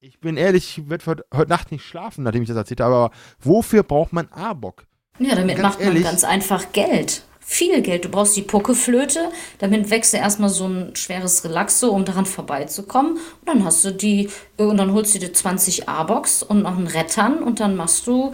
[0.00, 2.94] Ich bin ehrlich, ich werde heute, heute Nacht nicht schlafen, nachdem ich das erzählt habe,
[2.94, 4.84] aber wofür braucht man Arbok?
[5.18, 6.04] Ja, damit Ganz macht man ehrlich.
[6.04, 7.24] ganz einfach Geld.
[7.46, 8.04] Viel Geld.
[8.06, 13.12] Du brauchst die Puckeflöte, damit wächst du erstmal so ein schweres Relaxo, um daran vorbeizukommen.
[13.16, 16.76] Und dann hast du die, äh, und dann holst du dir 20 A-Box und noch
[16.76, 18.32] einen Rettern und dann machst du,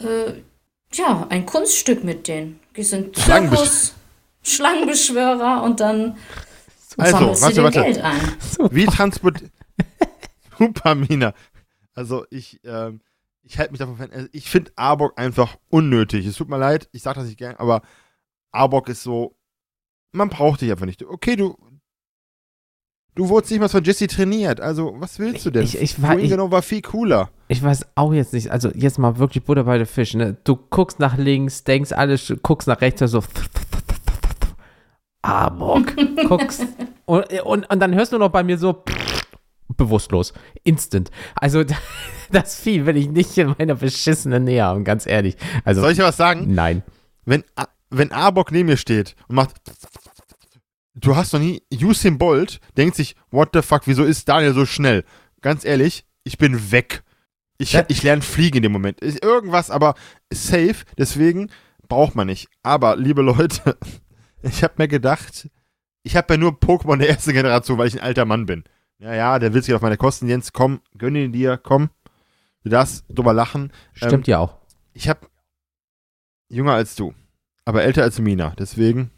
[0.00, 0.32] äh,
[0.92, 2.58] ja, ein Kunststück mit denen.
[2.72, 3.94] Gehst in den Schlangenbesch- Zirkus,
[4.42, 6.16] Schlangenbeschwörer und dann
[6.96, 7.82] Also, sammelst warte, warte.
[7.82, 8.20] Geld ein.
[8.70, 9.42] Wie transport...
[10.58, 11.32] Super, Mina.
[11.94, 13.00] Also ich, ähm,
[13.42, 14.10] ich halte mich davon fern.
[14.12, 16.26] Also ich finde Arbok einfach unnötig.
[16.26, 17.82] Es tut mir leid, ich sage das nicht gern, aber
[18.52, 19.36] Arbok ist so,
[20.12, 21.02] man braucht dich einfach nicht.
[21.04, 21.56] Okay, du,
[23.14, 24.60] du wurdest nicht mal von Jesse trainiert.
[24.60, 25.62] Also was willst du denn?
[25.62, 27.30] Ich- ich war- ich- genau war viel cooler.
[27.48, 30.36] Ich weiß auch jetzt nicht, also jetzt mal wirklich Butter bei der Fisch, ne?
[30.44, 33.22] Du guckst nach links, denkst alles, guckst nach rechts, so
[35.22, 35.94] Amok,
[36.28, 36.64] guckst
[37.04, 38.82] und, und, und dann hörst du noch bei mir so
[39.76, 40.32] bewusstlos,
[40.64, 41.10] instant.
[41.34, 41.62] Also
[42.30, 45.36] das Vieh will ich nicht in meiner beschissenen Nähe haben, ganz ehrlich.
[45.64, 46.54] Also Soll ich dir was sagen?
[46.54, 46.82] nein.
[47.26, 47.44] Wenn,
[47.90, 49.56] wenn Arbok neben mir steht und macht
[50.94, 54.66] Du hast noch nie Usain Bolt denkt sich, what the fuck, wieso ist Daniel so
[54.66, 55.04] schnell?
[55.40, 57.02] Ganz ehrlich, ich bin weg.
[57.58, 57.84] Ich, Ja.
[57.88, 59.00] ich lerne fliegen in dem Moment.
[59.00, 59.94] Ist irgendwas, aber
[60.32, 61.50] safe, deswegen
[61.88, 62.48] braucht man nicht.
[62.62, 63.78] Aber, liebe Leute,
[64.42, 65.48] ich habe mir gedacht,
[66.02, 68.64] ich habe ja nur Pokémon der ersten Generation, weil ich ein alter Mann bin.
[68.98, 71.88] Ja, ja, der will sich auf meine Kosten, Jens, komm, gönn ihn dir, komm.
[72.64, 73.72] Du darfst drüber lachen.
[73.94, 74.56] Stimmt ja auch.
[74.92, 75.28] Ich habe
[76.48, 77.14] jünger als du,
[77.70, 79.12] aber älter als Mina, deswegen.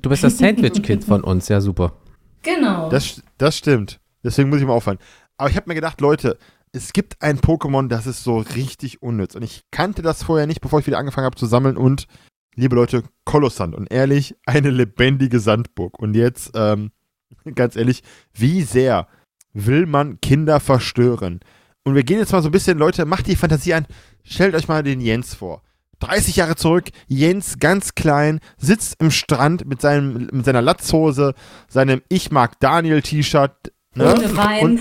[0.00, 1.92] Du bist das Sandwich-Kid von uns, ja super.
[2.40, 2.88] Genau.
[2.88, 4.00] Das, das stimmt.
[4.24, 4.98] Deswegen muss ich mal auffallen.
[5.36, 6.38] Aber ich habe mir gedacht, Leute,
[6.72, 9.34] es gibt ein Pokémon, das ist so richtig unnütz.
[9.34, 11.76] Und ich kannte das vorher nicht, bevor ich wieder angefangen habe zu sammeln.
[11.76, 12.06] Und,
[12.54, 13.74] liebe Leute, Kolossand.
[13.74, 15.98] Und ehrlich, eine lebendige Sandburg.
[15.98, 16.90] Und jetzt, ähm,
[17.54, 19.08] ganz ehrlich, wie sehr
[19.52, 21.40] will man Kinder verstören?
[21.84, 23.86] Und wir gehen jetzt mal so ein bisschen, Leute, macht die Fantasie an.
[24.24, 25.62] Stellt euch mal den Jens vor.
[26.02, 31.34] 30 Jahre zurück, Jens ganz klein, sitzt im Strand mit, seinem, mit seiner Latzhose,
[31.68, 33.72] seinem Ich mag Daniel T-Shirt.
[33.94, 34.12] Ne?
[34.12, 34.80] Ohne Wein.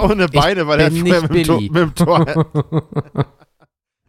[0.00, 1.70] Ohne Beine, weil er vorher nicht mit dem, Tor, Billy.
[1.70, 2.46] mit dem Tor.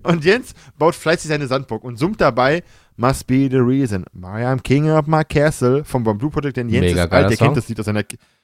[0.03, 2.63] Und Jens baut fleißig seine Sandburg und summt dabei
[2.95, 6.85] must be the reason why I'm king of my castle vom Blue Project, denn Jens
[6.85, 7.47] Mega ist alt, der Song.
[7.47, 8.03] kennt das Lied aus seiner,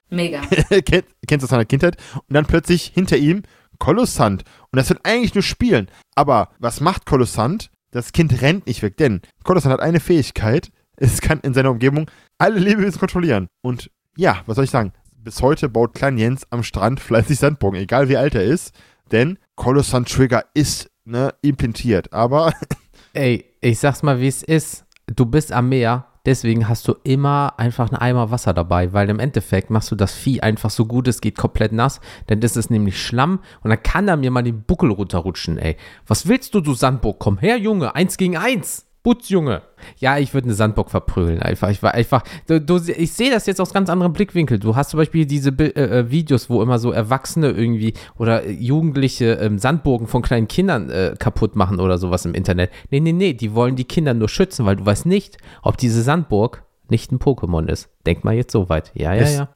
[0.09, 0.41] Mega.
[0.85, 3.43] kennt, kennt aus seiner Kindheit und dann plötzlich hinter ihm
[3.81, 4.43] Kolossant.
[4.71, 7.71] Und das wird eigentlich nur spielen, aber was macht Kolossant?
[7.89, 12.09] Das Kind rennt nicht weg, denn Kolossant hat eine Fähigkeit, es kann in seiner Umgebung
[12.37, 13.47] alle Lebewesen kontrollieren.
[13.61, 14.93] Und ja, was soll ich sagen?
[15.17, 18.73] Bis heute baut Klein Jens am Strand fleißig Sandbogen, egal wie alt er ist,
[19.11, 22.53] denn Kolossant Trigger ist ne, implantiert, aber
[23.13, 24.85] Ey, ich sag's mal, wie es ist.
[25.07, 29.19] Du bist am Meer, deswegen hast du immer einfach einen Eimer Wasser dabei, weil im
[29.19, 31.99] Endeffekt machst du das Vieh einfach so gut es geht komplett nass,
[32.29, 35.77] denn das ist nämlich Schlamm und dann kann er mir mal den Buckel runterrutschen, ey.
[36.07, 37.19] Was willst du, du Sandburg?
[37.19, 38.90] Komm her, Junge, eins gegen eins.
[39.03, 39.63] Putz, Junge.
[39.97, 41.41] Ja, ich würde eine Sandburg verprügeln.
[41.41, 42.21] Einfach, ich war einfach.
[42.47, 44.59] Du, du, ich sehe das jetzt aus ganz anderem Blickwinkel.
[44.59, 48.47] Du hast zum Beispiel diese Bi- äh, äh, Videos, wo immer so Erwachsene irgendwie oder
[48.47, 52.69] Jugendliche ähm, Sandburgen von kleinen Kindern äh, kaputt machen oder sowas im Internet.
[52.91, 56.03] Nee, nee, nee, die wollen die Kinder nur schützen, weil du weißt nicht, ob diese
[56.03, 57.89] Sandburg nicht ein Pokémon ist.
[58.05, 58.91] Denk mal jetzt so weit.
[58.93, 59.49] Ja, ja, Es- ja.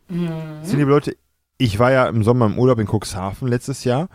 [0.64, 1.16] So, liebe Leute,
[1.60, 4.10] ich war ja im Sommer im Urlaub in Cuxhaven letztes Jahr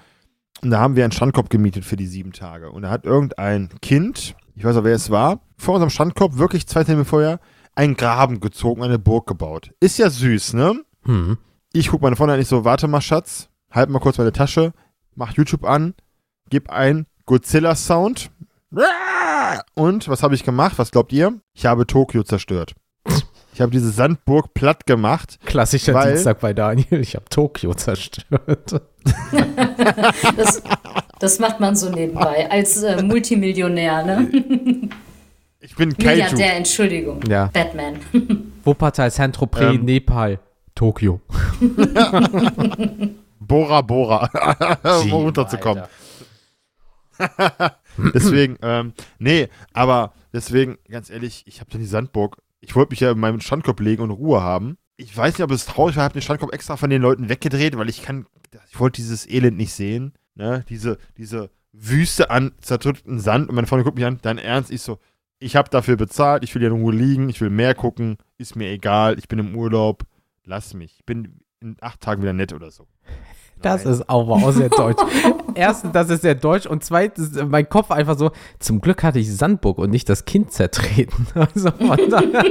[0.63, 2.71] und da haben wir einen Strandkorb gemietet für die sieben Tage.
[2.73, 6.67] Und da hat irgendein Kind, ich weiß auch wer es war, vor unserem Strandkorb wirklich
[6.67, 7.41] zwei Zentimeter vorher
[7.75, 9.71] einen Graben gezogen, eine Burg gebaut.
[9.81, 10.81] Ist ja süß, ne?
[11.05, 11.39] Hm.
[11.73, 14.73] Ich guck meine Freundin an, ich so, warte mal, Schatz, halt mal kurz meine Tasche,
[15.15, 15.95] mach YouTube an,
[16.51, 18.31] gib ein Godzilla-Sound.
[19.75, 20.79] Und was habe ich gemacht?
[20.79, 21.41] Was glaubt ihr?
[21.55, 22.75] Ich habe Tokio zerstört.
[23.53, 25.39] Ich habe diese Sandburg platt gemacht.
[25.45, 27.01] Klassischer Weil- Dienstag bei Daniel.
[27.01, 28.81] Ich habe Tokio zerstört.
[30.37, 30.63] Das,
[31.21, 34.89] das macht man so nebenbei als äh, Multimillionär, ne?
[35.63, 36.09] Ich bin Kaiju.
[36.23, 37.21] Milliardär, Entschuldigung.
[37.29, 37.51] Ja.
[37.53, 38.01] Batman.
[38.65, 39.85] Wuppertal, Saint-Tropez, Ähm.
[39.85, 40.41] Nepal,
[40.75, 41.21] Tokio.
[43.41, 44.31] Bora Bora,
[45.03, 45.85] um runterzukommen.
[48.15, 52.39] Deswegen, ähm, nee, aber deswegen, ganz ehrlich, ich habe dann die Sandburg.
[52.61, 54.79] Ich wollte mich ja in meinem Strandkorb legen und Ruhe haben.
[54.97, 57.77] Ich weiß nicht, ob es traurig war, habe den Strandkorb extra von den Leuten weggedreht,
[57.77, 58.25] weil ich kann,
[58.71, 60.15] ich wollte dieses Elend nicht sehen.
[60.41, 60.65] Ne?
[60.71, 64.71] Diese, diese Wüste an zerdrückten Sand und meine Freundin guckt mich an, dein Ernst?
[64.71, 64.99] Ich so,
[65.39, 68.57] ich habe dafür bezahlt, ich will hier in Ruhe liegen, ich will mehr gucken, ist
[68.57, 70.05] mir egal, ich bin im Urlaub,
[70.45, 70.95] lass mich.
[70.99, 72.87] Ich bin in acht Tagen wieder nett oder so.
[73.63, 73.93] Das Nein.
[73.93, 75.03] ist auch sehr deutsch.
[75.55, 79.19] Erstens, das ist sehr deutsch und zweitens, äh, mein Kopf einfach so, zum Glück hatte
[79.19, 81.27] ich Sandburg und nicht das Kind zertreten.
[81.35, 82.43] Also von daher.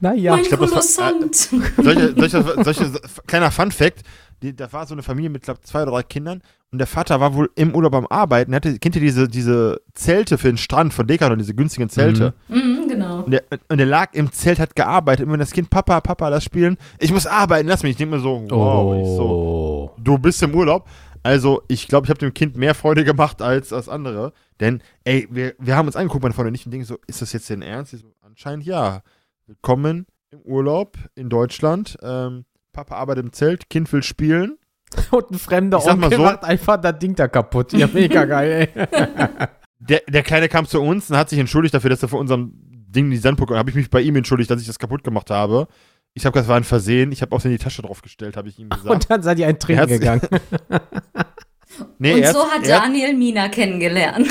[0.00, 0.36] naja.
[0.36, 1.34] mein glaub, das war- Kolossant.
[1.36, 2.92] solche, solche, solche,
[3.26, 4.04] kleiner Fun Fact,
[4.42, 7.18] die, da war so eine Familie mit, glaube zwei oder drei Kindern und der Vater
[7.20, 10.92] war wohl im Urlaub am Arbeiten, hatte, kennt ihr diese, diese Zelte für den Strand
[10.94, 12.34] von Decathlon, diese günstigen Zelte?
[12.48, 13.22] Mhm, genau.
[13.22, 16.44] Und, der, und der lag im Zelt, hat gearbeitet, immer das Kind, Papa, Papa, lass
[16.44, 16.76] spielen.
[16.98, 17.92] Ich muss arbeiten, lass mich.
[17.92, 19.90] Ich denke mir so, wow, ich so, Oh.
[19.98, 20.86] du bist im Urlaub.
[21.22, 24.32] Also, ich glaube, ich habe dem Kind mehr Freude gemacht als das andere.
[24.60, 27.20] Denn, ey, wir, wir haben uns angeguckt, meine Freunde und ich, und denken so, ist
[27.22, 27.92] das jetzt denn ernst?
[27.92, 29.02] Ich so, anscheinend ja.
[29.46, 31.96] Willkommen im Urlaub in Deutschland.
[32.02, 32.44] Ähm,
[32.78, 34.56] Papa arbeitet im Zelt, Kind will spielen.
[35.10, 37.72] Und ein fremder Ich sag mal Onkel so- macht einfach das Ding da kaputt.
[37.72, 38.86] Ja, mega geil, ey.
[39.80, 42.50] Der, der Kleine kam zu uns und hat sich entschuldigt dafür, dass er vor unserem
[42.56, 45.68] Ding die Sandburg, habe ich mich bei ihm entschuldigt, dass ich das kaputt gemacht habe.
[46.14, 47.12] Ich habe gesagt, das war ein Versehen.
[47.12, 48.88] Ich habe auch in die Tasche draufgestellt, habe ich ihm gesagt.
[48.90, 50.22] Und dann seid ihr ein Trinken Herz- gegangen.
[51.98, 54.28] nee, Und so hat Daniel Mina kennengelernt.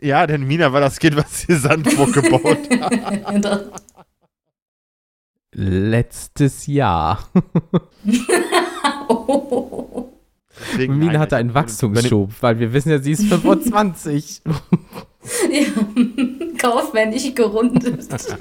[0.00, 3.68] Ja, denn Mina war das Kind, was die Sandburg gebaut hat.
[5.54, 7.28] Letztes Jahr.
[9.08, 10.08] oh.
[10.72, 14.42] Deswegen, Mina nein, hatte einen Wachstumsschub, weil wir wissen ja, sie ist 25.
[15.52, 15.66] Ja.
[16.58, 18.36] Kaufmännisch gerundet.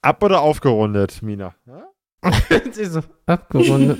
[0.00, 1.54] Ab oder aufgerundet, Mina?
[2.72, 3.98] Sie so abgerundet.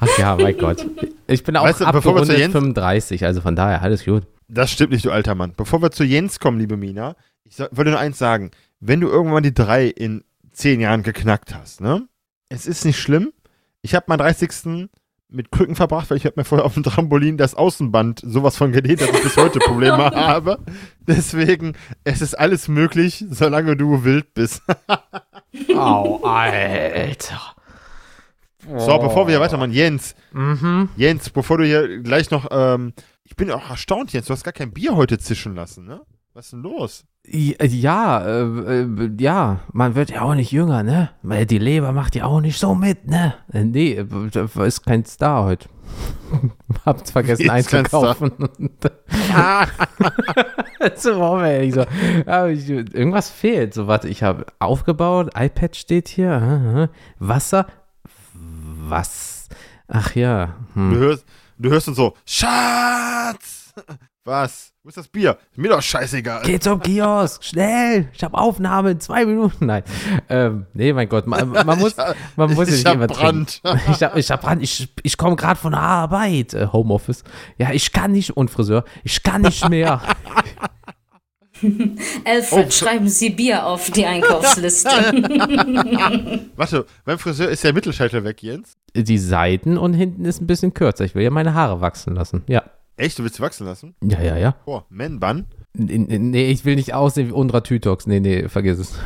[0.00, 0.86] Ach ja, mein Gott.
[1.26, 4.04] Ich bin auch Weißt du, bevor wir zu abgerundet Jens- 35, also von daher alles
[4.06, 4.22] gut.
[4.48, 5.52] Das stimmt nicht, du alter Mann.
[5.54, 7.16] Bevor wir zu Jens kommen, liebe Mina,
[7.48, 8.50] ich wollte nur eins sagen.
[8.80, 12.06] Wenn du irgendwann die drei in zehn Jahren geknackt hast, ne?
[12.48, 13.32] Es ist nicht schlimm.
[13.82, 14.88] Ich habe meinen 30.
[15.28, 18.72] mit Krücken verbracht, weil ich habe mir vorher auf dem Trampolin das Außenband sowas von
[18.72, 20.58] genäht, dass ich bis heute Probleme habe.
[21.06, 21.74] Deswegen,
[22.04, 24.62] es ist alles möglich, solange du wild bist.
[25.74, 27.40] Au, Alter.
[28.78, 30.88] So, bevor wir weitermachen, Jens, Mhm.
[30.96, 32.92] Jens, bevor du hier gleich noch, ähm,
[33.24, 36.02] ich bin auch erstaunt, Jens, du hast gar kein Bier heute zischen lassen, ne?
[36.34, 37.04] Was ist denn los?
[37.28, 41.10] Ja, äh, äh, ja, man wird ja auch nicht jünger, ne?
[41.22, 43.34] Weil die Leber macht ja auch nicht so mit, ne?
[43.52, 45.68] Äh, Nee, äh, da ist kein Star heute.
[46.86, 48.30] Hab's vergessen Ist einzukaufen.
[50.96, 51.82] so, warum ehrlich so.
[52.48, 53.74] Ich, irgendwas fehlt.
[53.74, 56.90] So, warte, ich habe aufgebaut, iPad steht hier.
[57.18, 57.66] Wasser,
[58.34, 59.48] was?
[59.88, 60.54] Ach ja.
[60.74, 60.94] Du Hm.
[60.96, 61.24] hörst,
[61.58, 63.72] du hörst und so, Schatz!
[64.26, 64.72] Was?
[64.82, 65.38] Wo ist das Bier?
[65.52, 66.42] Ist mir doch scheißegal.
[66.44, 68.08] Geh zum Kiosk, schnell!
[68.12, 69.66] Ich habe Aufnahme in zwei Minuten.
[69.66, 69.84] Nein.
[70.28, 71.94] Ähm, nee, mein Gott, man, man muss,
[72.36, 73.62] man muss ich sich hab immer Brand.
[73.88, 77.22] Ich hab, ich hab Brand, ich, ich komme gerade von der Arbeit, äh, Homeoffice.
[77.56, 80.02] Ja, ich kann nicht, und Friseur, ich kann nicht mehr.
[82.24, 82.70] Alfred, Oh.
[82.70, 84.90] schreiben Sie Bier auf die Einkaufsliste.
[86.56, 88.76] Warte, beim Friseur ist der Mittelscheitel weg, Jens.
[88.94, 91.04] Die Seiten und hinten ist ein bisschen kürzer.
[91.04, 92.42] Ich will ja meine Haare wachsen lassen.
[92.48, 92.64] Ja.
[92.96, 93.94] Echt, du willst sie wachsen lassen?
[94.02, 94.56] Ja, ja, ja.
[94.64, 95.46] Oh, Man-Bun.
[95.76, 98.06] N- n- Nee, ich will nicht aussehen wie Undra Tütox.
[98.06, 98.98] Nee, nee, vergiss es.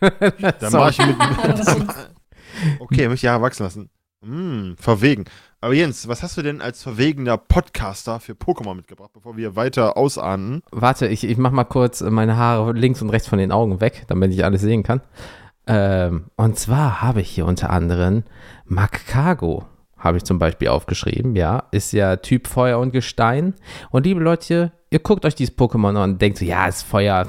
[0.60, 1.16] Dann mach ich mit.
[2.80, 3.90] okay, möchte ich Haare wachsen lassen.
[4.24, 5.24] Hm, verwegen.
[5.60, 9.96] Aber Jens, was hast du denn als verwegener Podcaster für Pokémon mitgebracht, bevor wir weiter
[9.98, 10.62] ausahnen?
[10.70, 14.04] Warte, ich, ich mach mal kurz meine Haare links und rechts von den Augen weg,
[14.08, 15.02] damit ich alles sehen kann.
[15.66, 18.24] Ähm, und zwar habe ich hier unter anderem
[18.66, 19.64] Makago,
[20.04, 21.64] habe ich zum Beispiel aufgeschrieben, ja.
[21.70, 23.54] Ist ja Typ Feuer und Gestein.
[23.90, 27.26] Und liebe Leute, ihr guckt euch dieses Pokémon an und denkt so, ja, ist Feuer,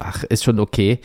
[0.00, 1.00] ach, ist schon okay.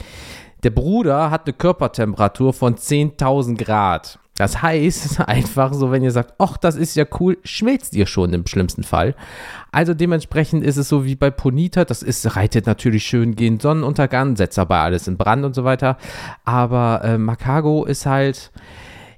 [0.63, 4.19] Der Bruder hat eine Körpertemperatur von 10.000 Grad.
[4.35, 8.33] Das heißt einfach so, wenn ihr sagt, ach, das ist ja cool, schmilzt ihr schon
[8.33, 9.15] im schlimmsten Fall.
[9.71, 14.35] Also dementsprechend ist es so wie bei Ponita, das ist, reitet natürlich schön gegen Sonnenuntergang,
[14.35, 15.97] setzt aber alles in Brand und so weiter.
[16.45, 18.51] Aber äh, Makago ist halt,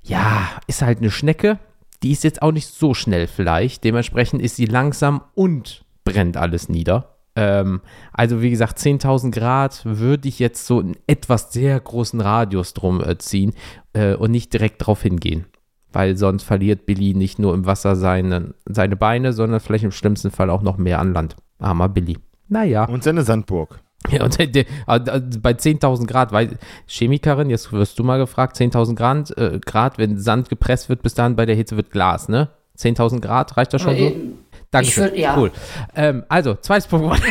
[0.04, 1.60] ja, ist halt eine Schnecke.
[2.04, 3.84] Die ist jetzt auch nicht so schnell vielleicht.
[3.84, 7.14] Dementsprechend ist sie langsam und brennt alles nieder.
[7.36, 7.82] Ähm,
[8.12, 13.02] also wie gesagt, 10.000 Grad würde ich jetzt so einen etwas sehr großen Radius drum
[13.02, 13.54] äh, ziehen
[13.94, 15.46] äh, und nicht direkt drauf hingehen.
[15.92, 20.32] Weil sonst verliert Billy nicht nur im Wasser seine, seine Beine, sondern vielleicht im schlimmsten
[20.32, 21.36] Fall auch noch mehr an Land.
[21.60, 22.18] Armer Billy.
[22.50, 22.86] Naja.
[22.86, 23.80] Und seine Sandburg.
[24.10, 28.96] Ja, und der, äh, bei 10.000 Grad, weil Chemikerin, jetzt wirst du mal gefragt, 10.000
[28.96, 32.50] Grad, äh, Grad, wenn Sand gepresst wird, bis dann bei der Hitze wird Glas, ne?
[32.78, 34.12] 10.000 Grad, reicht das schon so?
[34.72, 34.90] Danke.
[34.90, 35.38] Würd- ja.
[35.38, 35.52] Cool.
[35.96, 37.18] Ähm, also, zweites Pokémon.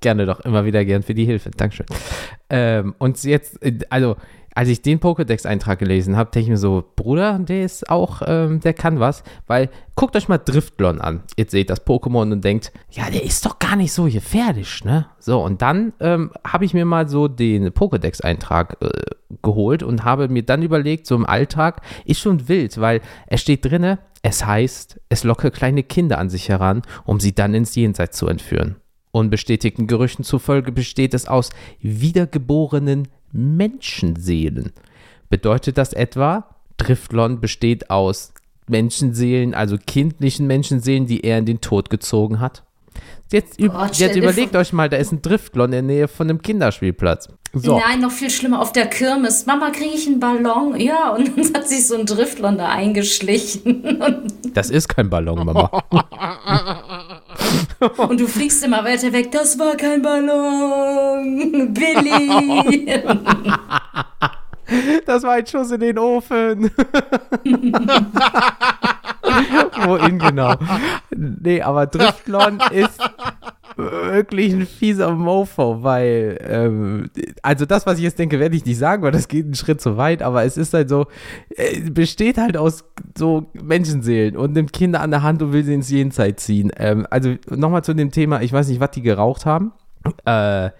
[0.00, 1.50] Gerne doch, immer wieder gern für die Hilfe.
[1.50, 1.86] Dankeschön.
[2.50, 4.16] Ähm, und jetzt, äh, also,
[4.56, 8.60] als ich den Pokédex-Eintrag gelesen habe, denke ich mir so, Bruder, der ist auch, ähm,
[8.60, 11.22] der kann was, weil guckt euch mal Driftlon an.
[11.36, 15.08] Jetzt seht das Pokémon und denkt, ja, der ist doch gar nicht so gefährlich, ne?
[15.18, 18.88] So, und dann ähm, habe ich mir mal so den Pokédex-Eintrag äh,
[19.42, 23.62] geholt und habe mir dann überlegt, so im Alltag ist schon wild, weil es steht
[23.62, 28.16] drinne, es heißt, es locke kleine Kinder an sich heran, um sie dann ins Jenseits
[28.16, 28.76] zu entführen.
[29.10, 31.50] Unbestätigten Gerüchten zufolge besteht es aus
[31.80, 34.72] wiedergeborenen Menschenseelen.
[35.28, 38.32] Bedeutet das etwa, Driftlon besteht aus
[38.68, 42.62] Menschenseelen, also kindlichen Menschenseelen, die er in den Tod gezogen hat?
[43.32, 46.30] Jetzt, üb Gott, jetzt überlegt euch mal, da ist ein Driftlon in der Nähe von
[46.30, 47.28] einem Kinderspielplatz.
[47.52, 47.78] So.
[47.78, 49.46] Nein, noch viel schlimmer auf der Kirmes.
[49.46, 50.78] Mama, kriege ich einen Ballon?
[50.78, 54.30] Ja, und dann hat sich so ein Driftlon da eingeschlichen.
[54.54, 55.82] Das ist kein Ballon, Mama.
[57.96, 59.30] Und du fliegst immer weiter weg.
[59.32, 61.72] Das war kein Ballon.
[61.74, 63.02] Billy.
[65.04, 66.70] Das war ein Schuss in den Ofen.
[69.84, 70.54] Wohin genau?
[71.10, 73.00] Nee, aber Driftlon ist
[73.76, 77.10] wirklich ein fieser Mofo, weil, ähm,
[77.42, 79.80] also das, was ich jetzt denke, werde ich nicht sagen, weil das geht einen Schritt
[79.80, 81.06] zu weit, aber es ist halt so,
[81.56, 82.84] äh, besteht halt aus
[83.16, 86.72] so Menschenseelen und nimmt Kinder an der Hand und will sie ins Jenseits ziehen.
[86.76, 89.72] Ähm, also nochmal zu dem Thema, ich weiß nicht, was die geraucht haben.
[90.24, 90.70] Äh,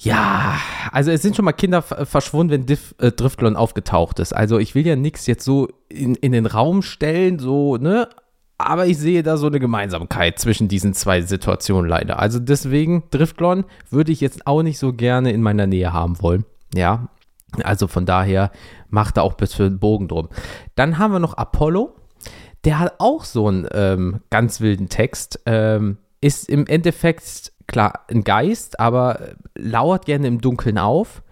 [0.00, 0.54] ja,
[0.92, 4.32] also es sind schon mal Kinder verschwunden, wenn Diff, äh, Driftlon aufgetaucht ist.
[4.32, 8.08] Also ich will ja nichts jetzt so in, in den Raum stellen, so, ne?
[8.58, 12.18] Aber ich sehe da so eine Gemeinsamkeit zwischen diesen zwei Situationen leider.
[12.18, 16.44] Also deswegen, Driftlon würde ich jetzt auch nicht so gerne in meiner Nähe haben wollen.
[16.74, 17.08] Ja,
[17.62, 18.50] also von daher
[18.90, 20.28] macht da auch bis für den Bogen drum.
[20.74, 21.94] Dann haben wir noch Apollo.
[22.64, 25.40] Der hat auch so einen ähm, ganz wilden Text.
[25.46, 31.22] Ähm, ist im Endeffekt, klar, ein Geist, aber lauert gerne im Dunkeln auf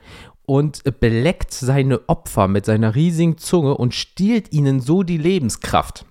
[0.47, 6.07] und beleckt seine Opfer mit seiner riesigen Zunge und stiehlt ihnen so die Lebenskraft.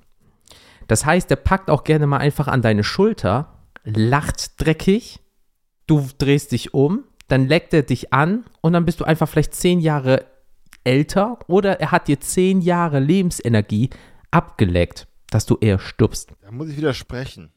[0.88, 5.20] Das heißt, er packt auch gerne mal einfach an deine Schulter, lacht dreckig,
[5.88, 9.56] du drehst dich um, dann leckt er dich an und dann bist du einfach vielleicht
[9.56, 10.26] zehn Jahre
[10.84, 13.90] älter oder er hat dir zehn Jahre Lebensenergie
[14.32, 16.34] abgeleckt, dass du eher stirbst.
[16.42, 17.52] Da muss ich widersprechen.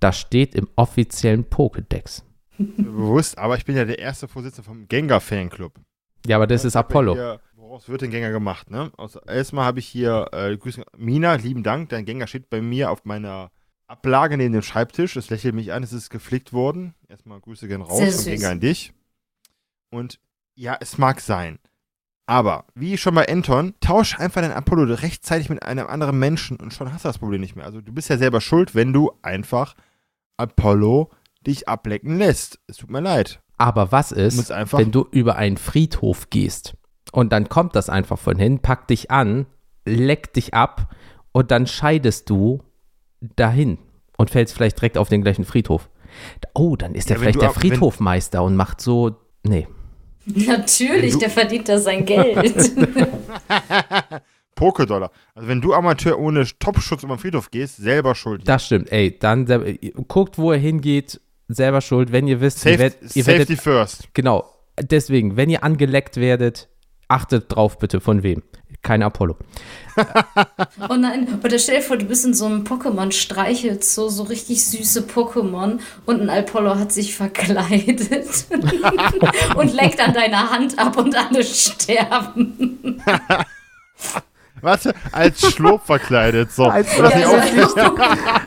[0.00, 2.22] Das steht im offiziellen Pokédex.
[2.58, 5.72] Bewusst, aber ich bin ja der erste Vorsitzende vom Gengar-Fanclub.
[6.26, 7.38] Ja, aber das ist Apollo.
[7.68, 8.90] Woraus wird denn Gengar gemacht, ne?
[8.96, 12.90] Also, erstmal habe ich hier, äh, Grüße, Mina, lieben Dank, dein Gengar steht bei mir
[12.90, 13.50] auf meiner
[13.86, 15.16] Ablage neben dem Schreibtisch.
[15.16, 16.94] Es lächelt mich an, es ist geflickt worden.
[17.08, 18.24] Erstmal Grüße gehen raus und.
[18.24, 18.94] Gengar an dich.
[19.90, 20.18] Und
[20.54, 21.58] ja, es mag sein.
[22.24, 26.72] Aber, wie schon bei Anton, tausch einfach dein Apollo rechtzeitig mit einem anderen Menschen und
[26.72, 27.66] schon hast du das Problem nicht mehr.
[27.66, 29.74] Also du bist ja selber schuld, wenn du einfach
[30.38, 31.10] Apollo
[31.46, 32.60] dich ablecken lässt.
[32.66, 33.42] Es tut mir leid.
[33.58, 36.77] Aber was ist, wenn du über einen Friedhof gehst
[37.12, 39.46] und dann kommt das einfach von hin, packt dich an,
[39.84, 40.94] leckt dich ab
[41.32, 42.62] und dann scheidest du
[43.36, 43.78] dahin
[44.16, 45.88] und fällst vielleicht direkt auf den gleichen Friedhof.
[46.54, 49.66] Oh, dann ist der Ja, wenn vielleicht du der Friedhofmeister und macht so, nee.
[50.26, 52.72] Natürlich, du- der verdient da sein Geld.
[54.56, 55.10] Pokédollar.
[55.34, 58.42] Also wenn du Amateur ohne Topschutz über den Friedhof gehst, selber schuld.
[58.48, 59.72] Das stimmt, ey, dann selber-
[60.08, 63.60] guckt, wo er hingeht, selber schuld, wenn ihr wisst, ihr, Safe, werdet, ihr safety werdet,
[63.60, 64.08] first.
[64.14, 66.68] genau, deswegen, wenn ihr angeleckt werdet,
[67.08, 68.42] achtet drauf bitte, von wem.
[68.82, 69.36] Kein Apollo.
[70.88, 73.10] Oh nein, oder stell dir vor, du bist in so einem Pokémon
[73.82, 78.46] so so richtig süße Pokémon und ein Apollo hat sich verkleidet
[79.56, 83.02] und leckt an deiner Hand ab und alle sterben.
[84.60, 86.52] Warte, als Schlob verkleidet.
[86.52, 86.64] So.
[86.64, 87.94] Als nicht Ja,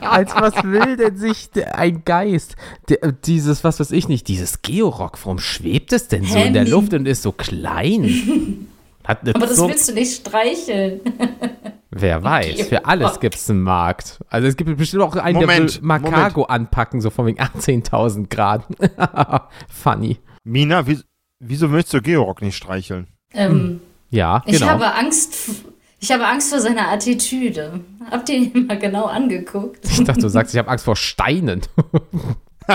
[0.00, 2.56] Als was will denn sich der, ein Geist?
[2.88, 6.66] Der, dieses, was weiß ich nicht, dieses Georock, warum schwebt es denn so in der
[6.66, 8.68] Luft und ist so klein?
[9.04, 11.00] Hat eine Aber das willst du nicht streicheln.
[11.90, 14.20] Wer weiß, für alles gibt es einen Markt.
[14.30, 18.28] Also es gibt bestimmt auch einen, Moment, der will Makago anpacken, so von wegen 18.000
[18.30, 18.64] Grad.
[19.68, 20.18] Funny.
[20.44, 21.00] Mina, wie,
[21.38, 23.08] wieso möchtest du Georock nicht streicheln?
[23.34, 24.68] Ähm, Ja, Ich genau.
[24.68, 25.64] habe Angst.
[26.02, 27.78] Ich habe Angst vor seiner Attitüde.
[28.10, 29.84] Habt ihr ihn mal genau angeguckt?
[29.84, 31.62] ich dachte, du sagst, ich habe Angst vor Steinen.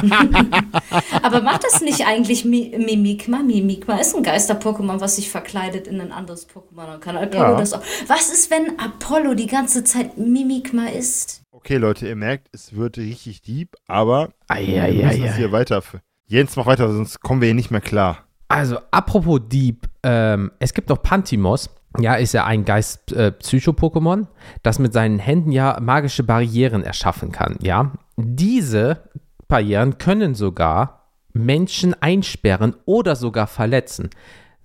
[1.22, 3.40] Aber macht das nicht eigentlich Mi- Mimikma?
[3.40, 6.86] Mimikma ist ein Geister-Pokémon, was sich verkleidet in ein anderes Pokémon.
[6.88, 7.58] Dann kann Apollo Ja.
[7.58, 7.82] das auch.
[8.08, 11.42] Was ist, wenn Apollo die ganze Zeit Mimikma ist?
[11.52, 15.82] Okay, Leute, ihr merkt, es wird richtig deep, aber Ei, wir müssen hier weiter.
[16.28, 18.20] Jens, mach weiter, sonst kommen wir hier nicht mehr klar.
[18.50, 21.70] Also, apropos Dieb, ähm, es gibt noch Pantimos.
[22.00, 24.28] Ja, ist ja ein Geist-Psycho-Pokémon,
[24.64, 27.92] das mit seinen Händen ja magische Barrieren erschaffen kann, ja.
[28.18, 29.10] Diese
[29.48, 34.10] Barrieren können sogar Menschen einsperren oder sogar verletzen.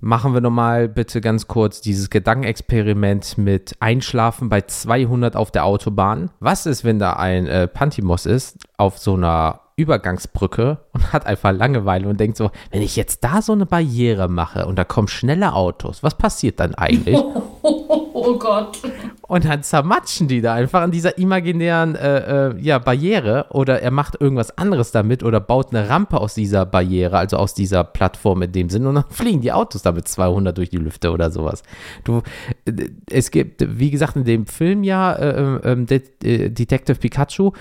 [0.05, 6.31] Machen wir nochmal bitte ganz kurz dieses Gedankenexperiment mit Einschlafen bei 200 auf der Autobahn.
[6.41, 11.53] Was ist, wenn da ein äh, Pantimos ist auf so einer Übergangsbrücke und hat einfach
[11.53, 15.09] Langeweile und denkt so, wenn ich jetzt da so eine Barriere mache und da kommen
[15.09, 17.19] schnelle Autos, was passiert dann eigentlich?
[18.25, 18.79] Oh Gott.
[19.23, 23.91] Und dann zermatschen die da einfach an dieser imaginären äh, äh, ja, Barriere oder er
[23.91, 28.43] macht irgendwas anderes damit oder baut eine Rampe aus dieser Barriere, also aus dieser Plattform
[28.43, 31.63] in dem Sinn und dann fliegen die Autos damit 200 durch die Lüfte oder sowas.
[32.05, 32.23] Du,
[32.65, 37.53] äh, es gibt, wie gesagt, in dem Film ja äh, äh, Det äh, Detective Pikachu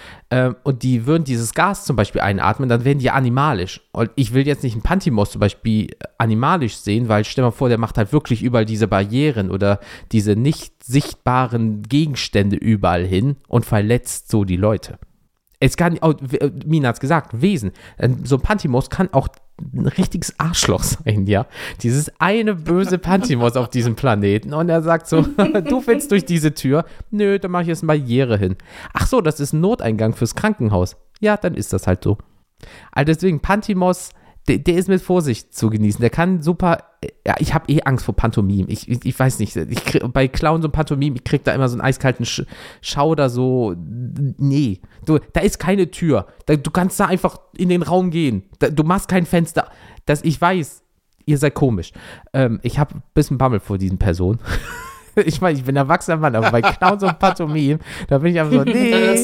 [0.64, 3.82] und die würden dieses Gas zum Beispiel einatmen, dann werden die animalisch.
[3.92, 7.68] Und ich will jetzt nicht einen Pantimos zum Beispiel animalisch sehen, weil stell mal vor,
[7.68, 9.82] der macht halt wirklich überall diese Barrieren oder
[10.14, 10.51] diese nicht
[10.84, 14.98] sichtbaren Gegenstände überall hin und verletzt so die Leute.
[15.60, 17.72] Es kann, auch, äh, Mina hat es gesagt, Wesen.
[17.98, 19.28] Äh, So ein Pantimos kann auch
[19.62, 21.46] ein richtiges Arschloch sein, ja.
[21.84, 26.56] Dieses eine böse Pantimos auf diesem Planeten und er sagt so, du willst durch diese
[26.56, 26.86] Tür?
[27.12, 28.56] Nö, dann mache ich jetzt eine Barriere hin.
[28.94, 30.98] Ach so, das ist ein Noteingang fürs Krankenhaus.
[31.20, 32.18] Ja, dann ist das halt so.
[32.92, 34.10] Also deswegen, Pantimos,
[34.48, 36.02] der, der ist mit Vorsicht zu genießen.
[36.02, 36.80] Der kann super.
[37.26, 38.66] Ja, ich habe eh Angst vor Pantomim.
[38.70, 39.56] Ich, ich, ich weiß nicht.
[39.56, 42.44] Ich krieg, bei Clown so ein Pantomim, ich krieg da immer so einen eiskalten Sch
[42.82, 43.76] Schauder, so.
[43.78, 44.82] Nee.
[45.06, 46.28] Du, da ist keine Tür.
[46.48, 48.44] Da, du kannst da einfach in den Raum gehen.
[48.60, 49.70] Da, du machst kein Fenster.
[50.06, 50.84] Das, ich weiß,
[51.26, 51.92] ihr seid komisch.
[52.34, 54.40] Ähm, ich habe ein bisschen Bammel vor diesen Personen.
[55.16, 58.34] ich meine, ich bin ein erwachsener Mann, aber bei Clown so ein Pantomim, da bin
[58.34, 59.24] ich einfach so, nee.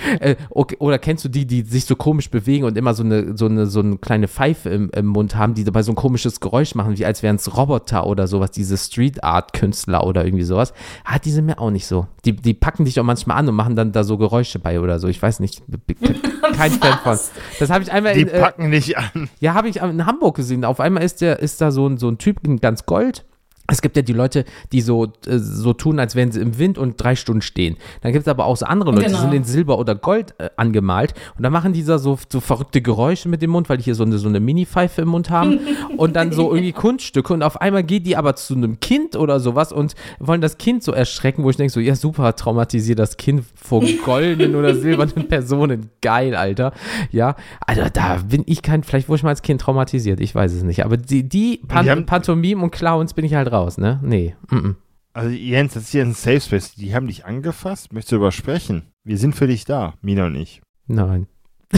[0.20, 3.36] Äh, okay, oder kennst du die, die sich so komisch bewegen und immer so eine,
[3.36, 6.40] so eine, so eine kleine Pfeife im, im Mund haben, die dabei so ein komisches
[6.40, 10.44] Geräusch machen, wie als wären es Roboter oder sowas, diese Street Art Künstler oder irgendwie
[10.44, 10.74] sowas.
[11.04, 12.06] Ah, die sind mir auch nicht so.
[12.24, 14.98] Die, die packen dich auch manchmal an und machen dann da so Geräusche bei oder
[14.98, 15.08] so.
[15.08, 15.62] Ich weiß nicht,
[16.56, 17.18] kein Fan von.
[17.58, 19.28] Das habe ich einmal Die in, äh, packen nicht an.
[19.40, 20.64] ja, habe ich in Hamburg gesehen.
[20.64, 23.24] Auf einmal ist, der, ist da so ein, so ein Typ in ganz Gold.
[23.70, 26.76] Es gibt ja die Leute, die so, äh, so tun, als wären sie im Wind
[26.78, 27.76] und drei Stunden stehen.
[28.02, 29.20] Dann gibt es aber auch so andere Leute, die Genau.
[29.22, 32.80] sind in Silber oder Gold äh, angemalt und dann machen die da so, so verrückte
[32.82, 35.58] Geräusche mit dem Mund, weil die hier so eine, so eine Mini-Pfeife im Mund haben
[35.96, 39.40] und dann so irgendwie Kunststücke und auf einmal geht die aber zu einem Kind oder
[39.40, 43.16] sowas und wollen das Kind so erschrecken, wo ich denke so, ja super, traumatisiert das
[43.16, 45.90] Kind vor goldenen oder silbernen Personen.
[46.02, 46.72] Geil, Alter.
[47.10, 50.52] Ja, also da bin ich kein, vielleicht wurde ich mal als Kind traumatisiert, ich weiß
[50.52, 53.59] es nicht, aber die, die, Pan die haben- Pantomim und Clowns bin ich halt raus,
[53.78, 54.00] ne?
[54.02, 54.74] Nee, mm -mm.
[55.12, 56.74] Also Jens, das ist hier ein Safe Space.
[56.74, 57.92] Die haben dich angefasst.
[57.92, 58.92] Möchtest du darüber sprechen?
[59.02, 60.62] Wir sind für dich da, Mina und ich.
[60.86, 61.26] Nein.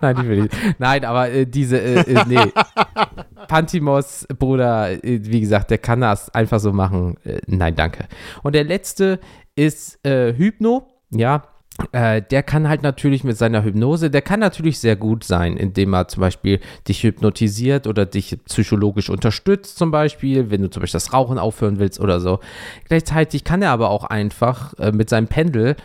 [0.00, 0.52] Nein, die will ich.
[0.78, 2.52] Nein, aber äh, diese, äh, äh, nee.
[3.48, 7.16] Pantimos, Bruder, wie gesagt, der kann das einfach so machen.
[7.24, 8.06] Äh, nein, danke.
[8.42, 9.20] Und der letzte
[9.56, 10.88] ist äh, Hypno.
[11.10, 11.42] Ja,
[11.92, 15.94] äh, der kann halt natürlich mit seiner Hypnose, der kann natürlich sehr gut sein, indem
[15.94, 20.98] er zum Beispiel dich hypnotisiert oder dich psychologisch unterstützt, zum Beispiel, wenn du zum Beispiel
[20.98, 22.40] das Rauchen aufhören willst oder so.
[22.88, 25.76] Gleichzeitig kann er aber auch einfach äh, mit seinem Pendel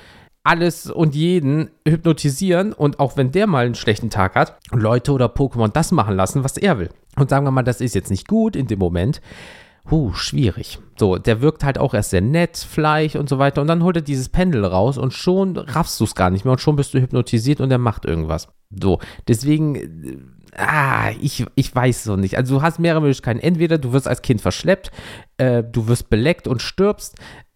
[0.44, 5.26] alles und jeden hypnotisieren und auch wenn der mal einen schlechten Tag hat, Leute oder
[5.26, 6.90] Pokémon das machen lassen, was er will.
[7.18, 9.22] Und sagen wir mal, das ist jetzt nicht gut in dem Moment,
[9.90, 10.80] Huh, schwierig.
[10.98, 13.62] So, der wirkt halt auch erst sehr nett, Fleisch und so weiter.
[13.62, 16.52] Und dann holt er dieses Pendel raus und schon raffst du es gar nicht mehr
[16.52, 18.50] und schon bist du hypnotisiert und er macht irgendwas.
[18.70, 20.18] So, deswegen, äh,
[20.58, 22.36] ah, ich, ich weiß so nicht.
[22.38, 23.40] Also du hast mehrere Möglichkeiten.
[23.40, 24.92] Entweder du wirst als Kind verschleppt,
[25.38, 27.16] äh, du wirst beleckt und stirbst,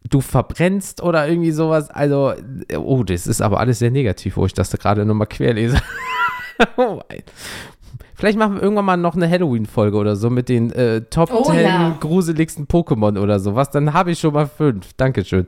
[0.10, 1.90] du verbrennst oder irgendwie sowas.
[1.90, 2.34] Also,
[2.78, 5.82] oh, das ist aber alles sehr negativ, wo ich das da gerade nochmal querlese.
[6.78, 7.02] oh,
[8.16, 11.44] Vielleicht machen wir irgendwann mal noch eine Halloween-Folge oder so mit den äh, Top oh,
[11.44, 11.98] 10 ja.
[12.00, 13.70] gruseligsten Pokémon oder sowas.
[13.70, 14.94] Dann habe ich schon mal fünf.
[14.94, 15.46] Dankeschön.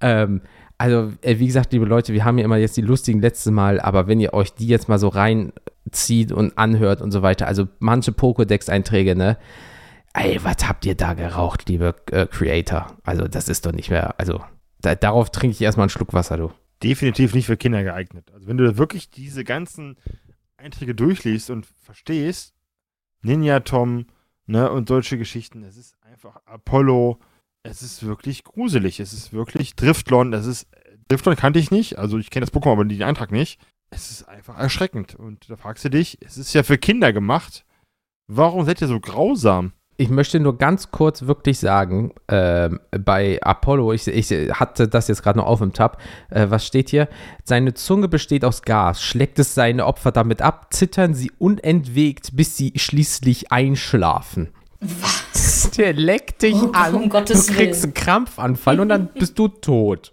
[0.00, 0.42] Ähm,
[0.78, 3.80] also, äh, wie gesagt, liebe Leute, wir haben ja immer jetzt die lustigen letzte Mal,
[3.80, 7.66] aber wenn ihr euch die jetzt mal so reinzieht und anhört und so weiter, also
[7.80, 9.36] manche Pokédex-Einträge, ne?
[10.14, 12.96] Ey, was habt ihr da geraucht, liebe äh, Creator?
[13.02, 14.40] Also, das ist doch nicht mehr, also,
[14.80, 16.52] da, darauf trinke ich erstmal einen Schluck Wasser, du.
[16.80, 18.30] Definitiv nicht für Kinder geeignet.
[18.32, 19.96] Also, wenn du wirklich diese ganzen
[20.58, 22.54] Einträge durchliest und verstehst,
[23.22, 24.06] Ninja Tom,
[24.46, 27.18] ne, und solche Geschichten, es ist einfach Apollo,
[27.62, 30.68] es ist wirklich gruselig, es ist wirklich Driftlon, das ist,
[31.08, 33.60] Driftlon kannte ich nicht, also ich kenne das Pokémon, aber den Eintrag nicht.
[33.90, 37.64] Es ist einfach erschreckend und da fragst du dich, es ist ja für Kinder gemacht,
[38.26, 39.72] warum seid ihr so grausam?
[40.00, 45.24] Ich möchte nur ganz kurz wirklich sagen, äh, bei Apollo, ich, ich, hatte das jetzt
[45.24, 47.08] gerade noch auf im Tab, äh, was steht hier?
[47.42, 52.56] Seine Zunge besteht aus Gas, schlägt es seine Opfer damit ab, zittern sie unentwegt, bis
[52.56, 54.50] sie schließlich einschlafen.
[54.80, 55.72] Was?
[55.76, 59.48] Der leckt dich oh, an, um Gottes du kriegst einen Krampfanfall und dann bist du
[59.48, 60.12] tot.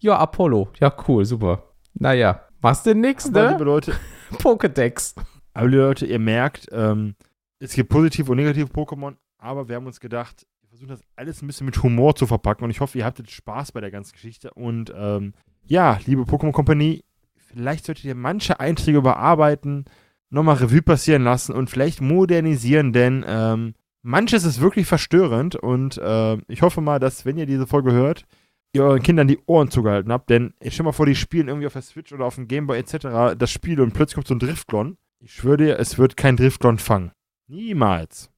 [0.00, 1.64] Ja, Apollo, ja cool, super.
[1.92, 3.50] Naja, was denn nix, ne?
[3.50, 3.92] Liebe Leute,
[4.38, 5.14] Pokédex.
[5.52, 7.14] Aber liebe Leute, ihr merkt, ähm,
[7.62, 11.42] es gibt positive und negative Pokémon, aber wir haben uns gedacht, wir versuchen das alles
[11.42, 14.14] ein bisschen mit Humor zu verpacken und ich hoffe, ihr hattet Spaß bei der ganzen
[14.14, 14.52] Geschichte.
[14.52, 15.32] Und ähm,
[15.64, 17.04] ja, liebe Pokémon Company,
[17.36, 19.84] vielleicht solltet ihr manche Einträge überarbeiten,
[20.28, 26.38] nochmal Revue passieren lassen und vielleicht modernisieren, denn ähm, manches ist wirklich verstörend und äh,
[26.48, 28.24] ich hoffe mal, dass, wenn ihr diese Folge hört,
[28.72, 31.68] ihr euren Kindern die Ohren zugehalten habt, denn ich stell mal vor, die spielen irgendwie
[31.68, 33.36] auf der Switch oder auf dem Gameboy etc.
[33.38, 34.96] das Spiel und plötzlich kommt so ein Driftglon.
[35.20, 37.12] Ich schwöre dir, es wird kein Driftglon fangen.
[37.52, 38.30] Niemals.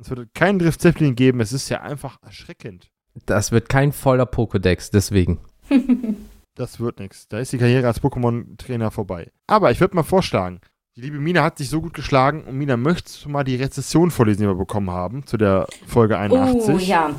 [0.00, 1.40] Es wird keinen Drift Zeppelin geben.
[1.40, 2.90] Es ist ja einfach erschreckend.
[3.26, 5.40] Das wird kein voller Pokédex, deswegen.
[6.54, 7.28] das wird nichts.
[7.28, 9.30] Da ist die Karriere als Pokémon-Trainer vorbei.
[9.46, 10.62] Aber ich würde mal vorschlagen,
[10.96, 14.10] die liebe Mina hat sich so gut geschlagen und Mina, möchtest du mal die Rezession
[14.10, 16.74] vorlesen, die wir bekommen haben zu der Folge 81?
[16.74, 17.10] Oh ja.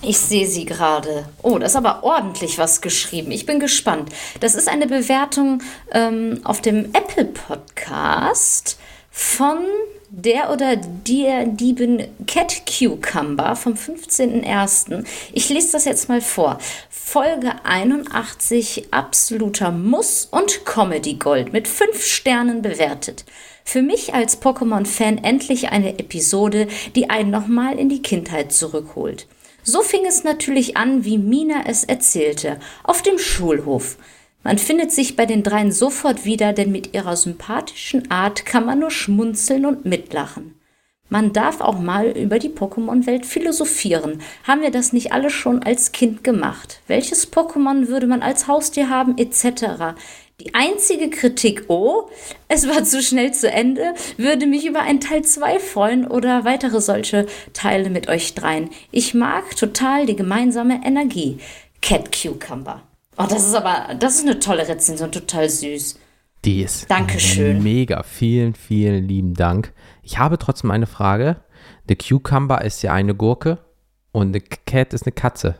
[0.00, 1.28] Ich sehe sie gerade.
[1.42, 3.30] Oh, das ist aber ordentlich was geschrieben.
[3.32, 4.10] Ich bin gespannt.
[4.40, 8.78] Das ist eine Bewertung ähm, auf dem Apple Podcast
[9.18, 9.64] von
[10.10, 15.06] der oder der Dieben Cat Cucumber vom 15.01.
[15.32, 16.58] Ich lese das jetzt mal vor.
[16.90, 23.24] Folge 81 absoluter Muss und Comedy Gold mit 5 Sternen bewertet.
[23.64, 29.26] Für mich als Pokémon-Fan endlich eine Episode, die einen nochmal in die Kindheit zurückholt.
[29.62, 33.96] So fing es natürlich an, wie Mina es erzählte, auf dem Schulhof.
[34.46, 38.78] Man findet sich bei den dreien sofort wieder, denn mit ihrer sympathischen Art kann man
[38.78, 40.54] nur schmunzeln und mitlachen.
[41.08, 44.22] Man darf auch mal über die Pokémon-Welt philosophieren.
[44.44, 46.80] Haben wir das nicht alle schon als Kind gemacht?
[46.86, 49.98] Welches Pokémon würde man als Haustier haben, etc.
[50.40, 52.08] Die einzige Kritik, oh,
[52.46, 56.80] es war zu schnell zu Ende, würde mich über ein Teil 2 freuen oder weitere
[56.80, 58.70] solche Teile mit euch dreien.
[58.92, 61.38] Ich mag total die gemeinsame Energie.
[61.82, 62.85] Cat Cucumber.
[63.18, 65.98] Oh, das ist aber, das ist eine tolle Rezension, total süß.
[66.44, 67.62] Die ist Dankeschön.
[67.62, 68.02] mega.
[68.02, 69.72] Vielen, vielen lieben Dank.
[70.02, 71.36] Ich habe trotzdem eine Frage.
[71.88, 73.58] Eine Cucumber ist ja eine Gurke
[74.12, 75.56] und eine Cat ist eine Katze.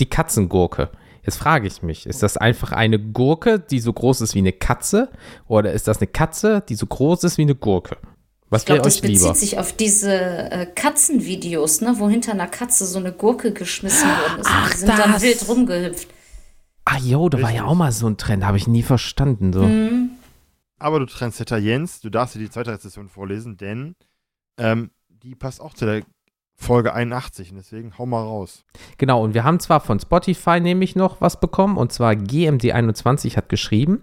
[0.00, 0.90] Die Katzengurke.
[1.24, 4.52] Jetzt frage ich mich, ist das einfach eine Gurke, die so groß ist wie eine
[4.52, 5.10] Katze?
[5.46, 7.96] Oder ist das eine Katze, die so groß ist wie eine Gurke?
[8.50, 9.12] Was wäre euch lieber?
[9.12, 13.52] Das bezieht sich auf diese äh, Katzenvideos, ne, wo hinter einer Katze so eine Gurke
[13.52, 14.48] geschmissen worden ist.
[14.50, 14.98] Ach, die sind das.
[14.98, 16.08] dann wild rumgehüpft.
[16.90, 19.52] Ah, jo, da war ja auch mal so ein Trend, habe ich nie verstanden.
[19.52, 19.62] So.
[19.62, 20.12] Mhm.
[20.78, 23.94] Aber du Trendsetter Jens, du darfst dir die zweite Rezession vorlesen, denn
[24.56, 26.02] ähm, die passt auch zu der
[26.54, 28.64] Folge 81 und deswegen hau mal raus.
[28.96, 33.50] Genau, und wir haben zwar von Spotify nämlich noch was bekommen, und zwar GMD21 hat
[33.50, 34.02] geschrieben,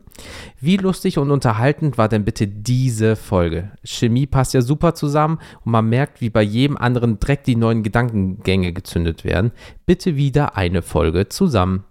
[0.61, 3.71] wie lustig und unterhaltend war denn bitte diese Folge?
[3.83, 7.81] Chemie passt ja super zusammen und man merkt, wie bei jedem anderen direkt die neuen
[7.81, 9.51] Gedankengänge gezündet werden.
[9.87, 11.83] Bitte wieder eine Folge zusammen.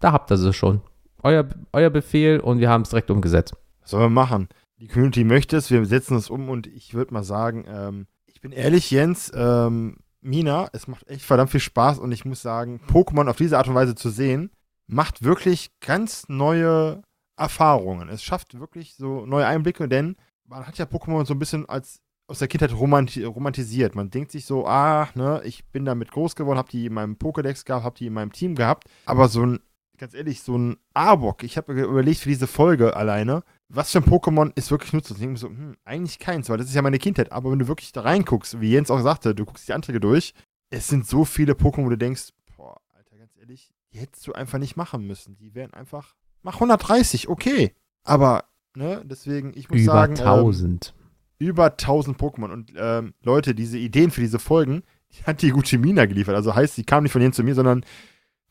[0.00, 0.80] Da habt ihr sie schon.
[1.22, 3.54] Euer, euer Befehl und wir haben es direkt umgesetzt.
[3.82, 4.48] Was sollen wir machen?
[4.78, 8.40] Die Community möchte es, wir setzen es um und ich würde mal sagen, ähm, ich
[8.40, 12.80] bin ehrlich, Jens, ähm, Mina, es macht echt verdammt viel Spaß und ich muss sagen,
[12.88, 14.50] Pokémon auf diese Art und Weise zu sehen,
[14.86, 17.02] macht wirklich ganz neue
[17.36, 18.08] Erfahrungen.
[18.08, 22.00] Es schafft wirklich so neue Einblicke, denn man hat ja Pokémon so ein bisschen als
[22.26, 23.94] aus der Kindheit romanti romantisiert.
[23.94, 27.14] Man denkt sich so, ah, ne, ich bin damit groß geworden, hab die in meinem
[27.16, 29.60] Pokédex gehabt, hab die in meinem Team gehabt, aber so ein
[30.00, 34.04] ganz ehrlich, so ein Arbok, ich habe überlegt für diese Folge alleine, was für ein
[34.04, 35.18] Pokémon ist wirklich nutzlos?
[35.18, 37.30] Ich denke mir so, hm, eigentlich keins, weil das ist ja meine Kindheit.
[37.30, 40.32] Aber wenn du wirklich da reinguckst, wie Jens auch sagte, du guckst die Anträge durch,
[40.70, 44.32] es sind so viele Pokémon, wo du denkst, boah, Alter, ganz ehrlich, die hättest du
[44.32, 45.36] einfach nicht machen müssen.
[45.36, 47.74] Die wären einfach, mach 130, okay.
[48.02, 48.44] Aber,
[48.74, 50.14] ne, deswegen, ich muss über sagen.
[50.14, 50.94] Über 1000.
[51.38, 52.50] Ähm, über 1000 Pokémon.
[52.50, 54.82] Und ähm, Leute, diese Ideen für diese Folgen,
[55.12, 56.34] die hat die gute Mina geliefert.
[56.34, 57.84] Also heißt, die kam nicht von Jens zu mir, sondern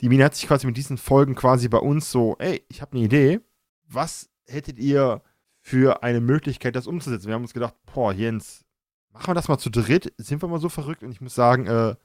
[0.01, 2.93] die Mina hat sich quasi mit diesen Folgen quasi bei uns so, ey, ich habe
[2.93, 3.39] eine Idee,
[3.87, 5.21] was hättet ihr
[5.61, 7.27] für eine Möglichkeit, das umzusetzen?
[7.27, 8.63] Wir haben uns gedacht, boah, Jens,
[9.11, 11.67] machen wir das mal zu dritt, sind wir mal so verrückt und ich muss sagen,
[11.67, 11.95] äh,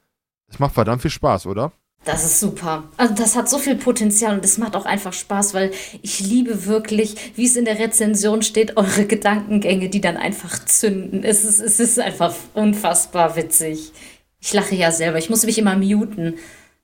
[0.47, 1.71] es macht verdammt viel Spaß, oder?
[2.03, 2.83] Das ist super.
[2.97, 5.71] Also das hat so viel Potenzial und es macht auch einfach Spaß, weil
[6.03, 11.23] ich liebe wirklich, wie es in der Rezension steht, eure Gedankengänge, die dann einfach zünden.
[11.23, 13.91] Es ist, es ist einfach unfassbar witzig.
[14.39, 15.17] Ich lache ja selber.
[15.17, 16.35] Ich muss mich immer muten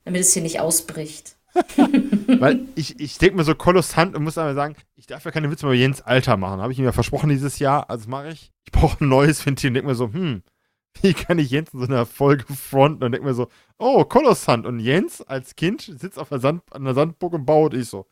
[0.03, 1.37] damit es hier nicht ausbricht.
[2.39, 5.51] Weil ich, ich denke mir so kolossant und muss aber sagen, ich darf ja keine
[5.51, 6.61] Witze mehr über Jens Alter machen.
[6.61, 8.51] Habe ich ihm ja versprochen dieses Jahr, also mache ich.
[8.65, 10.43] Ich brauche ein neues Ventil und denke mir so, hm,
[11.01, 13.47] wie kann ich Jens in so einer Folge fronten und denke mir so,
[13.77, 14.65] oh, kolossant.
[14.65, 17.73] Und Jens als Kind sitzt auf der Sand, an der Sandburg und baut.
[17.73, 18.07] Ich so,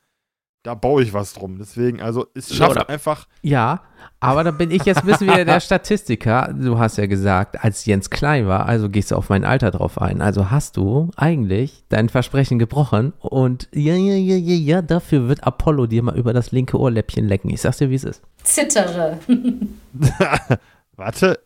[0.64, 1.57] da baue ich was drum.
[1.57, 3.28] Deswegen, also es schafft Oder, einfach.
[3.41, 3.82] Ja,
[4.20, 6.53] aber da bin ich jetzt ein bisschen wieder der Statistiker.
[6.53, 10.01] Du hast ja gesagt, als Jens klein war, also gehst du auf mein Alter drauf
[10.01, 10.22] ein.
[10.22, 15.43] Also hast du eigentlich dein Versprechen gebrochen und ja, ja, ja, ja, ja, dafür wird
[15.45, 17.49] Apollo dir mal über das linke Ohrläppchen lecken.
[17.49, 18.22] Ich sag's dir, wie es ist.
[18.43, 19.20] Zittere.
[20.95, 21.39] Warte.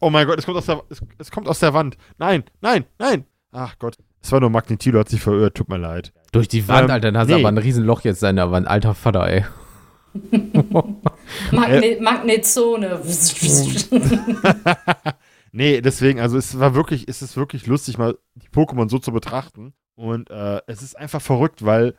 [0.00, 1.96] Oh mein Gott, es kommt aus der, es, es kommt aus der Wand.
[2.18, 3.24] Nein, nein, nein.
[3.50, 3.96] Ach Gott.
[4.20, 6.12] Es war nur Magnetilo, hat sich verirrt, tut mir leid.
[6.32, 7.40] Durch die Wand, ähm, Alter, dann hast du nee.
[7.40, 8.66] aber ein Riesenloch jetzt in der Wand.
[8.66, 9.44] Alter Vater, ey.
[11.52, 13.00] Magne Magnetzone.
[15.52, 19.12] nee, deswegen, also es war wirklich, es ist wirklich lustig, mal die Pokémon so zu
[19.12, 19.74] betrachten.
[19.94, 21.94] Und äh, es ist einfach verrückt, weil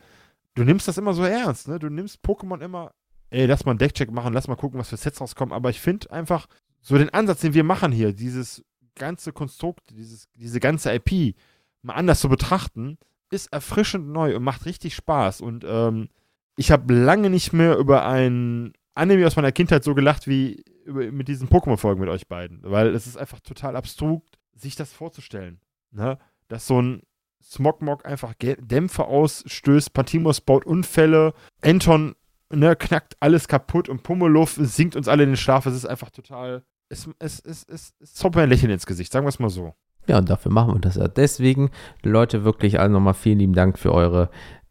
[0.54, 1.78] du nimmst das immer so ernst, ne?
[1.78, 2.92] Du nimmst Pokémon immer,
[3.30, 5.52] ey, lass mal einen Deckcheck machen, lass mal gucken, was für Sets rauskommen.
[5.52, 6.46] Aber ich finde einfach
[6.80, 8.64] so den Ansatz, den wir machen hier, dieses
[8.94, 11.36] ganze Konstrukt, dieses, diese ganze IP,
[11.82, 12.98] mal anders zu betrachten,
[13.30, 15.40] ist erfrischend neu und macht richtig Spaß.
[15.40, 16.08] Und ähm,
[16.56, 21.10] ich habe lange nicht mehr über ein Anime aus meiner Kindheit so gelacht wie über,
[21.10, 22.60] mit diesen Pokémon-Folgen mit euch beiden.
[22.62, 24.24] Weil es ist einfach total abstrug,
[24.54, 25.60] sich das vorzustellen.
[25.90, 26.18] Ne?
[26.48, 27.02] Dass so ein
[27.42, 32.14] Smogmog einfach Dämpfe ausstößt, Pantimos baut Unfälle, Anton
[32.50, 35.66] ne, knackt alles kaputt und Pummeluff sinkt uns alle in den Schlaf.
[35.66, 36.64] Es ist einfach total.
[36.88, 39.74] Es, es, es, es, es zaubert ein Lächeln ins Gesicht, sagen wir es mal so.
[40.10, 41.06] Ja, und dafür machen wir das ja.
[41.06, 41.70] Deswegen,
[42.02, 44.28] Leute, wirklich alle nochmal vielen lieben Dank für eure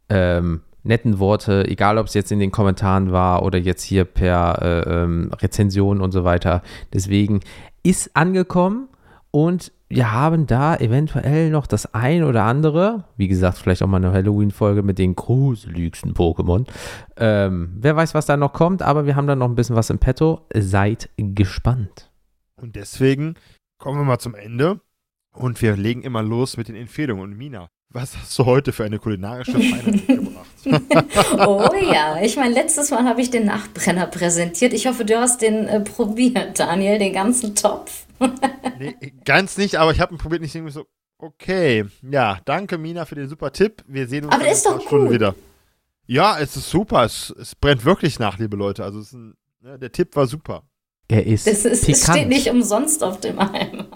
[0.09, 4.61] ähm, netten Worte, egal ob es jetzt in den Kommentaren war oder jetzt hier per
[4.61, 6.61] äh, ähm, Rezension und so weiter.
[6.91, 7.39] Deswegen
[7.83, 8.89] ist angekommen
[9.31, 14.03] und wir haben da eventuell noch das ein oder andere, wie gesagt, vielleicht auch mal
[14.03, 16.67] eine Halloween-Folge mit den gruseligsten Pokémon.
[17.15, 19.89] Ähm, wer weiß, was da noch kommt, aber wir haben da noch ein bisschen was
[19.89, 20.41] im Petto.
[20.53, 22.11] Seid gespannt.
[22.57, 23.35] Und deswegen
[23.77, 24.81] kommen wir mal zum Ende.
[25.34, 27.23] Und wir legen immer los mit den Empfehlungen.
[27.23, 30.47] Und Mina, was hast du heute für eine kulinarische Feinheit mitgebracht?
[31.47, 34.73] oh ja, ich meine, letztes Mal habe ich den Nachtbrenner präsentiert.
[34.73, 38.05] Ich hoffe, du hast den äh, probiert, Daniel, den ganzen Topf.
[38.80, 40.86] nee, ganz nicht, aber ich habe ihn probiert nicht irgendwie so.
[41.17, 43.84] Okay, ja, danke Mina für den super Tipp.
[43.88, 45.13] Wir sehen uns aber in ein paar Stunden gut.
[45.15, 45.36] wieder.
[46.05, 47.03] Ja, es ist super.
[47.03, 48.84] Es, es, brennt wirklich nach, liebe Leute.
[48.84, 50.63] Also ein, ne, der Tipp war super.
[51.07, 51.47] Er ist.
[51.47, 53.88] Es, ist, es steht nicht umsonst auf dem Eimer.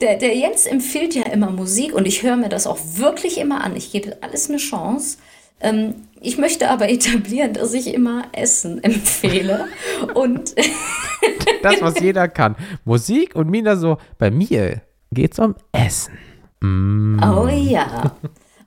[0.00, 3.62] Der, der Jens empfiehlt ja immer Musik und ich höre mir das auch wirklich immer
[3.62, 3.76] an.
[3.76, 5.18] Ich gebe alles eine Chance.
[5.60, 9.66] Ähm, ich möchte aber etablieren, dass ich immer Essen empfehle.
[10.14, 10.54] und
[11.62, 12.56] das, was jeder kann.
[12.84, 14.82] Musik und Mina so, bei mir
[15.12, 16.18] geht es um Essen.
[16.60, 17.20] Mm.
[17.22, 18.16] Oh ja.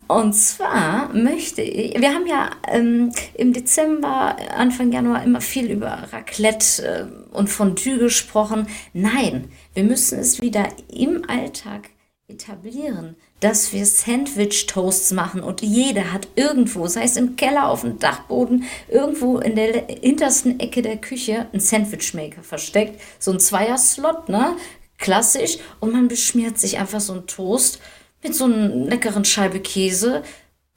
[0.10, 6.08] Und zwar möchte ich, wir haben ja ähm, im Dezember, Anfang Januar immer viel über
[6.12, 6.84] Raclette
[7.32, 8.66] äh, und Fondue gesprochen.
[8.92, 11.92] Nein, wir müssen es wieder im Alltag
[12.28, 18.00] etablieren, dass wir Sandwich-Toasts machen und jeder hat irgendwo, sei es im Keller, auf dem
[18.00, 23.00] Dachboden, irgendwo in der hintersten Ecke der Küche einen Sandwich-Maker versteckt.
[23.20, 24.56] So ein Zweier-Slot, ne?
[24.98, 25.60] Klassisch.
[25.80, 27.80] Und man beschmiert sich einfach so einen Toast
[28.24, 30.24] mit so einer leckeren Scheibe Käse,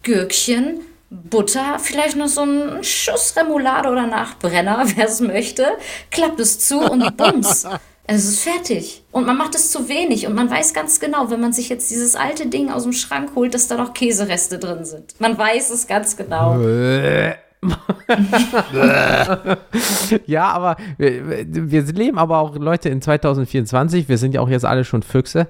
[0.03, 5.67] Gürkchen, Butter, vielleicht noch so einen Schuss Remoulade oder Nachbrenner, wer es möchte,
[6.11, 7.67] klappt es zu und bums.
[8.05, 9.05] Es ist fertig.
[9.13, 10.27] Und man macht es zu wenig.
[10.27, 13.31] Und man weiß ganz genau, wenn man sich jetzt dieses alte Ding aus dem Schrank
[13.37, 15.15] holt, dass da noch Käsereste drin sind.
[15.21, 16.57] Man weiß es ganz genau.
[20.27, 24.09] ja, aber wir, wir, leben aber auch Leute in 2024.
[24.09, 25.47] Wir sind ja auch jetzt alle schon Füchse.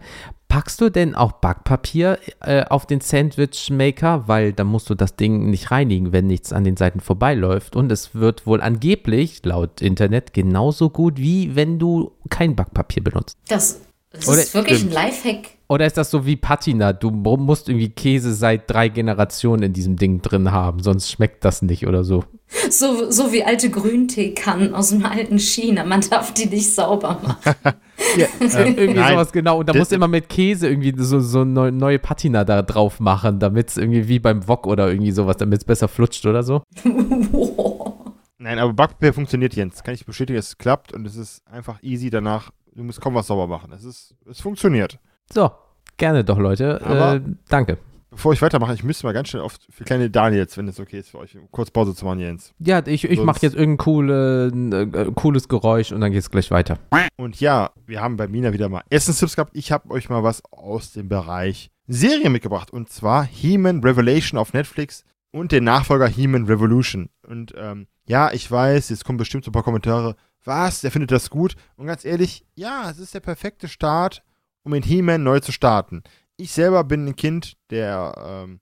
[0.49, 4.29] Packst du denn auch Backpapier äh, auf den Sandwich Maker?
[4.29, 7.77] Weil dann musst du das Ding nicht reinigen, wenn nichts an den Seiten vorbeiläuft.
[7.77, 13.39] Und es wird wohl angeblich, laut Internet, genauso gut, wie wenn du kein Backpapier benutzt.
[13.49, 13.81] Das,
[14.11, 14.95] das ist wirklich stimmt.
[14.95, 15.49] ein Lifehack.
[15.73, 16.93] Oder ist das so wie Patina?
[16.93, 21.63] Du musst irgendwie Käse seit drei Generationen in diesem Ding drin haben, sonst schmeckt das
[21.63, 22.25] nicht oder so.
[22.69, 25.85] So, so wie alte Grünteekannen aus dem alten China.
[25.85, 27.55] Man darf die nicht sauber machen.
[28.19, 29.61] ja, äh, irgendwie Nein, sowas genau.
[29.61, 33.39] Und da musst du immer mit Käse irgendwie so, so neue Patina da drauf machen,
[33.39, 36.65] damit es irgendwie wie beim Wok oder irgendwie sowas, damit es besser flutscht oder so.
[38.37, 39.83] Nein, aber Backpapier funktioniert, Jens.
[39.83, 42.51] Kann ich bestätigen, es klappt und es ist einfach easy danach.
[42.75, 43.73] Du musst kaum was sauber machen.
[43.73, 44.99] Es, ist, es funktioniert.
[45.31, 45.51] So,
[45.97, 46.81] gerne doch, Leute.
[46.85, 47.79] Aber äh, danke.
[48.11, 50.99] Bevor ich weitermache, ich müsste mal ganz schnell auf für kleine Daniels, wenn es okay
[50.99, 52.53] ist für euch, kurz Pause zu machen, Jens.
[52.59, 56.51] Ja, ich, ich mache jetzt irgendein coole, äh, cooles Geräusch und dann geht es gleich
[56.51, 56.79] weiter.
[57.17, 59.57] Und ja, wir haben bei Mina wieder mal Essenstipps gehabt.
[59.57, 62.71] Ich habe euch mal was aus dem Bereich Serien mitgebracht.
[62.71, 67.09] Und zwar He-Man Revelation auf Netflix und den Nachfolger He-Man Revolution.
[67.27, 70.17] Und ähm, ja, ich weiß, jetzt kommen bestimmt so ein paar Kommentare.
[70.45, 70.83] Was?
[70.83, 71.55] Der findet das gut?
[71.77, 74.23] Und ganz ehrlich, ja, es ist der perfekte Start,
[74.65, 76.03] um in He-Man neu zu starten
[76.43, 78.15] ich selber bin ein Kind der
[78.45, 78.61] ähm,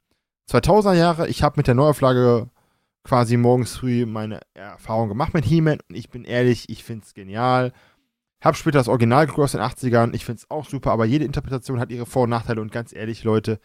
[0.51, 1.29] 2000er Jahre.
[1.29, 2.51] Ich habe mit der Neuauflage
[3.05, 7.15] quasi morgens früh meine Erfahrung gemacht mit He-Man und ich bin ehrlich, ich finde es
[7.15, 7.73] genial.
[8.43, 11.25] Hab später das Original geguckt aus den 80ern, ich finde es auch super, aber jede
[11.25, 13.61] Interpretation hat ihre Vor- und Nachteile und ganz ehrlich, Leute,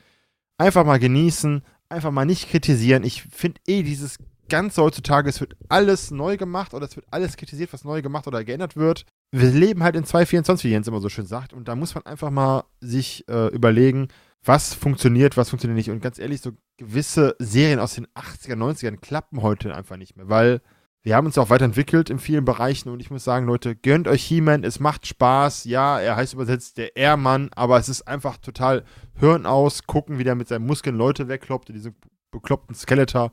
[0.57, 3.03] einfach mal genießen, einfach mal nicht kritisieren.
[3.03, 4.17] Ich finde eh dieses
[4.49, 8.27] Ganze heutzutage, es wird alles neu gemacht oder es wird alles kritisiert, was neu gemacht
[8.27, 9.05] oder geändert wird
[9.41, 11.53] wir leben halt in 2024, wie Jens immer so schön sagt.
[11.53, 14.07] Und da muss man einfach mal sich äh, überlegen,
[14.43, 15.89] was funktioniert, was funktioniert nicht.
[15.89, 20.29] Und ganz ehrlich, so gewisse Serien aus den 80er, 90ern klappen heute einfach nicht mehr,
[20.29, 20.61] weil
[21.01, 24.23] wir haben uns auch weiterentwickelt in vielen Bereichen und ich muss sagen, Leute, gönnt euch
[24.23, 25.65] He-Man, es macht Spaß.
[25.65, 28.83] Ja, er heißt übersetzt der Ehrmann, aber es ist einfach total
[29.19, 31.93] Hirn aus, gucken, wie der mit seinen Muskeln Leute wegkloppt, diese
[32.31, 33.31] bekloppten Skeletor.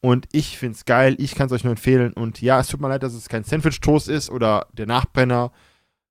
[0.00, 2.12] Und ich finde es geil, ich kann es euch nur empfehlen.
[2.12, 5.50] Und ja, es tut mir leid, dass es kein Sandwich-Toast ist oder der Nachbrenner.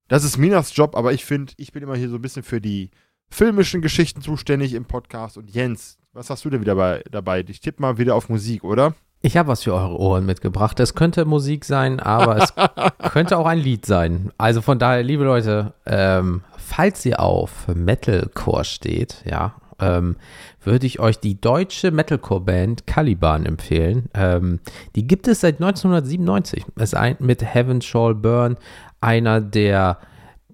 [0.08, 2.60] Das ist Minas Job, aber ich finde, ich bin immer hier so ein bisschen für
[2.60, 2.90] die
[3.30, 5.38] filmischen Geschichten zuständig im Podcast.
[5.38, 7.44] Und Jens, was hast du denn wieder bei, dabei?
[7.46, 8.94] Ich tippe mal wieder auf Musik, oder?
[9.20, 10.78] Ich habe was für eure Ohren mitgebracht.
[10.80, 12.54] Es könnte Musik sein, aber es
[13.12, 14.30] könnte auch ein Lied sein.
[14.38, 20.16] Also von daher, liebe Leute, ähm, falls ihr auf Metalcore steht, ja, ähm,
[20.62, 24.08] würde ich euch die deutsche Metalcore-Band Caliban empfehlen.
[24.14, 24.60] Ähm,
[24.96, 26.64] die gibt es seit 1997.
[26.76, 28.56] Es ist ein, mit Heaven Shall Burn
[29.00, 29.98] einer der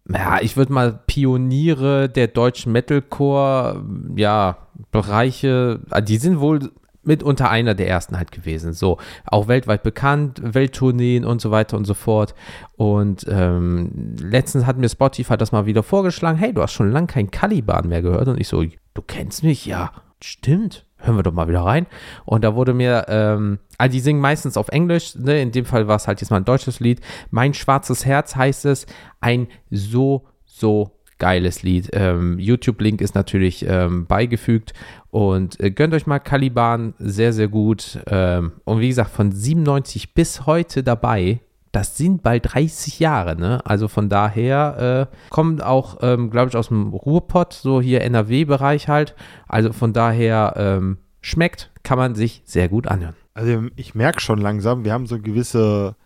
[0.09, 3.83] ja, ich würde mal Pioniere der deutschen Metalcore,
[4.17, 4.59] ja,
[4.93, 6.71] ah, die sind wohl
[7.05, 8.73] mitunter einer der ersten halt gewesen.
[8.73, 12.35] So, auch weltweit bekannt, Welttourneen und so weiter und so fort.
[12.77, 17.07] Und ähm, letztens hat mir Spotify das mal wieder vorgeschlagen, hey, du hast schon lange
[17.07, 18.29] kein Caliban mehr gehört.
[18.29, 18.65] Und ich so,
[18.95, 19.67] du kennst mich?
[19.67, 20.87] Ja, stimmt.
[20.97, 21.87] Hören wir doch mal wieder rein.
[22.25, 25.43] Und da wurde mir, ähm, also die singen meistens auf Englisch, ne?
[25.43, 27.01] in dem Fall war es halt jetzt mal ein deutsches Lied.
[27.31, 28.87] Mein schwarzes Herz heißt es,
[29.21, 31.91] ein so, so geiles Lied.
[31.93, 34.73] Ähm, YouTube-Link ist natürlich ähm, beigefügt
[35.11, 38.01] und äh, gönnt euch mal Caliban, sehr, sehr gut.
[38.07, 41.41] Ähm, und wie gesagt, von 97 bis heute dabei.
[41.75, 43.61] Das sind bald 30 Jahre, ne?
[43.67, 48.87] Also von daher äh, kommt auch, ähm, glaube ich, aus dem Ruhrpott, so hier NRW-Bereich
[48.87, 49.17] halt.
[49.49, 53.17] Also von daher ähm, schmeckt, kann man sich sehr gut anhören.
[53.35, 55.97] Also ich merke schon langsam, wir haben so gewisse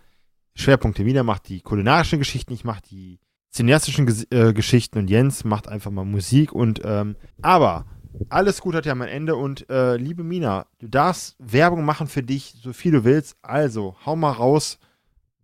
[0.55, 1.05] Schwerpunkte.
[1.05, 3.21] Wieder macht die kulinarischen Geschichten, ich mache die
[3.53, 7.85] cineastischen Ges äh, Geschichten und Jens macht einfach mal Musik und ähm, aber
[8.31, 12.23] alles gut hat ja am Ende und äh, liebe Mina, du darfst Werbung machen für
[12.23, 13.37] dich, so viel du willst.
[13.43, 14.79] Also, hau mal raus.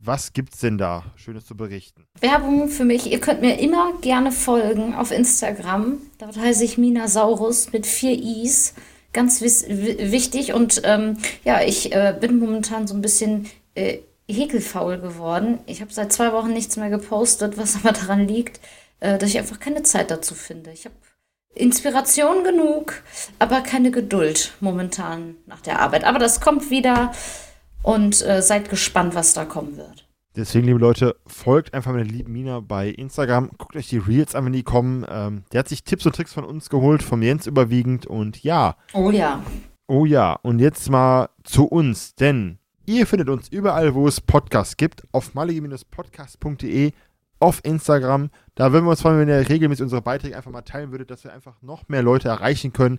[0.06, 2.04] Was gibt's denn da Schönes zu berichten?
[2.20, 3.10] Werbung für mich.
[3.10, 5.98] Ihr könnt mir immer gerne folgen auf Instagram.
[6.18, 8.12] Dort heiße ich Mina Saurus mit vier
[8.44, 8.74] Is.
[9.14, 10.52] ganz wichtig.
[10.52, 15.60] Und ähm, ja, ich äh, bin momentan so ein bisschen äh, häkelfaul geworden.
[15.64, 18.60] Ich habe seit zwei Wochen nichts mehr gepostet, was aber daran liegt,
[19.00, 20.70] äh, dass ich einfach keine Zeit dazu finde.
[20.72, 20.96] Ich habe
[21.54, 23.02] Inspiration genug,
[23.38, 26.04] aber keine Geduld momentan nach der Arbeit.
[26.04, 27.12] Aber das kommt wieder
[27.84, 30.08] und äh, seid gespannt, was da kommen wird.
[30.34, 33.50] Deswegen, liebe Leute, folgt einfach meiner lieben Mina bei Instagram.
[33.56, 35.06] Guckt euch die Reels an, wenn die kommen.
[35.08, 38.06] Ähm, der hat sich Tipps und Tricks von uns geholt, vom Jens überwiegend.
[38.06, 38.76] Und ja.
[38.94, 39.44] Oh ja.
[39.86, 40.32] Oh ja.
[40.42, 45.34] Und jetzt mal zu uns, denn ihr findet uns überall, wo es Podcasts gibt, auf
[45.34, 46.92] malige-podcast.de,
[47.38, 48.30] auf Instagram.
[48.56, 51.22] Da würden wir uns freuen, wenn ihr regelmäßig unsere Beiträge einfach mal teilen würdet, dass
[51.22, 52.98] wir einfach noch mehr Leute erreichen können.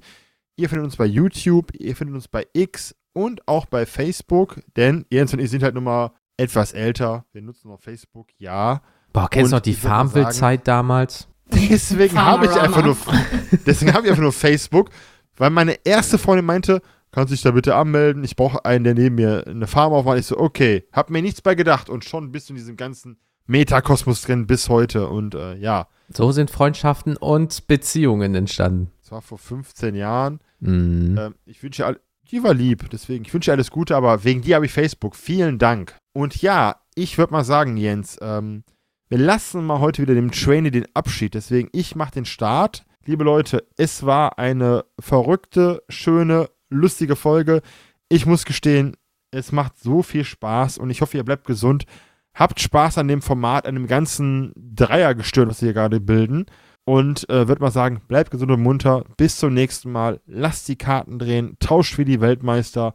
[0.56, 5.06] Ihr findet uns bei YouTube, ihr findet uns bei X und auch bei Facebook, denn
[5.10, 7.26] Jens und ich sind halt nun mal etwas älter.
[7.32, 8.82] Wir nutzen noch Facebook, ja.
[9.14, 11.30] Boah, kennst du noch die Farmville-Zeit damals?
[11.48, 12.98] Deswegen habe ich einfach nur,
[13.66, 14.90] deswegen habe ich einfach nur Facebook,
[15.38, 16.82] weil meine erste Freundin meinte,
[17.12, 18.26] kannst du dich da bitte anmelden?
[18.26, 20.20] Ich brauche einen, der neben mir eine Farm aufmacht.
[20.20, 23.18] Ich so, okay, hab mir nichts bei gedacht und schon bist du in diesem ganzen
[23.48, 25.88] Metakosmos drin bis heute und äh, ja.
[26.10, 28.92] So sind Freundschaften und Beziehungen entstanden.
[29.02, 30.40] Das war vor 15 Jahren.
[30.60, 31.18] Mhm.
[31.18, 31.86] Ähm, ich wünsche
[32.32, 35.16] die war lieb, deswegen, ich wünsche alles Gute, aber wegen dir habe ich Facebook.
[35.16, 35.98] Vielen Dank.
[36.14, 38.64] Und ja, ich würde mal sagen, Jens, ähm,
[39.10, 41.36] wir lassen mal heute wieder dem Trainee den Abschied.
[41.36, 42.86] Deswegen, ich mache den Start.
[43.06, 47.62] Liebe Leute, es war eine verrückte, schöne, lustige Folge.
[48.10, 48.98] Ich muss gestehen,
[49.32, 51.86] es macht so viel Spaß und ich hoffe, ihr bleibt gesund.
[52.34, 56.46] Habt Spaß an dem Format, an dem ganzen Dreiergestirn, was wir hier gerade bilden.
[56.86, 59.04] Und äh, würde mal sagen, bleibt gesund und munter.
[59.18, 60.22] Bis zum nächsten Mal.
[60.28, 61.58] Lasst die Karten drehen.
[61.60, 62.94] Tauscht für die Weltmeister.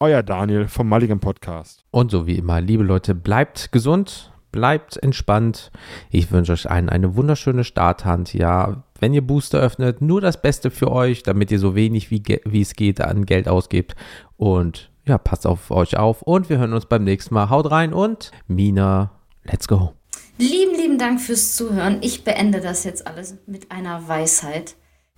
[0.00, 1.84] Euer Daniel vom Mulligan Podcast.
[1.90, 5.72] Und so wie immer, liebe Leute, bleibt gesund, bleibt entspannt.
[6.08, 8.32] Ich wünsche euch allen eine wunderschöne Starthand.
[8.32, 12.22] Ja, wenn ihr Booster öffnet, nur das Beste für euch, damit ihr so wenig wie,
[12.44, 13.94] wie es geht an Geld ausgebt.
[14.36, 16.22] Und ja, passt auf euch auf.
[16.22, 17.50] Und wir hören uns beim nächsten Mal.
[17.50, 19.10] Haut rein und Mina,
[19.44, 19.94] let's go.
[20.38, 21.98] Lieben, lieben Dank fürs Zuhören.
[22.00, 24.74] Ich beende das jetzt alles mit einer Weisheit.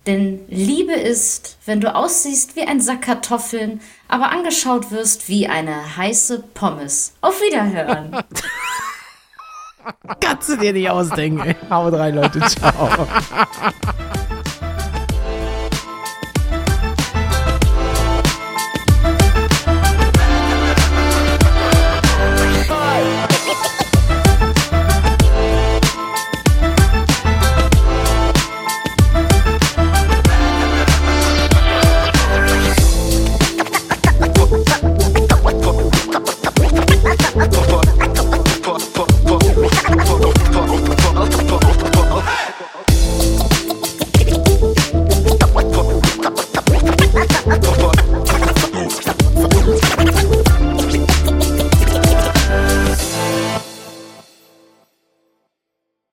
[0.07, 5.97] Denn Liebe ist, wenn du aussiehst wie ein Sack Kartoffeln, aber angeschaut wirst wie eine
[5.97, 7.13] heiße Pommes.
[7.21, 8.11] Auf Wiederhören.
[10.19, 11.55] Kannst du dir nicht ausdenken.
[11.69, 12.39] Haut rein, Leute.
[12.41, 13.07] Ciao.